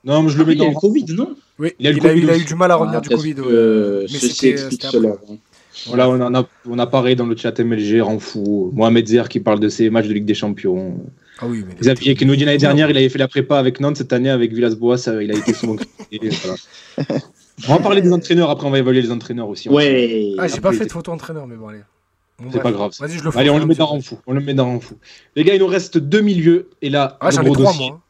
[0.05, 0.71] Non, mais je le mets Il a dans.
[0.71, 1.37] le Covid, non?
[1.59, 3.09] Oui, Il a il, a, Covid il a eu du mal à revenir Ah, du
[3.11, 3.35] Covid.
[3.35, 4.07] que, ouais.
[4.13, 5.15] Mais ceci c'était cela.
[5.87, 8.71] Voilà, on en a, on a parlé dans le chat MLG, rend fou.
[8.75, 10.97] Mohamed Zer qui parle de ses matchs de Ligue des Champions.
[11.39, 13.81] Ah oui, mais Xavier qui nous dit l'année dernière, il avait fait la prépa avec
[13.81, 13.97] Nantes.
[13.97, 16.31] Cette année, avec Villas-Boas, il a été souvent critiqué.
[16.97, 17.21] Voilà.
[17.69, 19.69] On va parler des entraîneurs, après on va évaluer les entraîneurs aussi.
[19.69, 20.33] Ouais.
[20.39, 21.81] Ah, j'ai pas fait de photo entraîneur, mais bon, allez.
[22.43, 22.63] Bon, C'est bref.
[22.63, 22.93] pas grave.
[22.99, 23.39] Vas-y, je le fais.
[23.39, 24.15] Allez, on le et met dans mesure.
[24.15, 24.19] Renfou.
[24.27, 24.95] On le met dans Renfou.
[25.37, 26.69] Les gars, il nous reste deux milieux.
[26.83, 27.89] Et là, Ah, le gros trois, dossier.
[27.91, 28.01] moi.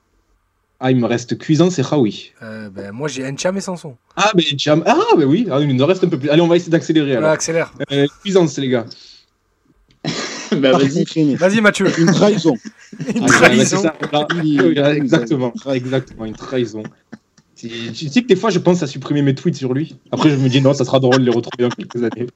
[0.80, 2.32] Ah, il me reste Cuisance et Raoui.
[2.42, 3.96] Euh, ben, moi, j'ai Encham et Sanson.
[4.16, 4.82] Ah, mais Cham.
[4.86, 6.28] Ah, bah oui, ah, il nous en reste un peu plus.
[6.28, 7.72] Allez, on va essayer d'accélérer Voilà, accélère.
[7.92, 8.86] Euh, Cuisance, les gars.
[10.52, 11.34] Bah vas-y.
[11.36, 11.86] Vas-y, Mathieu.
[11.98, 12.54] Une trahison.
[13.14, 13.82] Une Ah, trahison.
[13.82, 16.82] c'est exactement, exactement, une trahison.
[17.56, 19.96] Tu tu sais que des fois, je pense à supprimer mes tweets sur lui.
[20.10, 22.26] Après, je me dis non, ça sera drôle de les retrouver dans quelques années.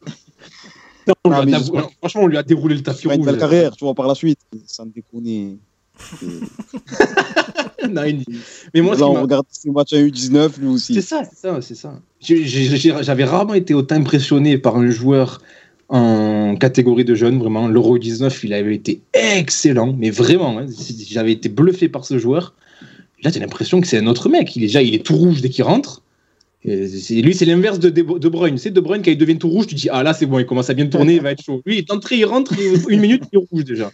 [1.06, 1.60] Non, on Ah, a
[1.98, 3.26] Franchement, on lui a déroulé le tapis une rouge.
[3.26, 4.40] belle carrière, tu vois, par la suite.
[4.66, 5.56] Sans déconner.
[7.88, 8.24] Non, il-
[8.74, 10.94] Mais moi, Là, on regarde ces matchs à U19, lui aussi.
[10.94, 12.00] c'est ça, c'est ça, c'est ça.
[12.20, 15.40] J'ai- j'ai- j'ai- J'avais rarement été autant impressionné par un joueur
[15.88, 17.68] en catégorie de jeunes, vraiment.
[17.68, 20.66] L'Euro 19, il avait été excellent, mais vraiment, hein,
[21.08, 22.54] j'avais été bluffé par ce joueur.
[23.22, 24.56] Là, as l'impression que c'est un autre mec.
[24.56, 26.02] Il est déjà, il est tout rouge dès qu'il rentre.
[26.66, 28.58] Et lui, c'est l'inverse de De Bruyne.
[28.58, 30.46] C'est De Bruyne, quand il devient tout rouge, tu dis Ah là, c'est bon, il
[30.46, 31.62] commence à bien tourner, il va être chaud.
[31.64, 32.52] Lui, il est entré, il rentre,
[32.88, 33.90] une minute, il est rouge déjà.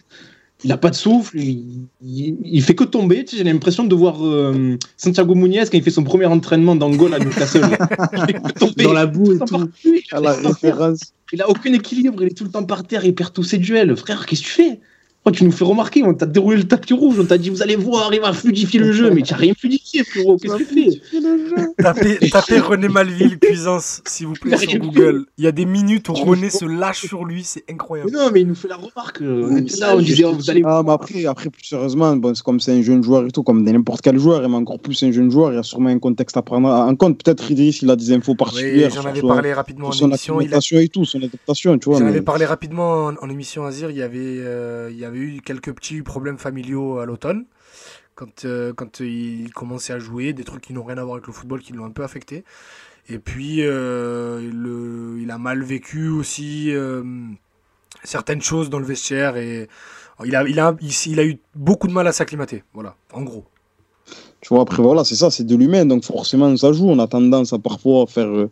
[0.63, 3.25] Il n'a pas de souffle, il, il, il fait que tomber.
[3.25, 6.75] Tu sais, J'ai l'impression de voir euh, Santiago Muniez quand il fait son premier entraînement
[6.75, 7.61] d'Angola à Newcastle.
[7.61, 7.77] là.
[8.13, 8.83] Il fait que tomber.
[8.85, 9.69] Dans la boue et Il tout.
[10.15, 10.93] a la
[11.33, 13.57] il a aucun équilibre, il est tout le temps par terre, il perd tous ses
[13.57, 13.95] duels.
[13.97, 14.79] Frère, qu'est-ce que tu fais?
[15.23, 17.61] Pourquoi tu nous fais remarquer On t'a déroulé le tapis rouge, on t'a dit vous
[17.61, 20.35] allez voir, il va fluidifier le jeu, mais tu n'as rien fluidifié, frérot.
[20.35, 21.73] Qu'est-ce que tu fais?
[21.81, 25.25] Tapez, tapez René Malville, Cuisance, s'il vous plaît, sur Google.
[25.37, 28.11] Il y a des minutes où René se lâche sur lui, c'est Mais incroyable.
[28.11, 29.19] Non, mais il nous fait la remarque.
[29.21, 31.63] On Oui, était ça, là, on disait oh, vous allez Ah, mais après, après, plus
[31.63, 34.49] sérieusement, bon, c'est comme c'est un jeune joueur et tout, comme n'importe quel joueur, et
[34.49, 36.93] mais encore plus un jeune joueur, il y a sûrement un contexte à prendre en
[36.97, 37.23] compte.
[37.23, 39.91] Peut-être Idriss, il a des infos Oui, particulières j'en sur avais son, parlé rapidement en
[39.93, 40.41] son émission.
[40.41, 41.99] Il a, et tout, son adaptation, tu vois.
[41.99, 43.89] j'en mais- avais parlé rapidement en, en émission Azir.
[43.89, 47.45] Il y avait, euh, il y avait eu quelques petits problèmes familiaux à l'automne.
[48.15, 51.27] Quand, euh, quand il commençait à jouer, des trucs qui n'ont rien à voir avec
[51.27, 52.43] le football qui l'ont un peu affecté.
[53.09, 57.03] Et puis, euh, le, il a mal vécu aussi euh,
[58.03, 59.67] certaines choses dans le vestiaire et
[60.23, 62.63] il a, il, a, il a eu beaucoup de mal à s'acclimater.
[62.73, 63.45] Voilà, en gros.
[64.41, 66.89] Tu vois, après, voilà, c'est ça, c'est de l'humain, donc forcément, ça joue.
[66.89, 68.47] On a tendance à parfois faire.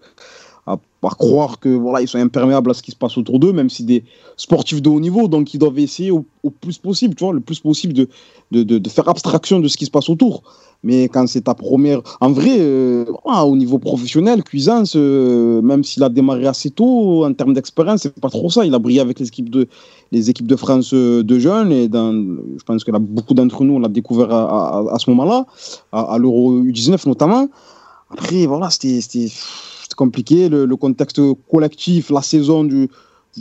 [0.67, 3.69] À, croire que voilà ils sont imperméables à ce qui se passe autour d'eux, même
[3.69, 4.03] si des
[4.37, 6.25] sportifs de haut niveau, donc ils doivent essayer au,
[6.61, 8.07] plus possible, tu vois, le plus possible de,
[8.51, 10.43] de, de, faire abstraction de ce qui se passe autour.
[10.83, 16.01] Mais quand c'est ta première, en vrai, euh, au niveau professionnel, Cuisance, euh, même s'il
[16.03, 18.65] a démarré assez tôt en termes d'expérience, c'est pas trop ça.
[18.65, 19.67] Il a brillé avec les équipes de,
[20.11, 23.75] les équipes de France euh, de jeunes et je pense que là, beaucoup d'entre nous
[23.75, 25.45] on l'a découvert à, à, ce moment-là,
[25.91, 27.47] à, à l'Euro U19 notamment.
[28.09, 29.29] Après, voilà, c'était
[30.03, 30.37] compliqué.
[30.53, 31.21] Le, le contexte
[31.53, 32.81] collectif, la saison du,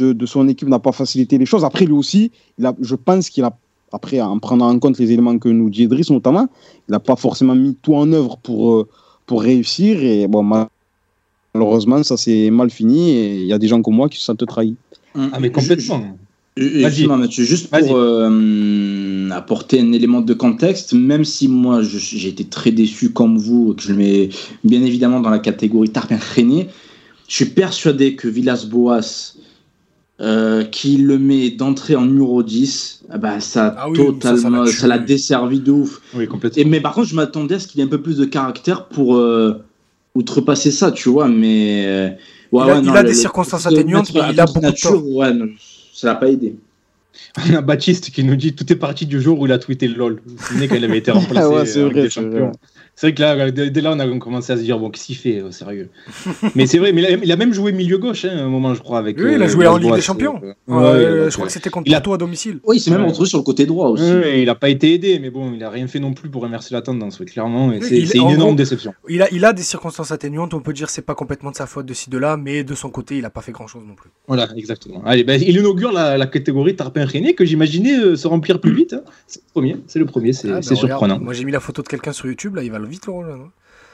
[0.00, 1.64] de, de son équipe n'a pas facilité les choses.
[1.70, 2.22] Après, lui aussi,
[2.58, 3.52] il a, je pense qu'il a,
[3.98, 6.46] après, en prenant en compte les éléments que nous dit Idriss notamment,
[6.86, 8.88] il n'a pas forcément mis tout en œuvre pour, euh,
[9.26, 9.90] pour réussir.
[10.12, 10.42] Et bon,
[11.54, 13.00] malheureusement, ça s'est mal fini.
[13.10, 14.76] Et il y a des gens comme moi qui se sentent trahis.
[15.14, 16.02] Ah, mais complètement.
[17.18, 17.86] Mathieu, juste Vas-y.
[17.86, 23.10] pour euh, apporter un élément de contexte, même si moi je- j'ai été très déçu
[23.10, 24.28] comme vous, que je le mets
[24.64, 26.68] bien évidemment dans la catégorie Tarpin René,
[27.28, 29.34] je suis persuadé que Villas-Boas,
[30.20, 34.34] euh, qui le met d'entrée en numéro 10, ah bah, ça Ah oui, ça, ça
[34.34, 36.02] totalement, l'a ça l'a desservi de ouf.
[36.14, 36.60] Oui, complètement.
[36.60, 38.86] Et, mais par contre, je m'attendais à ce qu'il ait un peu plus de caractère
[38.88, 39.54] pour euh,
[40.14, 41.84] outrepasser ça, tu vois, mais.
[41.86, 42.16] euh, ouais,
[42.52, 44.44] Il a- ouais, il non, a le- des le- circonstances de atténuantes, mais il a
[44.44, 45.08] beaucoup de nature, tort.
[45.08, 45.46] Ouais, non,
[45.92, 46.56] ça l'a pas aidé.
[47.50, 49.88] On a Baptiste qui nous dit tout est parti du jour où il a tweeté
[49.88, 50.20] LOL.
[50.24, 52.52] Vous vous souvenez quand il avait été remplacé Ouais, euh, Ligue vrai, des Champions.
[53.00, 55.06] C'est vrai que là, dès dès là, on a commencé à se dire bon, qu'est-ce
[55.06, 55.88] qu'il fait, euh, sérieux?
[56.54, 58.48] mais c'est vrai, mais il a, il a même joué milieu gauche hein, à un
[58.48, 59.16] moment, je crois, avec.
[59.18, 60.38] Oui, il a euh, joué en Ligue des Champions.
[60.68, 62.60] euh, ouais, je crois que c'était contre il a- Porto à domicile.
[62.64, 64.02] Oui, il s'est même retrouvé sur le côté droit aussi.
[64.02, 66.44] Ouais, il n'a pas été aidé, mais bon, il a rien fait non plus pour
[66.44, 67.72] inverser la tendance, ouais, clairement.
[67.80, 68.92] C'est une énorme gros- déception.
[69.08, 71.64] Il a, il a des circonstances atténuantes, on peut dire c'est pas complètement de sa
[71.64, 73.84] faute de ci, de là, mais de son côté, il a pas fait grand chose
[73.88, 74.10] non plus.
[74.28, 75.02] Voilà, exactement.
[75.06, 78.60] Allez, ben, il inaugure la, la catégorie Tarpin Tarpin René que j'imaginais euh, se remplir
[78.60, 78.92] plus vite.
[78.92, 79.00] hein.
[79.26, 81.18] C'est le premier, c'est le premier, c'est Ah, ben, regarde, surprenant.
[81.18, 83.44] Moi j'ai mis la photo de quelqu'un sur YouTube, là il va vite le rejoindre.
[83.44, 83.50] hein.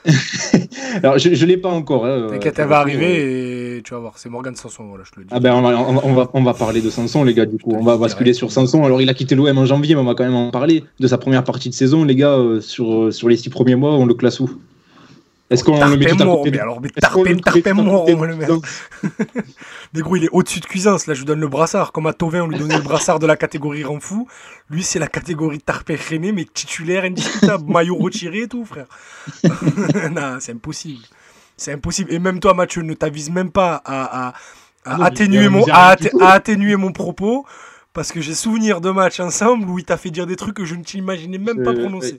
[1.02, 2.06] Alors je, je l'ai pas encore.
[2.06, 4.84] hein, T'inquiète, euh, elle va coup, euh, arriver et tu vas voir, c'est Morgan Sanson,
[4.84, 5.32] voilà, je te le dis.
[5.34, 7.72] Ah ben on va, on va- on va, parler de Sanson les gars du coup,
[7.72, 8.84] on va basculer sur Sanson.
[8.84, 11.06] Alors il a quitté l'OM en janvier mais on va quand même en parler de
[11.06, 14.06] sa première partie de saison les gars euh, sur, sur les six premiers mois on
[14.06, 14.50] le classe où?
[15.48, 17.30] Est-ce qu'on le met tout à côté mais alors, mais qu'on le
[17.84, 18.18] mort, on
[20.16, 21.06] il est au-dessus de Cuisance.
[21.06, 21.92] Là, je lui donne le brassard.
[21.92, 24.26] Comme à Tovin, on lui donnait le brassard de la catégorie Renfou.
[24.70, 27.64] Lui, c'est la catégorie Tarpin René, mais titulaire indiscutable.
[27.72, 28.86] Maillot retiré et tout, frère.
[30.10, 31.04] non, c'est impossible.
[31.56, 32.12] C'est impossible.
[32.12, 34.34] Et même toi, Mathieu, ne t'avise même pas à, à-
[34.84, 37.46] à non, atténuer, mon, à, atte- atténuer mon propos.
[37.92, 40.64] Parce que j'ai souvenir de matchs ensemble où il t'a fait dire des trucs que
[40.66, 42.18] je ne t'imaginais même pas prononcer.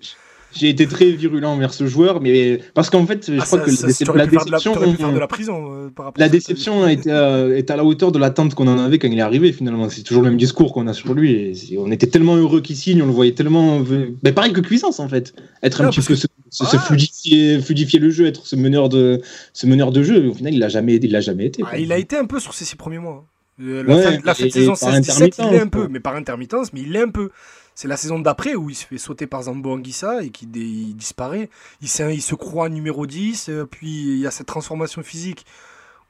[0.53, 3.65] J'ai été très virulent envers ce joueur, mais parce qu'en fait, je Ah, crois ça-
[3.65, 5.71] que ça- la, de déception, de la prison.
[5.73, 8.55] euh, par rapport à la déception a été, à, est à la hauteur de l'attente
[8.55, 9.51] qu'on en avait quand il est arrivé.
[9.51, 11.31] Finalement, c'est toujours le même discours qu'on a sur lui.
[11.71, 13.81] Et on était tellement heureux qu'il signe, on le voyait tellement,
[14.23, 15.33] mais pareil que Cuisance en fait,
[15.63, 16.27] être un petit peu que- se,
[16.61, 16.79] Ah.
[16.79, 19.21] fluidifier, fluidifier le jeu, être ce meneur de,
[19.53, 20.29] ce meneur de jeu.
[20.29, 21.61] Au final, il l'a jamais, il l'a jamais été.
[21.69, 23.25] Ah, il a été un peu sur ces six premiers mois.
[23.61, 25.87] Euh, La Ouais, fin, la fin de saison et par 16-17, il l'est un peu,
[25.89, 27.29] mais par intermittence, mais il l'est un peu.
[27.77, 31.51] C'est la saison d'après où il se fait sauter par Zambo Anguissa et il disparaît.
[31.79, 35.45] Il, se croit numéro 10, euh, puis il y a cette transformation physique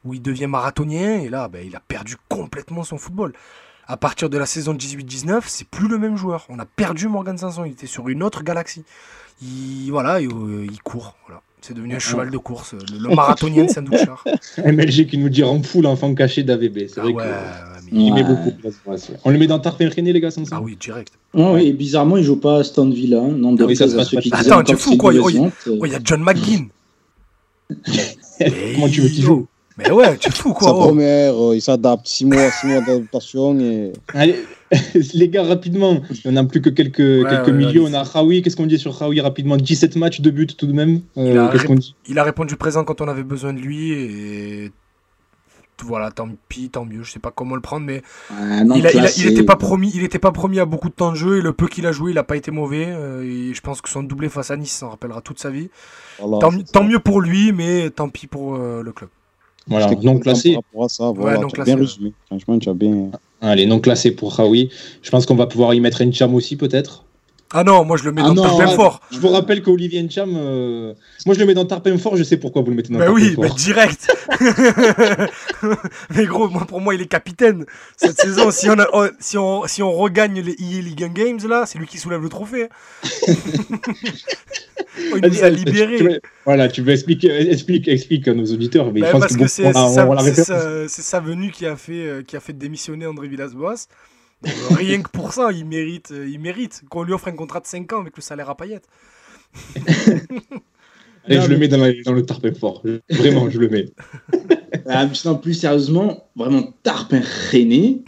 [0.05, 3.33] où il devient marathonien, et là, ben, il a perdu complètement son football.
[3.85, 6.45] À partir de la saison 18-19, c'est plus le même joueur.
[6.47, 8.85] On a perdu Morgan Sanson, il était sur une autre galaxie.
[9.41, 11.17] Il, voilà, il, euh, il court.
[11.27, 11.41] Voilà.
[11.59, 14.23] C'est devenu un cheval de course, le, le marathonien de Saint-Douchard.
[14.65, 16.87] MLG qui nous dit Ramfou, l'enfant caché d'AVB.
[16.87, 17.76] C'est Ah vrai ouais, que.
[17.91, 18.75] Mais- Il met beaucoup de place.
[19.25, 21.13] On le met dans Tarpin René, les gars, sans ça Ah oui, direct.
[21.33, 23.19] Ouais, ouais, et bizarrement, il joue pas à Aston Villa.
[23.19, 23.31] hein.
[23.37, 24.19] Non, de oui, ça se passe pas.
[24.37, 26.67] Attends, tu es fou, quoi, oh, il- Oh, y a John McGinn.
[28.75, 29.47] Comment tu veux qu'il joue
[29.77, 30.69] Mais ouais, tu es fou, quoi.
[30.69, 30.79] Sa oh.
[30.87, 34.35] première, euh, il s'adapte, 6 mois, six mois d'adaptation et Allez,
[35.13, 35.99] les gars, rapidement.
[36.25, 37.85] On n'a plus que quelques, quelques ouais, milieux.
[37.85, 37.91] allez.
[37.91, 38.41] On a Raoui.
[38.41, 39.57] Qu'est-ce qu'on dit sur Raoui rapidement?
[39.57, 41.01] 17 matchs, 2 buts tout de même.
[41.17, 41.95] Euh, Il a Qu'est-ce qu'on dit?
[42.07, 44.71] Il a répondu présent quand on avait besoin de lui et
[45.83, 47.03] voilà, tant pis, tant mieux.
[47.03, 48.01] Je sais pas comment le prendre, mais
[48.65, 49.21] non, il, a- il a- classé.
[49.21, 51.41] il était pas promis, il était pas promis à beaucoup de temps de jeu et
[51.41, 52.85] le peu qu'il a joué, il a pas été mauvais.
[52.89, 55.69] euh, et je pense que son doublé face à Nice s'en rappellera toute sa vie.
[56.19, 56.49] voilà.
[56.71, 59.09] tant, mieux pour lui, mais tant pis pour euh, le club.
[59.67, 60.53] Voilà, non classé.
[60.53, 61.81] Par rapport à ça, voilà, non classé, bien ouais.
[61.85, 62.13] résumé.
[62.27, 63.11] Franchement, tu as bien.
[63.41, 64.69] Allez, non classé pour Raoui.
[65.01, 67.03] Je pense qu'on va pouvoir y mettre Encham aussi, peut-être.
[67.53, 69.01] Ah non, moi je le mets Ah dans non, Tarpin fort.
[69.09, 70.93] Je vous rappelle qu'Olivier Encham, euh,
[71.25, 72.17] moi je le mets dans Tarpin fort.
[72.17, 73.43] Je sais pourquoi vous le mettez dans Bah Tarpin oui, fort.
[73.45, 74.07] bah direct.
[76.15, 77.65] mais gros, moi pour moi il est capitaine
[77.95, 78.51] cette saison.
[78.51, 78.87] Si on a,
[79.19, 82.29] si on si on regagne les EA League Games là, c'est lui qui soulève le
[82.29, 82.67] trophée.
[83.27, 86.21] il nous a tu libérés.
[86.45, 88.91] Voilà, tu veux expliquer, explique, explique à nos auditeurs.
[88.91, 89.47] Mais Bah, je pense parce que que
[90.43, 93.87] sa, c'est sa venue qui a fait euh, qui a fait démissionner André Villas-Boas.
[94.45, 97.59] Euh, rien que pour ça, il mérite, euh, il mérite qu'on lui offre un contrat
[97.59, 98.87] de 5 ans avec le salaire à paillettes.
[101.25, 102.83] Allez, je le mets dans, la- dans le Tarpin fort.
[103.09, 103.85] Vraiment, je le mets.
[104.89, 105.05] Ah,
[105.41, 108.03] plus sérieusement, vraiment Tarpin René.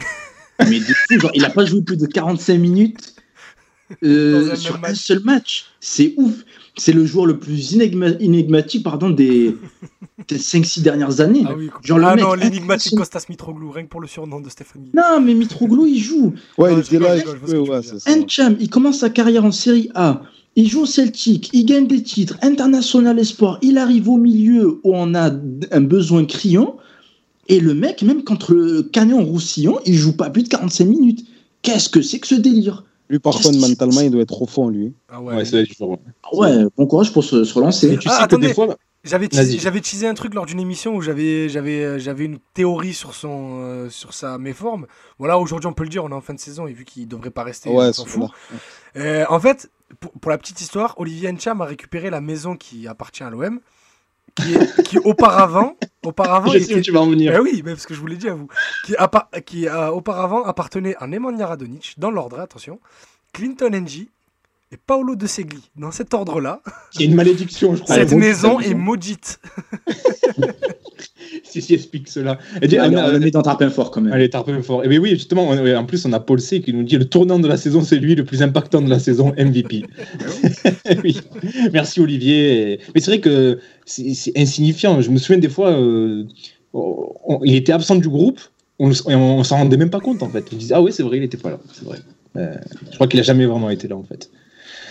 [0.60, 3.16] mais de fou, genre, il a pas joué plus de 45 minutes
[4.04, 4.96] euh, Dans un sur un match.
[4.96, 5.66] seul match.
[5.82, 6.36] C'est ouf.
[6.80, 9.56] C'est le joueur le plus énigma- énigmatique pardon, des,
[10.28, 11.44] des 5-6 dernières années.
[11.46, 12.98] Ah oui, Genre, le ah mec non, l'énigmatique.
[12.98, 14.90] Costas Mitroglou, rien que pour le surnom de Stéphanie.
[14.94, 16.34] Non, mais Mitroglou, il joue.
[16.58, 17.18] Ouais, Non, il était là,
[18.60, 20.22] il commence sa carrière en Série A.
[20.56, 23.60] Il joue au Celtic, il gagne des titres, international espoir.
[23.62, 25.32] Il arrive au milieu où on a
[25.72, 26.78] un besoin criant.
[27.48, 31.26] Et le mec, même contre le Canet Roussillon, il joue pas plus de 45 minutes.
[31.62, 32.84] Qu'est-ce que c'est que ce délire?
[33.10, 34.94] Lui, par contre, mentalement, il doit être trop fort, lui.
[35.10, 35.36] Ah ouais.
[35.38, 35.64] Ouais, c'est.
[35.82, 35.86] Ah
[36.36, 37.98] Ouais, bon courage pour se, se relancer.
[37.98, 38.48] Tu Ah, sais que attendez.
[38.48, 41.98] des fois, J'avais teasé, j'avais teasé un truc lors d'une émission où j'avais j'avais euh,
[42.00, 44.86] j'avais une théorie sur son euh, sur sa méforme.
[45.18, 47.08] Voilà, aujourd'hui on peut le dire, on est en fin de saison et vu qu'il
[47.08, 48.30] devrait pas rester, Ouais, on s'en fout.
[48.98, 49.72] Euh, en fait,
[50.02, 53.60] pour, pour la petite histoire, Olivier Encham a récupéré la maison qui appartient à l'OM,
[54.42, 55.76] qui, est- qui auparavant,
[56.06, 57.34] auparavant je sais où tu vas en venir.
[57.36, 58.48] Eh oui, mais parce que je vous l'ai dit à vous,
[58.86, 62.80] qui, appa- qui a auparavant appartenait à Nemanja Radonic, dans l'ordre, attention,
[63.34, 64.08] Clinton Ng
[64.72, 65.70] et Paolo De Segli.
[65.76, 66.62] Dans cet ordre-là,
[66.92, 67.96] C'est une malédiction, je crois.
[67.96, 69.40] cette maison est maudite.
[71.54, 72.38] Si, si, explique cela.
[72.62, 74.14] Et ah, on le met dans Tarpin fort quand même.
[74.14, 74.84] Allez, Tarpin fort.
[74.86, 77.06] Et bien oui, justement, on- en plus, on a Paul C qui nous dit le
[77.06, 79.84] tournant de la saison, c'est lui le plus impactant de la saison, MVP.
[81.04, 81.20] oui.
[81.74, 82.80] Merci Olivier.
[82.94, 85.02] Mais c'est vrai que c'est insignifiant.
[85.02, 86.24] Je me souviens des fois, euh,
[86.74, 88.40] on- il était absent du groupe,
[88.78, 90.46] on, on, s'en rendait même pas compte en fait.
[90.54, 91.60] On disait, ah oui, c'est vrai, il était pas là.
[91.74, 91.98] C'est vrai.
[92.38, 92.56] Euh,
[92.90, 94.30] je crois qu'il a jamais vraiment été là en fait.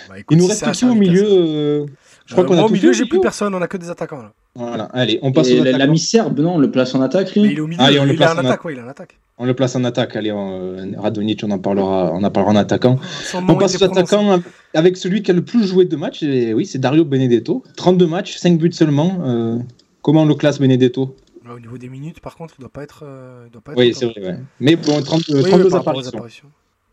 [0.08, 1.86] Bah, écoute, Il nous reste qui au milieu euh,
[2.28, 3.88] Je crois Euh, qu'on a au milieu, j'ai au plus personne, on a que des
[3.88, 4.32] attaquants là.
[4.54, 7.32] Voilà, allez, on passe Et aux la- l'ami serbe, non, on le place en attaque,
[7.34, 8.64] lui Mais il est au milieu, Allez, on le il est place en en attaque,
[8.66, 9.18] ouais, il est en attaque.
[9.38, 10.14] On le place en attaque.
[10.14, 12.98] Allez, on, euh, Radonic, on en parlera, on en parlera en attaquant.
[13.24, 14.40] Son On passe aux attaquants
[14.74, 16.22] avec celui qui a le plus joué de matchs.
[16.22, 17.62] Et oui, c'est Dario Benedetto.
[17.76, 19.18] 32 matchs, 5 buts seulement.
[19.24, 19.56] Euh,
[20.02, 21.16] comment on le classe Benedetto?
[21.46, 23.04] Ouais, Au niveau des minutes, par contre, il doit pas être.
[23.46, 24.20] il doit pas être Oui, c'est vrai.
[24.22, 24.38] ouais.
[24.60, 26.18] Mais bon, 30, Oui, oui, 32 par rapport aux apparitions.
[26.18, 26.48] apparitions.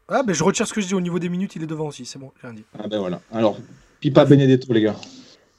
[0.08, 1.88] Ah, ben je retire ce que je dis au niveau des minutes, il est devant
[1.88, 2.64] aussi, c'est bon, j'ai rien dit.
[2.78, 3.22] Ah ben voilà.
[3.34, 3.58] Alors,
[4.00, 4.96] Pipa Benedetto, les gars.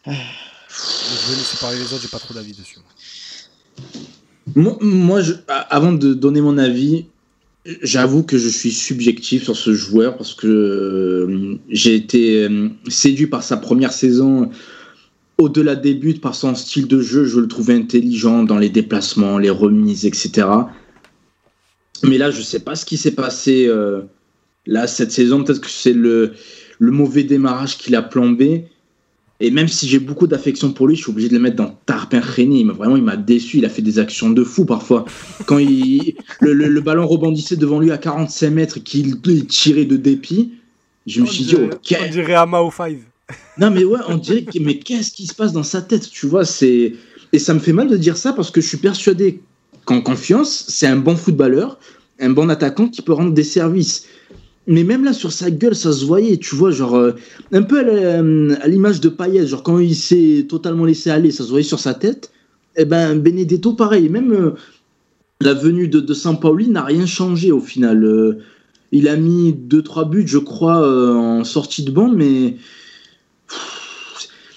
[0.06, 2.78] Je vais laisser parler les autres, j'ai pas trop d'avis dessus.
[4.54, 7.06] Moi, avant de donner mon avis,
[7.82, 13.26] j'avoue que je suis subjectif sur ce joueur parce que euh, j'ai été euh, séduit
[13.26, 14.50] par sa première saison.
[15.38, 19.38] Au-delà des buts, par son style de jeu, je le trouvais intelligent dans les déplacements,
[19.38, 20.46] les remises, etc.
[22.02, 24.02] Mais là, je sais pas ce qui s'est passé euh,
[24.64, 25.42] là cette saison.
[25.42, 26.32] Peut-être que c'est le,
[26.78, 28.68] le mauvais démarrage qu'il a plombé.
[29.40, 31.78] Et même si j'ai beaucoup d'affection pour lui, je suis obligé de le mettre dans
[31.84, 32.60] Tarpin René.
[32.60, 33.58] Il m'a vraiment, il m'a déçu.
[33.58, 35.04] Il a fait des actions de fou parfois.
[35.44, 39.84] Quand il, le, le- le ballon rebondissait devant lui à 45 mètres, qu'il il tirait
[39.84, 40.52] de dépit,
[41.06, 41.96] je me suis dit, ok.
[42.02, 42.96] On dirait Ama au 5.
[43.58, 46.26] Non, mais ouais, on dirait que, mais qu'est-ce qui se passe dans sa tête, tu
[46.26, 46.94] vois, c'est,
[47.32, 49.40] et ça me fait mal de dire ça parce que je suis persuadé
[49.84, 51.78] qu'en confiance, c'est un bon footballeur,
[52.20, 54.06] un bon attaquant qui peut rendre des services.
[54.68, 57.12] Mais même là, sur sa gueule, ça se voyait, tu vois, genre, euh,
[57.52, 61.30] un peu à la- à l'image de Payet, genre, quand il s'est totalement laissé aller,
[61.30, 62.32] ça se voyait sur sa tête.
[62.76, 64.50] Et ben, Benedetto, pareil, même euh,
[65.40, 68.04] la venue de, de Sampaoli n'a rien changé au final.
[68.04, 68.38] Euh,
[68.92, 72.56] il a mis 2-3 buts, je crois, euh, en sortie de banc, mais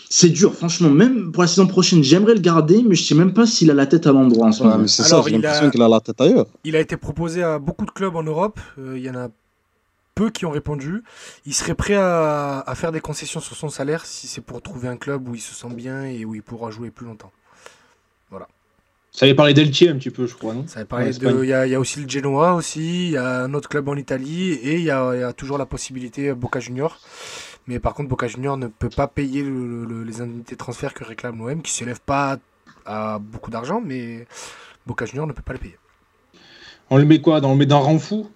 [0.10, 0.90] c'est dur, franchement.
[0.90, 3.74] Même pour la saison prochaine, j'aimerais le garder, mais je sais même pas s'il a
[3.76, 4.82] la tête à l'endroit en ce Ouais, moment.
[4.82, 6.48] mais c'est ça, j'ai il l'impression a- qu'il a la tête ailleurs.
[6.64, 8.60] Il a été proposé à beaucoup de clubs en Europe.
[8.80, 9.30] euh, Il y en a
[10.20, 11.04] peu qui ont répondu.
[11.46, 14.88] Il serait prêt à, à faire des concessions sur son salaire si c'est pour trouver
[14.90, 17.32] un club où il se sent bien et où il pourra jouer plus longtemps.
[19.12, 20.84] Ça avait parlé d'Eltier un petit peu, je crois, non Ça En
[21.20, 21.44] de.
[21.44, 23.08] Il y, a, il y a aussi le Genoa aussi.
[23.08, 25.34] Il y a un autre club en Italie et il y a, il y a
[25.34, 27.00] toujours la possibilité Boca Junior.
[27.66, 30.94] Mais par contre, Boca Junior ne peut pas payer le- le- les indemnités de transfert
[30.94, 32.38] que réclame l'OM, qui ne s'élève pas
[32.86, 34.28] à beaucoup d'argent, mais
[34.86, 35.78] Boca Junior ne peut pas les payer.
[36.92, 38.30] On le met quoi dans, On le met dans Ranfou?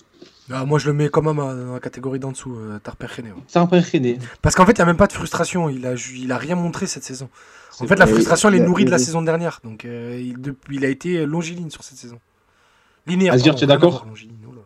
[0.56, 3.08] Ah, moi, je le mets quand même euh, dans la catégorie d'en dessous, euh, Tarper
[3.18, 3.82] René, ouais.
[3.94, 4.20] René.
[4.42, 5.70] Parce qu'en fait, il n'y a même pas de frustration.
[5.70, 7.28] Il a, ju- il a rien montré cette saison.
[7.80, 9.60] En fait, la vrai, frustration, elle il est a- nourrie de la il saison dernière.
[9.64, 12.20] Donc, euh, il, depuis- il a été longiligne sur cette saison.
[13.08, 13.34] Linéaire.
[13.34, 14.62] Azir, pardon, tu es rien à d'accord voir, longiligne, oh là.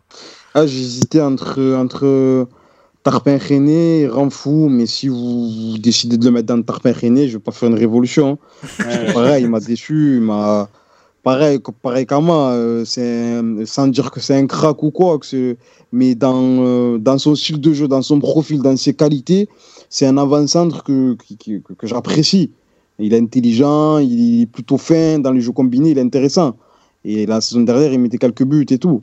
[0.54, 2.46] Ah, j'hésitais entre, entre
[3.02, 7.28] Tarpin René et Ramfou, mais si vous, vous décidez de le mettre dans Tarpin René,
[7.28, 8.38] je vais pas faire une révolution.
[8.80, 9.12] hein.
[9.14, 10.68] Pareil, il m'a déçu, il m'a.
[11.28, 15.56] Pareil, pareil qu'Ama, euh, c'est un- sans dire que c'est un crack ou quoi, que
[15.92, 19.46] mais dans, euh, dans son style de jeu, dans son profil, dans ses qualités,
[19.90, 22.50] c'est un avant-centre que, que, que j'apprécie.
[22.98, 26.56] Il est intelligent, il est plutôt fin, dans les jeux combinés, il est intéressant.
[27.04, 29.02] Et la saison dernière, il mettait quelques buts et tout.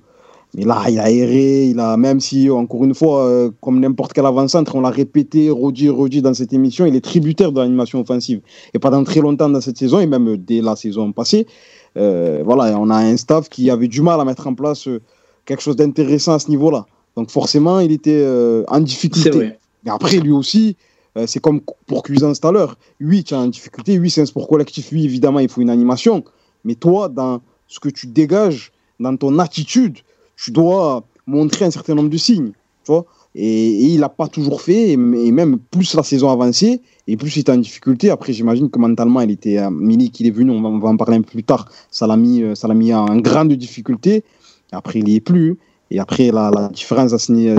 [0.55, 4.13] Mais là, il a erré, il a, même si, encore une fois, euh, comme n'importe
[4.13, 7.99] quel avant-centre, on l'a répété, redit, redit dans cette émission, il est tributaire de l'animation
[7.99, 8.39] offensive.
[8.73, 12.79] Et pendant très longtemps dans cette saison, et même dès la saison passée, euh, voilà,
[12.79, 15.01] on a un staff qui avait du mal à mettre en place euh,
[15.45, 16.85] quelque chose d'intéressant à ce niveau-là.
[17.15, 19.53] Donc forcément, il était euh, en difficulté.
[19.83, 20.75] Mais après, lui aussi,
[21.17, 22.77] euh, c'est comme pour Cuisance tout à l'heure.
[22.99, 23.97] Oui, tu es en difficulté.
[23.99, 24.89] Oui, c'est un sport collectif.
[24.91, 26.23] Oui, évidemment, il faut une animation.
[26.63, 29.99] Mais toi, dans ce que tu dégages, dans ton attitude,
[30.35, 32.51] tu dois montrer un certain nombre de signes.
[32.83, 33.05] Tu vois?
[33.35, 34.91] Et, il n'a pas toujours fait.
[34.91, 38.09] Et, même plus la saison avançait, et plus il était en difficulté.
[38.09, 39.59] Après, j'imagine que mentalement, il était.
[39.59, 41.69] Euh, Milik, il est venu, on va, en parler un peu plus tard.
[41.91, 44.23] Ça l'a mis, euh, ça mis en grande difficulté.
[44.71, 45.57] Après, il n'y est plus.
[45.91, 47.49] Et après, la, différence ni-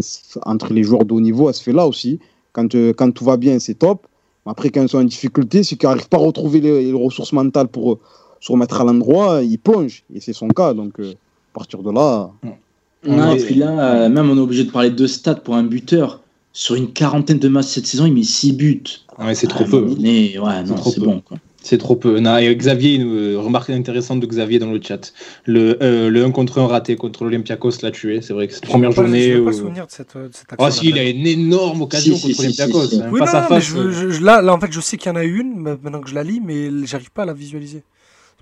[0.42, 2.18] entre les joueurs de haut niveau, elle se fait là aussi.
[2.52, 4.06] Quand, euh, quand tout va bien, c'est top.
[4.44, 7.32] Mais après, quand ils sont en difficulté, c'est qu'ils n'arrivent pas à retrouver les, ressources
[7.32, 7.98] mentales pour euh,
[8.40, 10.04] se remettre à l'endroit, ils plongent.
[10.12, 10.74] Et c'est son cas.
[10.74, 12.30] Donc, euh, à partir de là,
[13.06, 13.40] Non, Ouais.
[13.40, 16.20] et puis là, euh, même on est obligé de parler de stats pour un buteur.
[16.52, 18.82] Sur une quarantaine de matchs cette saison, il met 6 buts.
[19.18, 19.86] Ouais, c'est trop Ah, peu.
[20.00, 21.06] mais ouais, non, trop c'est peu.
[21.06, 21.20] bon.
[21.20, 21.36] Quoi.
[21.62, 22.18] C'est trop peu.
[22.20, 25.12] Non, et Xavier, une euh, remarque intéressante de Xavier dans le chat.
[25.44, 28.20] Le, euh, le 1 contre 1 raté contre l'Olympiakos l'a tué.
[28.22, 29.32] C'est vrai que cette première journée.
[29.32, 30.64] Je n'ai pas le souvenir de cette, de cette action.
[30.66, 32.84] Ah si, il a une énorme occasion Si, si, contre si, l'Olympiakos.
[32.88, 33.02] si, si.
[33.02, 33.64] hein, Oui, face non, à face.
[33.64, 36.00] je, je- là, là, en fait, je sais qu'il y en a eu une, maintenant
[36.00, 37.82] que je la lis, mais j'arrive pas à la visualiser.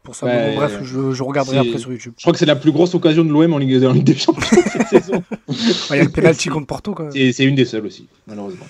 [0.05, 0.27] Pour ça.
[0.27, 2.13] Ouais, bon, bref, je, je regarderai après sur YouTube.
[2.19, 4.15] Je crois que c'est la plus grosse occasion de l'OM en Ligue, en Ligue des
[4.15, 5.25] Champions cette saison.
[5.49, 7.11] Il y a le penalty contre Porto même.
[7.11, 8.67] C'est c'est une des seules aussi, malheureusement.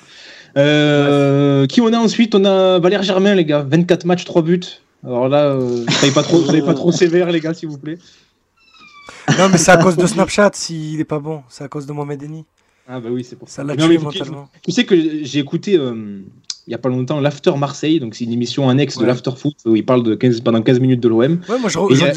[0.57, 2.37] Euh, qui on a ensuite?
[2.37, 3.67] On a Valère Germain, les gars.
[3.69, 4.61] 24 matchs, 3 buts.
[5.05, 7.99] Alors là, euh, soyez pas trop, soyez pas trop sévère, les gars, s'il vous plaît.
[9.37, 11.43] Non, mais c'est à cause de Snapchat s'il est pas bon.
[11.49, 12.45] C'est à cause de Mohamed Eni.
[12.87, 13.57] Ah bah oui, c'est pour ça.
[13.57, 14.49] Ça l'a Non, mais tué mentalement.
[14.63, 14.95] Tu sais que
[15.25, 16.23] j'ai écouté euh,
[16.67, 19.57] il y a pas longtemps l'After Marseille, donc c'est une émission annexe de l'After Foot
[19.67, 21.41] où il parle de 15, pendant 15 minutes de l'OM.
[21.49, 21.71] Ouais, moi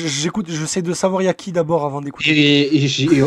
[0.06, 2.70] j'écoute, j'essaie de savoir il y a qui d'abord avant d'écouter.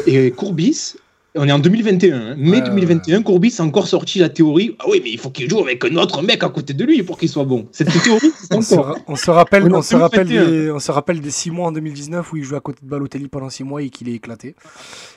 [0.07, 0.95] Et, Courbis,
[1.37, 2.35] on est en 2021, hein.
[2.37, 4.75] mai Ouais, 2021, Courbis a encore sorti la théorie.
[4.81, 7.05] Ah oui, mais il faut qu'il joue avec un autre mec à côté de lui
[7.05, 7.69] pour qu'il soit bon.
[7.71, 8.99] Cette théorie, c'est encore.
[9.07, 10.51] on se rappelle, On se rappelle 2021.
[10.65, 12.89] des, on se rappelle des 6 mois en 2019 où il jouait à côté de
[12.89, 14.57] Balotelli pendant 6 mois et qu'il est éclaté.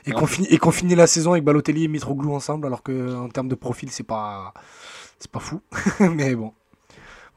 [0.06, 0.16] Et Ouais.
[0.20, 3.30] qu'on finit, et qu'on finit la saison avec Balotelli et Mitroglou ensemble alors que en
[3.30, 4.54] termes de profil c'est pas,
[5.24, 5.62] c'est pas fou.
[6.16, 6.52] mais bon.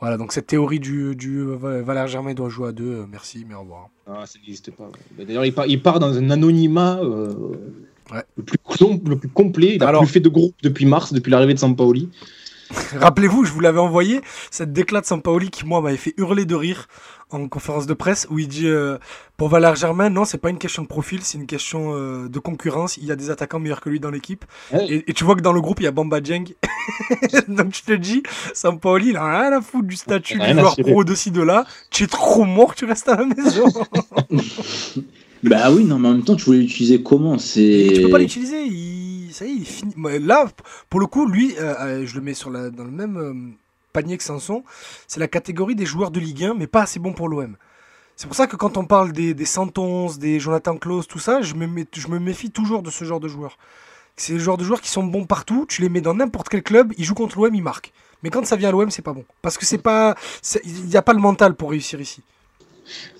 [0.01, 3.47] Voilà, donc cette théorie du, du euh, Valère Germain doit jouer à deux, euh, merci,
[3.49, 3.89] mais au revoir.
[4.07, 4.91] Ah, ça n'existe pas.
[5.17, 7.33] D'ailleurs, il part, il part dans un anonymat euh,
[8.13, 8.23] Ouais.
[8.37, 9.75] le, plus, com- le plus complet.
[9.75, 12.09] Il n'a plus fait de groupe depuis mars, depuis l'arrivée de Sampaoli.
[13.01, 14.21] Rappelez-vous, je vous l'avais envoyé,
[14.51, 16.89] cette déclat de Sampaoli qui, moi, m'avait fait hurler de rire
[17.31, 18.99] en conférence de presse où il dit euh,
[19.37, 22.39] pour Valère Germain, non, c'est pas une question de profil, c'est une question euh, de
[22.39, 22.97] concurrence.
[22.99, 24.45] Il y a des attaquants meilleurs que lui dans l'équipe.
[24.73, 24.87] Ouais.
[24.89, 26.45] Et, et tu vois que dans le groupe, il y a Bamba Dieng.
[27.49, 28.23] Donc je te dis,
[28.55, 31.65] Sampaoli, il a rien à foutre du statut du joueur pro de ci, de là.
[31.91, 33.65] Tu es trop mort, tu restes à la maison.
[35.43, 37.39] Bah oui, non, mais en même temps, tu voulais l'utiliser comment?
[37.39, 37.91] C'est.
[37.95, 38.63] Tu peux pas l'utiliser.
[38.65, 38.96] Il...
[40.21, 40.47] Là,
[40.89, 42.35] pour le coup, lui, euh, euh, je le mets
[42.71, 43.35] dans le même euh,
[43.93, 44.65] panier que Sanson.
[45.07, 47.57] C'est la catégorie des joueurs de Ligue 1, mais pas assez bons pour l'OM.
[48.17, 51.43] C'est pour ça que quand on parle des, des 111, des Jonathan Klaus, tout ça,
[51.43, 53.59] je me, méfie toujours de ce genre de joueurs.
[54.17, 55.67] C'est le genre de joueurs qui sont bons partout.
[55.69, 57.93] Tu les mets dans n'importe quel club, ils jouent contre l'OM, ils marquent.
[58.23, 59.27] Mais quand ça vient à l'OM, c'est pas bon.
[59.43, 60.15] Parce que c'est pas.
[60.65, 62.23] Il n'y a pas le mental pour réussir ici.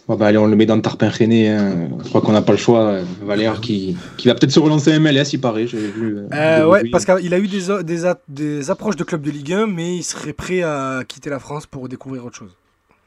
[0.09, 1.49] Bon, bah, allez, on le met dans le tarpin rené.
[1.51, 1.89] hein.
[2.05, 3.01] Je crois qu'on n'a pas le choix.
[3.23, 5.65] Valère qui, qui va peut-être se relancer à MLS, il paraît.
[5.65, 6.17] Vu.
[6.19, 9.67] euh, Euh, ouais, parce qu'il a eu des, des, approches de club de Ligue 1,
[9.67, 12.57] mais il serait prêt à quitter la France pour découvrir autre chose.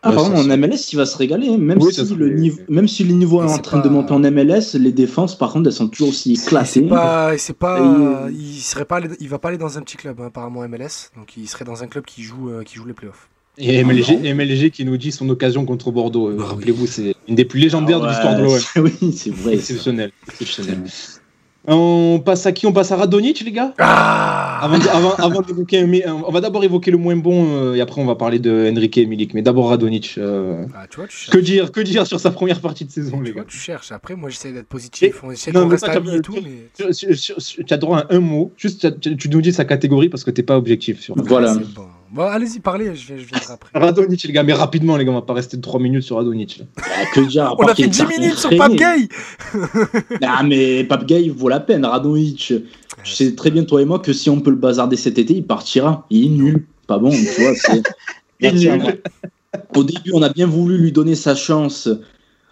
[0.02, 1.50] Ah, par contre, en MLS, il va se régaler.
[1.50, 1.58] hein.
[1.58, 3.90] Même, Oui, si serait- le niveau, même si le niveau est en train pas- de
[3.90, 6.82] monter en MLS, les défenses, par contre, elles sont toujours aussi éclatées.
[6.84, 10.20] pas, pas, Et, euh, il serait pas, il va pas aller dans un petit club
[10.22, 12.94] hein, apparemment MLS, donc il serait dans un club qui joue, euh, qui joue les
[12.94, 13.28] playoffs.
[13.60, 14.34] Et MLG.
[14.34, 16.30] MLG qui nous dit son occasion contre Bordeaux.
[16.30, 16.50] Euh, Bah oui.
[16.50, 18.94] Rappelez-vous, c'est une des plus légendaires Ah de ouais, l'histoire de l'OM.
[19.02, 19.54] Oui, c'est vrai.
[19.56, 20.12] Exceptionnel.
[20.28, 20.80] exceptionnel.
[21.68, 22.66] On passe à qui?
[22.66, 23.74] On passe à Radonic, les gars?
[23.80, 27.76] Ah Avant, de- avant, avant d'évoquer, un- on va d'abord évoquer le moins bon euh,
[27.76, 29.34] et après on va parler de Enrique et Milik.
[29.34, 30.16] Mais d'abord Radonic.
[30.18, 33.20] euh, Ah, tu vois, tu que dire, que dire sur sa première partie de saison,
[33.20, 33.48] les tu, vois, gars?
[33.50, 33.92] tu cherches.
[33.92, 35.20] Après, moi, j'essaie d'être positif.
[35.22, 36.42] On essaie non, qu'on mais reste toi, amis tu- et tout, tu-
[37.60, 37.64] mais.
[37.74, 38.54] As droit à un mot.
[38.58, 41.16] Juste, tu, nous dis sa catégorie parce que t'es pas objectif sur.
[41.18, 41.56] Voilà.
[41.76, 41.86] Bon.
[42.12, 43.70] Bon, allez-y, parlez, je, vais- je viendrai après.
[43.80, 46.64] Radonic, les gars, mais rapidement, les gars, on va pas rester 3 minutes sur Radonic.
[46.76, 46.84] Bah,
[47.14, 47.20] que
[47.58, 48.50] On a fait qu'il 10 est minutes sur.
[48.58, 49.08] Pape Gay
[50.24, 51.86] Ah, mais Pape Gay vaut la peine.
[51.86, 52.54] Radonjic,
[53.04, 55.36] je sais très bien, toi et moi, que si on peut le bazarder cet été,
[55.36, 56.06] il partira.
[56.10, 56.66] Il est nul.
[56.88, 57.52] Pas bon, tu vois.
[58.40, 59.02] Il est nul.
[59.76, 61.88] Au début, on a bien voulu lui donner sa chance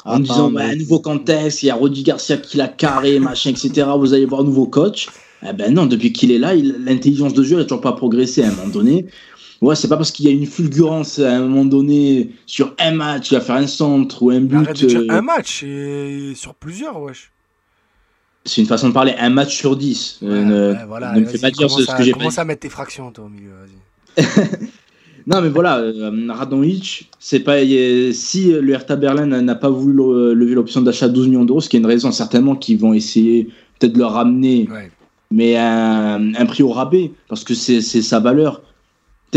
[0.05, 3.19] en Attends, disant mais- bah, nouveau contexte, il y a Rodi Garcia qui l'a carré,
[3.19, 3.88] machin, etc.
[3.97, 5.07] Vous allez voir nouveau coach.
[5.47, 8.41] Eh ben non, depuis qu'il est là, il- l'intelligence de jeu n'a toujours pas progressé
[8.43, 9.05] à un moment donné.
[9.61, 12.91] Ouais, c'est pas parce qu'il y a une fulgurance à un moment donné sur un
[12.91, 14.57] match, il va faire un centre ou un but.
[14.57, 17.31] Arrête de dire euh, un match et sur plusieurs, wesh.
[18.45, 20.19] C'est une façon de parler, un match sur 10.
[20.23, 22.19] Euh, Ouais, ne- ouais, voilà, ne me fais pas dire ce, à- que j'ai pas
[22.19, 24.23] Commence à mettre tes fractions, toi, au milieu, vas-y.
[25.29, 27.57] Non, mais voilà, euh, Radonjic, c'est pas
[28.13, 31.59] si le Hertha Berlin n'a- pas voulu le- lever l'option d'achat à 12 millions d'euros,
[31.59, 34.89] ce qui est une raison certainement qu'ils vont essayer peut-être de le ramener, Ouais.
[35.29, 38.61] mais un, un prix au rabais, parce que c'est sa valeur.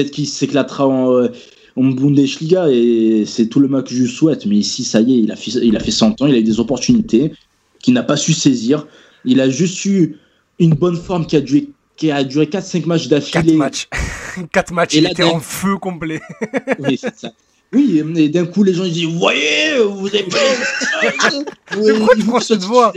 [0.01, 1.29] Peut-être qu'il s'éclatera en, euh,
[1.77, 4.47] en Bundesliga et c'est tout le mal que je lui souhaite.
[4.47, 6.39] Mais ici, ça y est, il a fait, il a fait 100 ans, il a
[6.39, 7.33] eu des opportunités
[7.81, 8.87] qu'il n'a pas su saisir.
[9.27, 10.17] Il a juste eu
[10.59, 11.69] une bonne forme qui a duré,
[11.99, 13.57] qui a duré 4-5 matchs 4 d'affilée.
[13.57, 13.89] matchs.
[14.53, 16.23] 4 matchs, Et il était en feu complet.
[16.79, 17.33] Oui, c'est ça.
[17.75, 22.25] Oui, et d'un coup, les gens ils disent Vous voyez, vous avez les Pourquoi tu
[22.25, 22.93] prends cette voix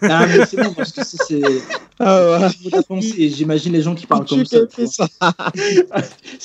[0.00, 1.42] mais c'est bon, parce que c'est.
[1.98, 2.48] Ah
[2.90, 3.00] ouais.
[3.30, 4.56] J'imagine les gens qui parlent comme Tu
[4.86, 4.88] ça.
[5.08, 5.08] ça.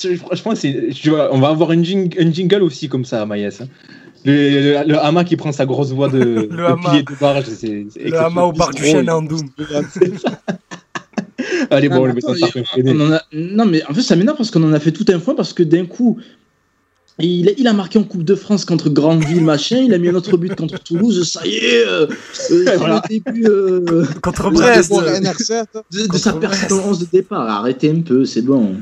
[0.02, 3.22] Je- Franchement, c'est- je vois- on va avoir une, jing- un jingle aussi comme ça
[3.22, 3.60] à Maïs.
[3.60, 3.68] hein.
[4.24, 6.18] Le, le, le hama qui prend sa grosse voix de,
[6.50, 6.90] de hama.
[6.90, 7.44] pilier de barge.
[7.46, 9.48] c'est- c'est Le hama au bar du chêne en Doom.
[11.70, 12.20] Allez, bon, on mais le met
[13.32, 15.34] le Non, mais en fait, ça m'énerve parce qu'on en a fait tout un foin
[15.34, 16.18] parce que d'un coup.
[17.22, 19.78] Il a, il a marqué en Coupe de France contre Grandville, machin.
[19.78, 21.30] Il a mis un autre but contre Toulouse.
[21.30, 23.02] Ça y est, euh, euh, c'est Voilà.
[23.08, 24.88] le début euh, Contre Vous Brest.
[24.88, 25.64] Pour NR7.
[25.92, 27.48] de, de sa Contre 11 de départ.
[27.48, 28.76] Arrêtez un peu, c'est bon.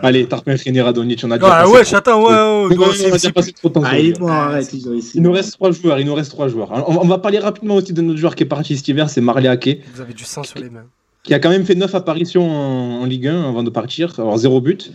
[0.00, 1.20] Allez, tarpin freiné Radonic.
[1.24, 3.04] On a déjà Ah passé ouais, trop- attends, ouais, ouais, Ouais, toi on aussi, a
[3.06, 3.80] déjà c'est- passé trop de temps.
[3.82, 4.72] sur Ah, mort, arrête.
[4.72, 5.12] ils ont essayé.
[5.16, 5.98] Il nous reste trois joueurs.
[5.98, 6.70] Il nous reste trois joueurs.
[6.88, 9.20] On, on va parler rapidement aussi de notre joueur qui est parti cet hiver, c'est
[9.20, 10.84] Marley Ake, Vous avez du sang sur les mains.
[11.26, 14.18] Qui a quand même fait neuf apparitions en, en Ligue 1 avant de partir.
[14.18, 14.92] Alors zéro but.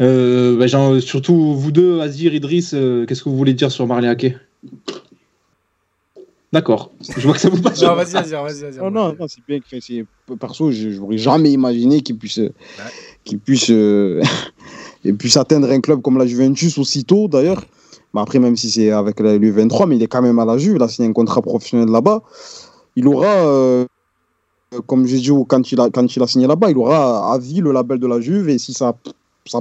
[0.00, 3.86] Euh, bah, genre, surtout vous deux, Azir, Idriss, euh, qu'est-ce que vous voulez dire sur
[3.86, 4.36] Marley Ake
[6.52, 6.92] D'accord.
[7.16, 7.82] Je vois que ça vous passe.
[7.82, 8.60] Non, vas-y, vas-y, vas-y.
[8.62, 8.78] vas-y.
[8.78, 10.04] Non, non, non, c'est bien que c'est
[10.38, 12.40] perso, je n'aurais jamais imaginé qu'il puisse,
[13.24, 14.22] qu'il puisse euh,
[15.04, 17.64] et puis atteindre un club comme la Juventus aussitôt d'ailleurs.
[18.14, 20.58] Mais après, même si c'est avec la U23, mais il est quand même à la
[20.58, 22.22] Juve, il a signé un contrat professionnel là-bas.
[22.94, 23.84] Il aura, euh,
[24.86, 28.06] comme j'ai dit quand il, a, signé là-bas, il aura à vie le label de
[28.06, 28.48] la Juve.
[28.48, 28.94] Et si ça,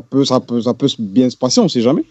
[0.09, 0.23] peut,
[0.99, 2.03] bien se passer, on ne sait jamais.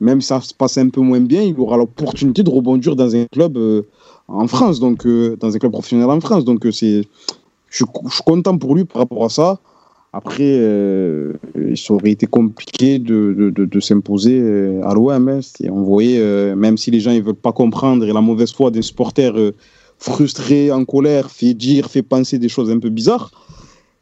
[0.00, 3.14] Même si ça se passe un peu moins bien, il aura l'opportunité de rebondir dans
[3.16, 3.82] un club euh,
[4.28, 6.44] en France, donc euh, dans un club professionnel en France.
[6.44, 7.02] Donc c'est,
[7.70, 9.58] je, suis content pour lui par rapport à ça.
[10.16, 11.34] Après, euh,
[11.74, 15.28] ça aurait été compliqué de, s'imposer euh, à l'OM.
[15.28, 15.40] Hein.
[15.68, 18.80] On voyait, euh, même si les gens ne veulent pas comprendre, la mauvaise foi des
[18.80, 19.34] supporters
[20.00, 23.30] euh, frustrés, en colère, fait dire, fait penser des choses un peu bizarres.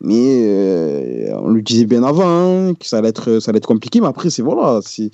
[0.01, 4.01] Mais on lui disait bien avant hein, que ça allait, être, ça allait être compliqué.
[4.01, 5.11] Mais après, c'est voilà, c'est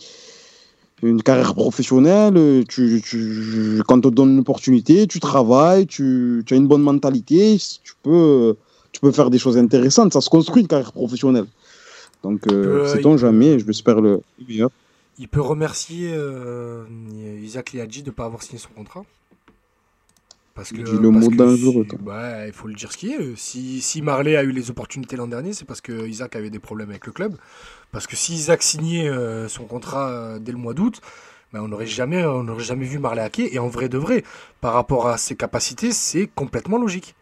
[1.02, 2.64] une carrière professionnelle.
[2.68, 6.82] Tu, tu, quand on te donne une opportunité, tu travailles, tu, tu as une bonne
[6.82, 8.56] mentalité, tu peux
[8.92, 10.12] tu peux faire des choses intéressantes.
[10.12, 11.46] Ça se construit une carrière professionnelle.
[12.22, 14.70] Donc, euh, c'est sait-on jamais, je l'espère le meilleur.
[15.18, 16.84] Il peut remercier euh,
[17.42, 19.04] Isaac Liadji de ne pas avoir signé son contrat.
[20.60, 21.86] Parce que, le mot d'un jour.
[22.00, 23.34] Bah, il faut le dire ce qui est.
[23.34, 26.58] Si, si Marley a eu les opportunités l'an dernier, c'est parce que Isaac avait des
[26.58, 27.34] problèmes avec le club.
[27.92, 31.00] Parce que si Isaac signait euh, son contrat euh, dès le mois d'août,
[31.54, 33.48] bah, on n'aurait jamais, on jamais vu Marley hacker.
[33.50, 34.22] Et en vrai de vrai,
[34.60, 37.14] par rapport à ses capacités, c'est complètement logique.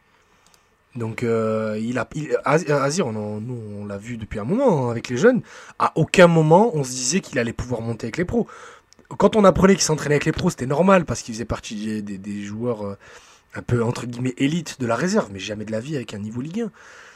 [0.97, 2.09] Donc, euh, il a,
[2.45, 5.43] Azir, on, nous, on l'a vu depuis un moment hein, avec les jeunes.
[5.79, 8.49] À aucun moment, on se disait qu'il allait pouvoir monter avec les pros.
[9.17, 12.43] Quand on apprenait qu'il s'entraînait avec les pros, c'était normal parce qu'il faisait partie des,
[12.43, 12.99] joueurs euh,
[13.55, 16.19] un peu entre guillemets élites de la réserve, mais jamais de la vie avec un
[16.19, 16.71] niveau Ligue 1.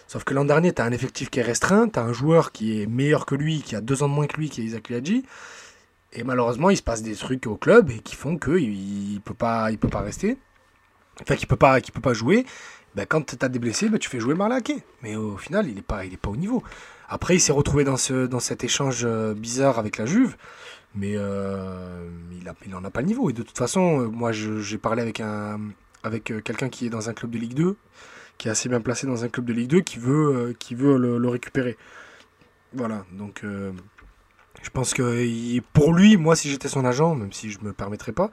[0.07, 2.53] Sauf que l'an dernier, tu as un effectif qui est restreint, tu as un joueur
[2.53, 4.65] qui est meilleur que lui, qui a deux ans de moins que lui, qui est
[4.65, 5.25] Isaac Liadji.
[6.13, 9.33] Et malheureusement, il se passe des trucs au club et qui font qu'il ne peut,
[9.35, 10.37] pas, il peut pas rester.
[11.23, 12.45] Enfin, qu'il ne peut, pas, peut pas jouer
[12.95, 14.85] ben, quand tu as des blessés, ben, tu fais jouer Marlaquet.
[15.03, 16.63] Mais au final, il n'est pas, est pas au niveau.
[17.09, 20.37] Après, il s'est retrouvé dans, ce, dans cet échange euh, bizarre avec la Juve,
[20.95, 23.31] mais euh, il n'en a, a, pas le niveau.
[23.31, 25.61] Et de toute façon, euh, moi, j'ai parlé avec, un,
[26.03, 27.77] avec quelqu'un qui est dans un club de Ligue 2,
[28.39, 30.97] qui est assez bien placé dans un club de Ligue 2, qui veut, qui veut
[30.97, 31.77] le, récupérer.
[32.73, 37.61] Voilà, donc je pense que pour lui, moi, si j'étais son agent, même si je
[37.63, 38.31] me permettrais pas,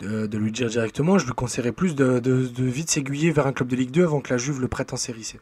[0.00, 1.18] de, lui dire directement.
[1.18, 4.20] Je lui conseillerais plus de, de, vite s'aiguiller vers un club de Ligue 2 avant
[4.20, 5.40] que la Juve le prête en série C.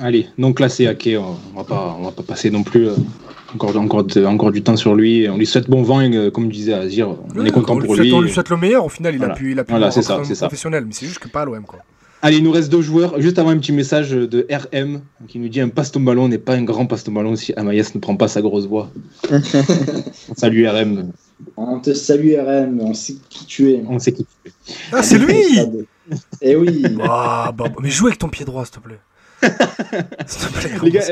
[0.00, 2.94] Allez, donc là c'est ok, on va pas, on va pas passer non plus euh,
[3.54, 5.28] encore, encore, encore du temps sur lui.
[5.28, 8.12] On lui souhaite bon vent, et, comme disait Azir, on est content pour lui.
[8.12, 8.84] On lui souhaite le meilleur.
[8.84, 11.28] Au final, il a pu, il a pu voilà, ça, professionnel, mais c'est juste que
[11.28, 11.80] pas à l'OM quoi.
[12.24, 13.20] Allez, il nous reste deux joueurs.
[13.20, 16.54] Juste avant un petit message de RM qui nous dit un passe ballon n'est pas
[16.54, 18.90] un grand passe ballon si Amaïs ne prend pas sa grosse voix.
[20.36, 21.10] Salut RM.
[21.56, 23.82] On te salue RM, on sait qui tu es.
[23.88, 24.52] On sait qui tu es.
[24.92, 25.34] Ah, c'est lui
[26.40, 29.00] Eh oui ah, bah, Mais joue avec ton pied droit, s'il te plaît.
[30.26, 31.02] S'il te plaît, les gars,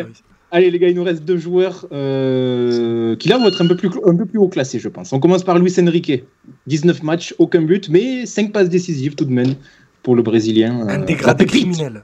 [0.53, 3.77] Allez les gars, il nous reste deux joueurs euh, qui là vont être un peu,
[3.77, 5.13] plus, un peu plus haut classés, je pense.
[5.13, 6.25] On commence par Luis Enrique.
[6.67, 9.55] 19 matchs, aucun but, mais 5 passes décisives tout de même
[10.03, 10.89] pour le Brésilien.
[10.89, 12.03] Un euh, dégradé criminel.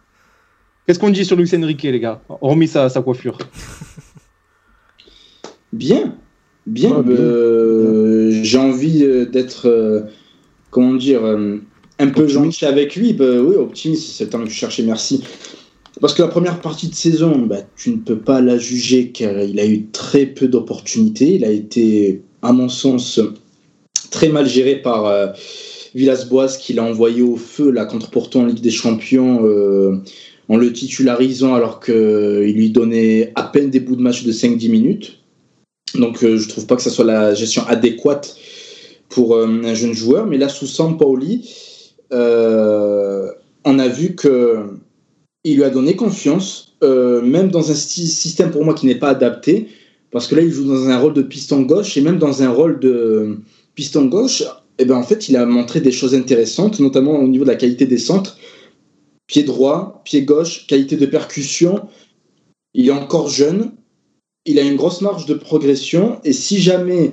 [0.86, 2.22] Qu'est-ce qu'on dit sur Luis Enrique, les gars?
[2.40, 3.38] Hormis sa, sa coiffure.
[5.72, 6.14] Bien.
[6.66, 7.04] Bien.
[7.08, 10.06] Euh, j'ai envie euh, d'être,
[10.70, 13.12] comment dire, un peu gentil avec lui.
[13.12, 15.24] Bah, oui, optimiste, c'est le temps que je cherchais, merci.
[16.00, 19.40] Parce que la première partie de saison, bah, tu ne peux pas la juger car
[19.40, 21.34] il a eu très peu d'opportunités.
[21.34, 23.20] Il a été, à mon sens,
[24.10, 25.34] très mal géré par
[25.96, 29.96] Villas-Boas qui l'a envoyé au feu là, contre Porto en Ligue des Champions euh,
[30.48, 34.70] en le titularisant alors qu'il lui donnait à peine des bouts de match de 5-10
[34.70, 35.20] minutes.
[35.94, 38.36] Donc euh, je trouve pas que ce soit la gestion adéquate
[39.08, 40.26] pour euh, un jeune joueur.
[40.26, 41.48] Mais là, sous Sampaoli,
[42.10, 44.64] on a vu que
[45.50, 49.68] il lui a donné confiance, même dans un système pour moi qui n'est pas adapté,
[50.10, 52.50] parce que là, il joue dans un rôle de piston gauche et même dans un
[52.50, 53.38] rôle de
[53.74, 54.42] piston gauche,
[54.78, 57.56] eh ben, en fait, il a montré des choses intéressantes, notamment au niveau de la
[57.56, 58.36] qualité des centres.
[59.26, 61.82] Pied droit, pied gauche, qualité de percussion.
[62.74, 63.72] Il est encore jeune.
[64.44, 66.18] Il a une grosse marge de progression.
[66.24, 67.12] Et si jamais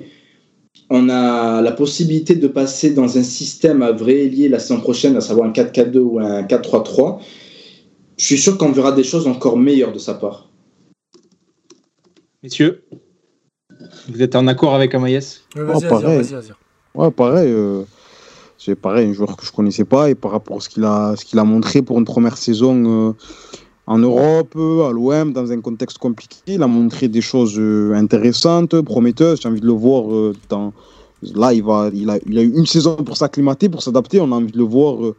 [0.89, 5.15] on a la possibilité de passer dans un système à vrai lié la saison prochaine,
[5.15, 7.19] à savoir un 4-4-2 ou un 4-3-3,
[8.17, 10.49] je suis sûr qu'on verra des choses encore meilleures de sa part.
[12.41, 12.83] Messieurs,
[14.09, 15.43] vous êtes en accord avec Amaïs?
[15.55, 16.51] Vas-y, vas-y, vas-y.
[16.93, 17.51] Ouais, pareil.
[17.51, 17.83] Euh,
[18.57, 21.15] c'est pareil, un joueur que je connaissais pas et par rapport à ce qu'il a,
[21.15, 23.13] ce qu'il a montré pour une première saison euh,
[23.87, 28.79] en Europe, à l'OM, dans un contexte compliqué, il a montré des choses euh, intéressantes,
[28.81, 29.41] prometteuses.
[29.41, 30.73] J'ai envie de le voir dans.
[31.35, 34.19] Là, il, va, il, a, il a eu une saison pour s'acclimater, pour s'adapter.
[34.19, 35.13] On a envie de le voir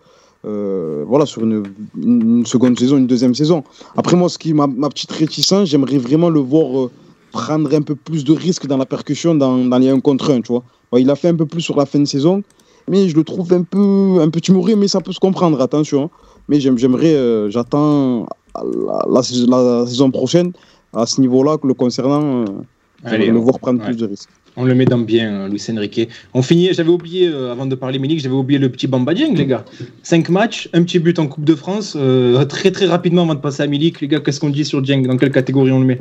[1.07, 1.63] voilà, sur une,
[2.01, 3.65] une, seconde saison, une deuxième saison.
[3.97, 6.91] Après, moi, ce qui ma, ma petite réticence, j'aimerais vraiment le voir
[7.33, 10.41] prendre un peu plus de risques dans la percussion dans, dans les 1 contre 1,
[10.43, 10.63] tu vois.
[10.91, 12.43] Bon, il a fait un peu plus sur la fin de saison,
[12.89, 16.11] mais je le trouve un peu, un peu timoré, mais ça peut se comprendre, attention.
[16.49, 20.53] Mais j'aime- j'aimerais, euh, j'attends la, la saison- la saison prochaine,
[20.93, 23.87] à ce niveau-là, que le concernant, euh, le on, voir prendre ouais.
[23.87, 24.31] plus de risques.
[24.57, 26.09] On le met dans bien, euh, Luis Enrique.
[26.33, 29.35] On finit, j'avais oublié, euh, avant de parler Milik, j'avais oublié le petit Bamba Dieng,
[29.35, 29.65] les gars.
[30.03, 31.95] 5 matchs, un petit but en Coupe de France.
[31.97, 34.81] euh, très très rapidement avant de passer à Milik, les gars, qu'est-ce qu'on dit sur
[34.83, 35.03] Dieng?
[35.07, 36.01] Dans quelle catégorie on le met?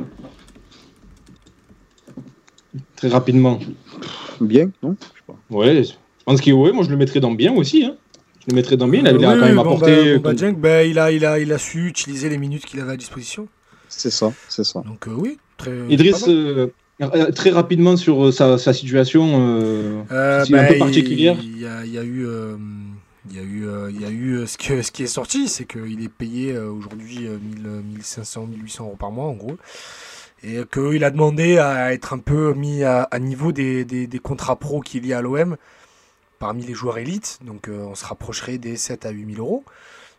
[2.96, 3.58] Très rapidement.
[4.40, 4.96] Bien, non?
[5.00, 5.36] Je sais pas.
[5.50, 5.92] Ouais, je
[6.24, 7.84] pense que ouais, moi je le mettrais dans bien aussi.
[7.84, 7.96] Hein.
[8.40, 9.00] Je le mettrais dans bien.
[9.00, 10.14] Il a, il a Oui, quand même apporté.
[10.18, 12.92] Bamba Dieng, ben, il, a, il, a, il a su utiliser les minutes qu'il avait
[12.92, 13.48] à disposition.
[13.88, 14.80] C'est ça, c'est ça.
[14.86, 15.72] Donc, euh, oui, très.
[15.88, 16.68] Idriss, euh,
[17.00, 21.36] euh, très rapidement sur euh, sa, sa situation euh, Euh, c'est un ben, peu particulière.
[21.42, 22.26] Il y a, il y a eu.
[22.26, 22.56] euh,
[23.30, 25.06] il y a eu, euh, il y a eu euh, ce, que, ce qui est
[25.06, 29.24] sorti, c'est qu'il est payé euh, aujourd'hui euh, 1000, euh, 1500, 1800 euros par mois
[29.24, 29.56] en gros.
[30.42, 34.18] Et qu'il a demandé à être un peu mis à, à niveau des, des, des
[34.18, 35.56] contrats pro qu'il y a à l'OM
[36.38, 37.38] parmi les joueurs élites.
[37.46, 39.64] Donc euh, on se rapprocherait des 7 à 8000 euros.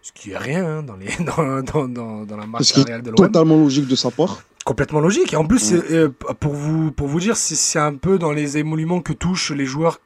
[0.01, 3.11] Ce qui est rien hein, dans, les, dans, dans, dans, dans la est salariale de
[3.11, 4.41] l'OM Totalement logique de sa part.
[4.65, 5.31] Complètement logique.
[5.31, 8.33] Et en plus, c'est, euh, pour, vous, pour vous dire, c'est, c'est un peu dans
[8.33, 10.01] les émoluments que touchent les joueurs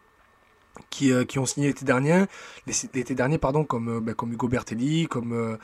[0.92, 2.26] qui, euh, qui ont signé l'été dernier,
[2.68, 5.58] l'été dernier pardon, comme, euh, bah, comme Hugo Bertelli, comme,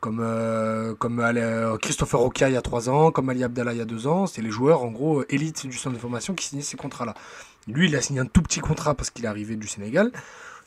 [0.00, 3.86] comme, comme Christopher Roca il y a 3 ans, comme Ali Abdallah il y a
[3.86, 4.26] 2 ans.
[4.26, 7.14] C'était les joueurs, en gros, élites du centre de formation qui signaient ces contrats-là.
[7.68, 10.10] Lui, il a signé un tout petit contrat parce qu'il est arrivé du Sénégal.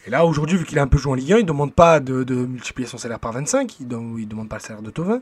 [0.08, 1.74] Et là, aujourd'hui, vu qu'il a un peu joué en Ligue 1, il ne demande
[1.74, 4.92] pas de, de multiplier son salaire par 25, il ne demande pas le salaire de
[4.92, 5.20] Tovin,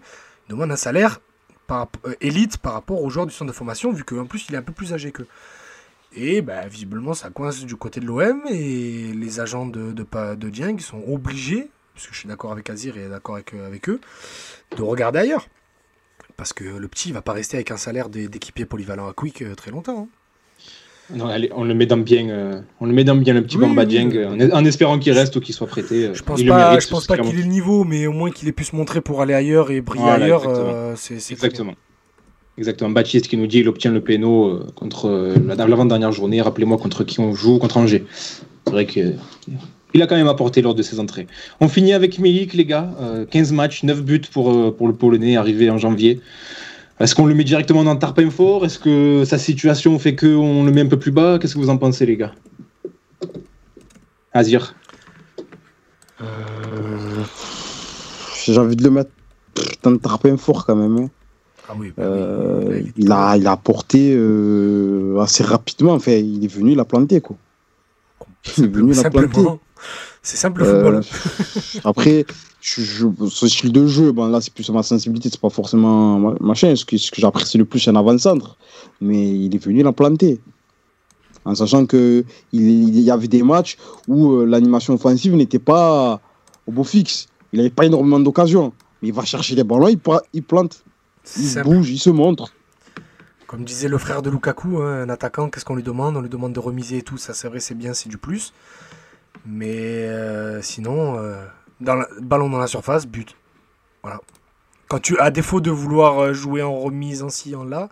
[0.47, 1.19] il demande un salaire
[1.67, 4.55] par, euh, élite par rapport aux joueurs du centre de formation, vu qu'en plus il
[4.55, 5.27] est un peu plus âgé qu'eux.
[6.15, 10.03] Et bah, visiblement ça coince du côté de l'OM et les agents de, de,
[10.35, 13.99] de sont obligés, parce que je suis d'accord avec Azir et d'accord avec, euh, eux,
[14.77, 15.47] de regarder ailleurs.
[16.37, 19.13] Parce que le petit il va pas rester avec un salaire d'é- d'équipier polyvalent à
[19.13, 20.03] Quick euh, très longtemps.
[20.03, 20.07] hein.
[21.15, 22.27] Non, allez, on le met dans bien.
[22.29, 24.17] euh, on le met dans bien le petit Oui, Bamba oui, Dieng, oui.
[24.17, 26.05] euh, en, espérant qu'il reste ou qu'il soit prêté.
[26.07, 28.11] euh, Je pense il pas, mérite, je pense pas qu'il ait le niveau, mais au
[28.11, 30.43] moins qu'il ait pu se montrer pour aller ailleurs et briller Voilà, ailleurs.
[30.43, 30.93] exactement.
[30.95, 31.31] c'est.
[31.31, 31.73] Exactement.
[32.57, 32.89] Exactement.
[32.91, 36.41] Baptiste qui nous dit il obtient le péno contre la- l'avant-dernière journée.
[36.41, 38.05] Rappelez-moi contre qui on joue, contre Angers.
[38.65, 38.99] C'est vrai que.
[38.99, 39.11] euh,
[39.95, 41.27] Il a quand même apporté lors de ses entrées.
[41.61, 42.89] On finit avec Milik, les gars.
[42.99, 46.19] Euh, 15 matchs, 9 buts pour, pour le Polonais, arrivé en janvier.
[46.99, 48.65] Est-ce qu'on le met directement dans Tarpin fort?
[48.65, 51.37] Est-ce que sa situation fait qu'on le met un peu plus bas?
[51.39, 52.33] Qu'est-ce que vous en pensez, les gars?
[54.33, 54.75] Azir
[58.45, 59.11] J'ai envie de le mettre
[59.81, 60.97] dans le tarpin fort quand même.
[60.97, 61.09] hein.
[61.69, 62.03] Ah oui, bah.
[62.03, 65.93] Euh, il a, il a apporté euh, assez rapidement.
[65.93, 67.21] Enfin, il est venu, il a planté.
[67.21, 67.37] Quoi.
[68.57, 69.41] Il est venu, il a planté.
[70.21, 71.81] C'est simple le Euh, football.
[71.85, 72.25] après,
[72.63, 76.35] je, je, ce style de jeu, là, c'est plus ma sensibilité, c'est pas forcément ma-
[76.39, 76.73] machin.
[76.77, 78.57] Ce que, ce que j'apprécie le plus, c'est un avant-centre.
[79.01, 80.39] Mais il est venu, planté.
[81.43, 82.23] En sachant que
[82.53, 83.75] il, y avait des matchs
[84.07, 86.21] où euh, l'animation offensive n'était pas
[86.65, 87.27] au beau fixe.
[87.51, 88.71] Il n'avait pas énormément d'occasions.
[89.01, 89.99] Mais il va chercher les ballons, il,
[90.31, 90.85] il plante,
[91.37, 92.53] il bouge, il se montre.
[93.45, 96.15] Comme disait le frère de Lukaku, hein, un attaquant, qu'est-ce qu'on lui demande?
[96.15, 97.17] On lui demande de remiser et tout.
[97.17, 98.53] Ça, c'est vrai, c'est bien, c'est du plus.
[99.45, 101.45] Mais euh, sinon, euh,
[101.83, 103.35] dans la- ballon dans la surface, but.
[104.01, 104.19] Voilà.
[104.87, 107.89] Quand tu, à défaut de vouloir euh, jouer en remise, en ci, en là,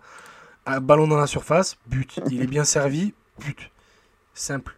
[0.66, 2.18] un ballon dans la surface, but.
[2.30, 3.12] Il est bien servi,
[3.44, 3.70] but.
[4.34, 4.76] Simple.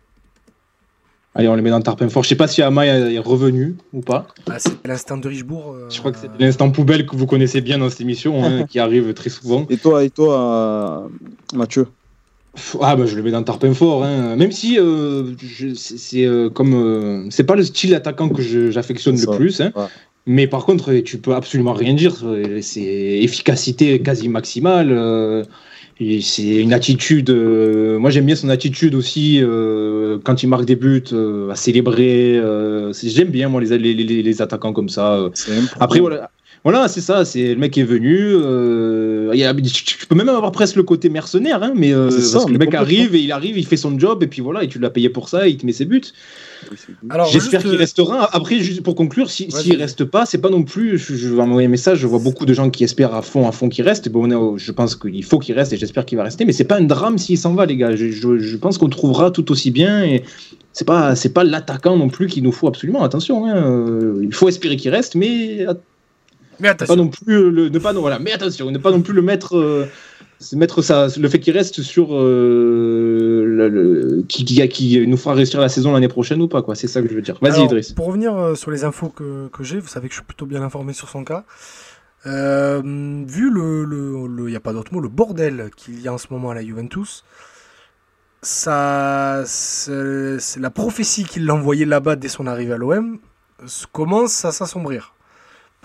[1.37, 2.23] Allez, on le met dans Tarpin fort.
[2.23, 4.29] Je sais pas si Ama est revenu ou pas.
[4.49, 5.73] Ah, c'est l'instant de Richebourg.
[5.73, 8.65] euh, Je crois que c'est l'instant poubelle que vous connaissez bien dans cette émission, hein,
[8.67, 9.67] qui arrive très souvent.
[9.69, 11.09] Et toi, et toi euh,
[11.53, 11.89] Mathieu?
[12.81, 14.37] Ah bah je le mets dans Tarpin fort, hein.
[14.37, 15.33] même si euh,
[15.75, 19.73] c'est euh, comme euh, c'est pas le style d'attaquant que j'affectionne le plus, hein.
[19.75, 19.83] ouais.
[20.27, 22.15] mais par contre tu peux absolument rien dire.
[22.61, 25.45] C'est efficacité quasi maximale.
[26.21, 27.31] c'est une attitude.
[27.31, 29.43] moi j'aime bien son attitude aussi
[30.25, 31.03] quand il marque des buts
[31.51, 32.41] à célébrer.
[33.03, 35.29] j'aime bien moi les, les, les- les attaquants comme ça.
[35.81, 36.31] Après, voilà.
[36.63, 38.17] Voilà, c'est ça, c'est le mec qui est venu.
[39.29, 42.11] Euh, il y a- tu peux même avoir presque le côté mercenaire, hein, mais euh,
[42.11, 44.41] ça, parce que le mec arrive et il arrive, il fait son job, et puis
[44.43, 46.03] voilà, et tu l'as payé pour ça, et il te met ses buts.
[47.11, 48.29] Alors, J'espère juste, qu'il restera.
[48.35, 49.63] Après, juste pour conclure, si- Vas-y.
[49.65, 50.97] s'il reste pas, c'est pas non plus.
[50.97, 53.47] Je, je vais envoyer un message, je vois beaucoup de gens qui espèrent à fond,
[53.47, 54.09] à fond qu'il reste.
[54.09, 56.77] Bon, je pense qu'il faut qu'il reste et j'espère qu'il va rester, mais c'est pas
[56.79, 57.95] un drame s'il s'en va, les gars.
[57.97, 60.23] Je, je- je pense qu'on trouvera tout aussi bien et
[60.73, 63.03] c'est pas, c'est pas l'attaquant non plus qu'il nous faut absolument.
[63.03, 65.67] Attention, hein, euh, il faut espérer qu'il reste, mais
[66.61, 66.97] Mais pas attention.
[66.97, 69.57] non plus le, ne pas non, voilà mais attention ne pas non plus le mettre
[69.57, 69.87] euh,
[70.39, 75.17] c'est mettre ça le fait qu'il reste sur euh, le, le- qui, qui, qui nous
[75.17, 77.39] fera réussir la saison l'année prochaine ou pas quoi c'est ça que je veux dire
[77.41, 80.19] vas-y Idriss Pour revenir euh, sur les infos que, que j'ai, vous savez que je
[80.21, 81.45] suis plutôt bien informé sur son cas.
[82.27, 82.81] Euh,
[83.27, 86.19] vu le, le, le- y a pas d'autre mot, le bordel qu'il y a en
[86.19, 87.23] ce moment à la Juventus,
[88.43, 89.93] ça, c'est
[90.61, 93.19] la prophétie qu'il l'a envoyé là-bas dès son arrivée à l'OM
[93.93, 95.14] commence à s'assombrir.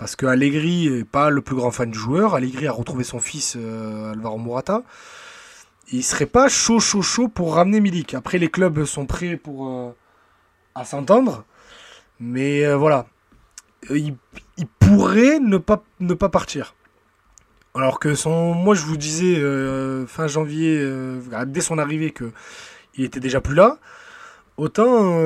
[0.00, 2.34] Parce que Allegri est pas le plus grand fan du joueur.
[2.34, 4.82] Allegri a retrouvé son fils euh, Alvaro Morata.
[5.92, 8.14] Il serait pas chaud, chaud, chaud pour ramener Milik.
[8.14, 9.94] Après, les clubs sont prêts pour euh,
[10.74, 11.44] à s'entendre,
[12.18, 13.08] mais euh, voilà,
[13.90, 14.16] il,
[14.78, 16.74] pourrait ne pas ne pas partir.
[17.74, 19.36] Alors que son, moi je vous disais
[20.06, 20.82] fin janvier,
[21.46, 22.32] dès son arrivée, que
[22.94, 23.76] il était déjà plus là.
[24.56, 25.20] Autant,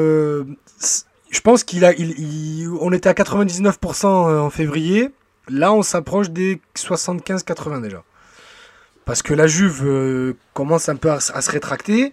[1.34, 1.92] je pense qu'il a,
[2.80, 5.10] on était à 99% en février.
[5.48, 8.04] Là, on s'approche des 75-80 déjà.
[9.04, 12.12] Parce que la Juve euh, commence un peu à, se rétracter.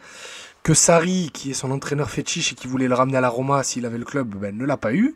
[0.63, 3.63] Que Sarri, qui est son entraîneur fétiche et qui voulait le ramener à la Roma
[3.63, 5.15] s'il avait le club, ben, ne l'a pas eu.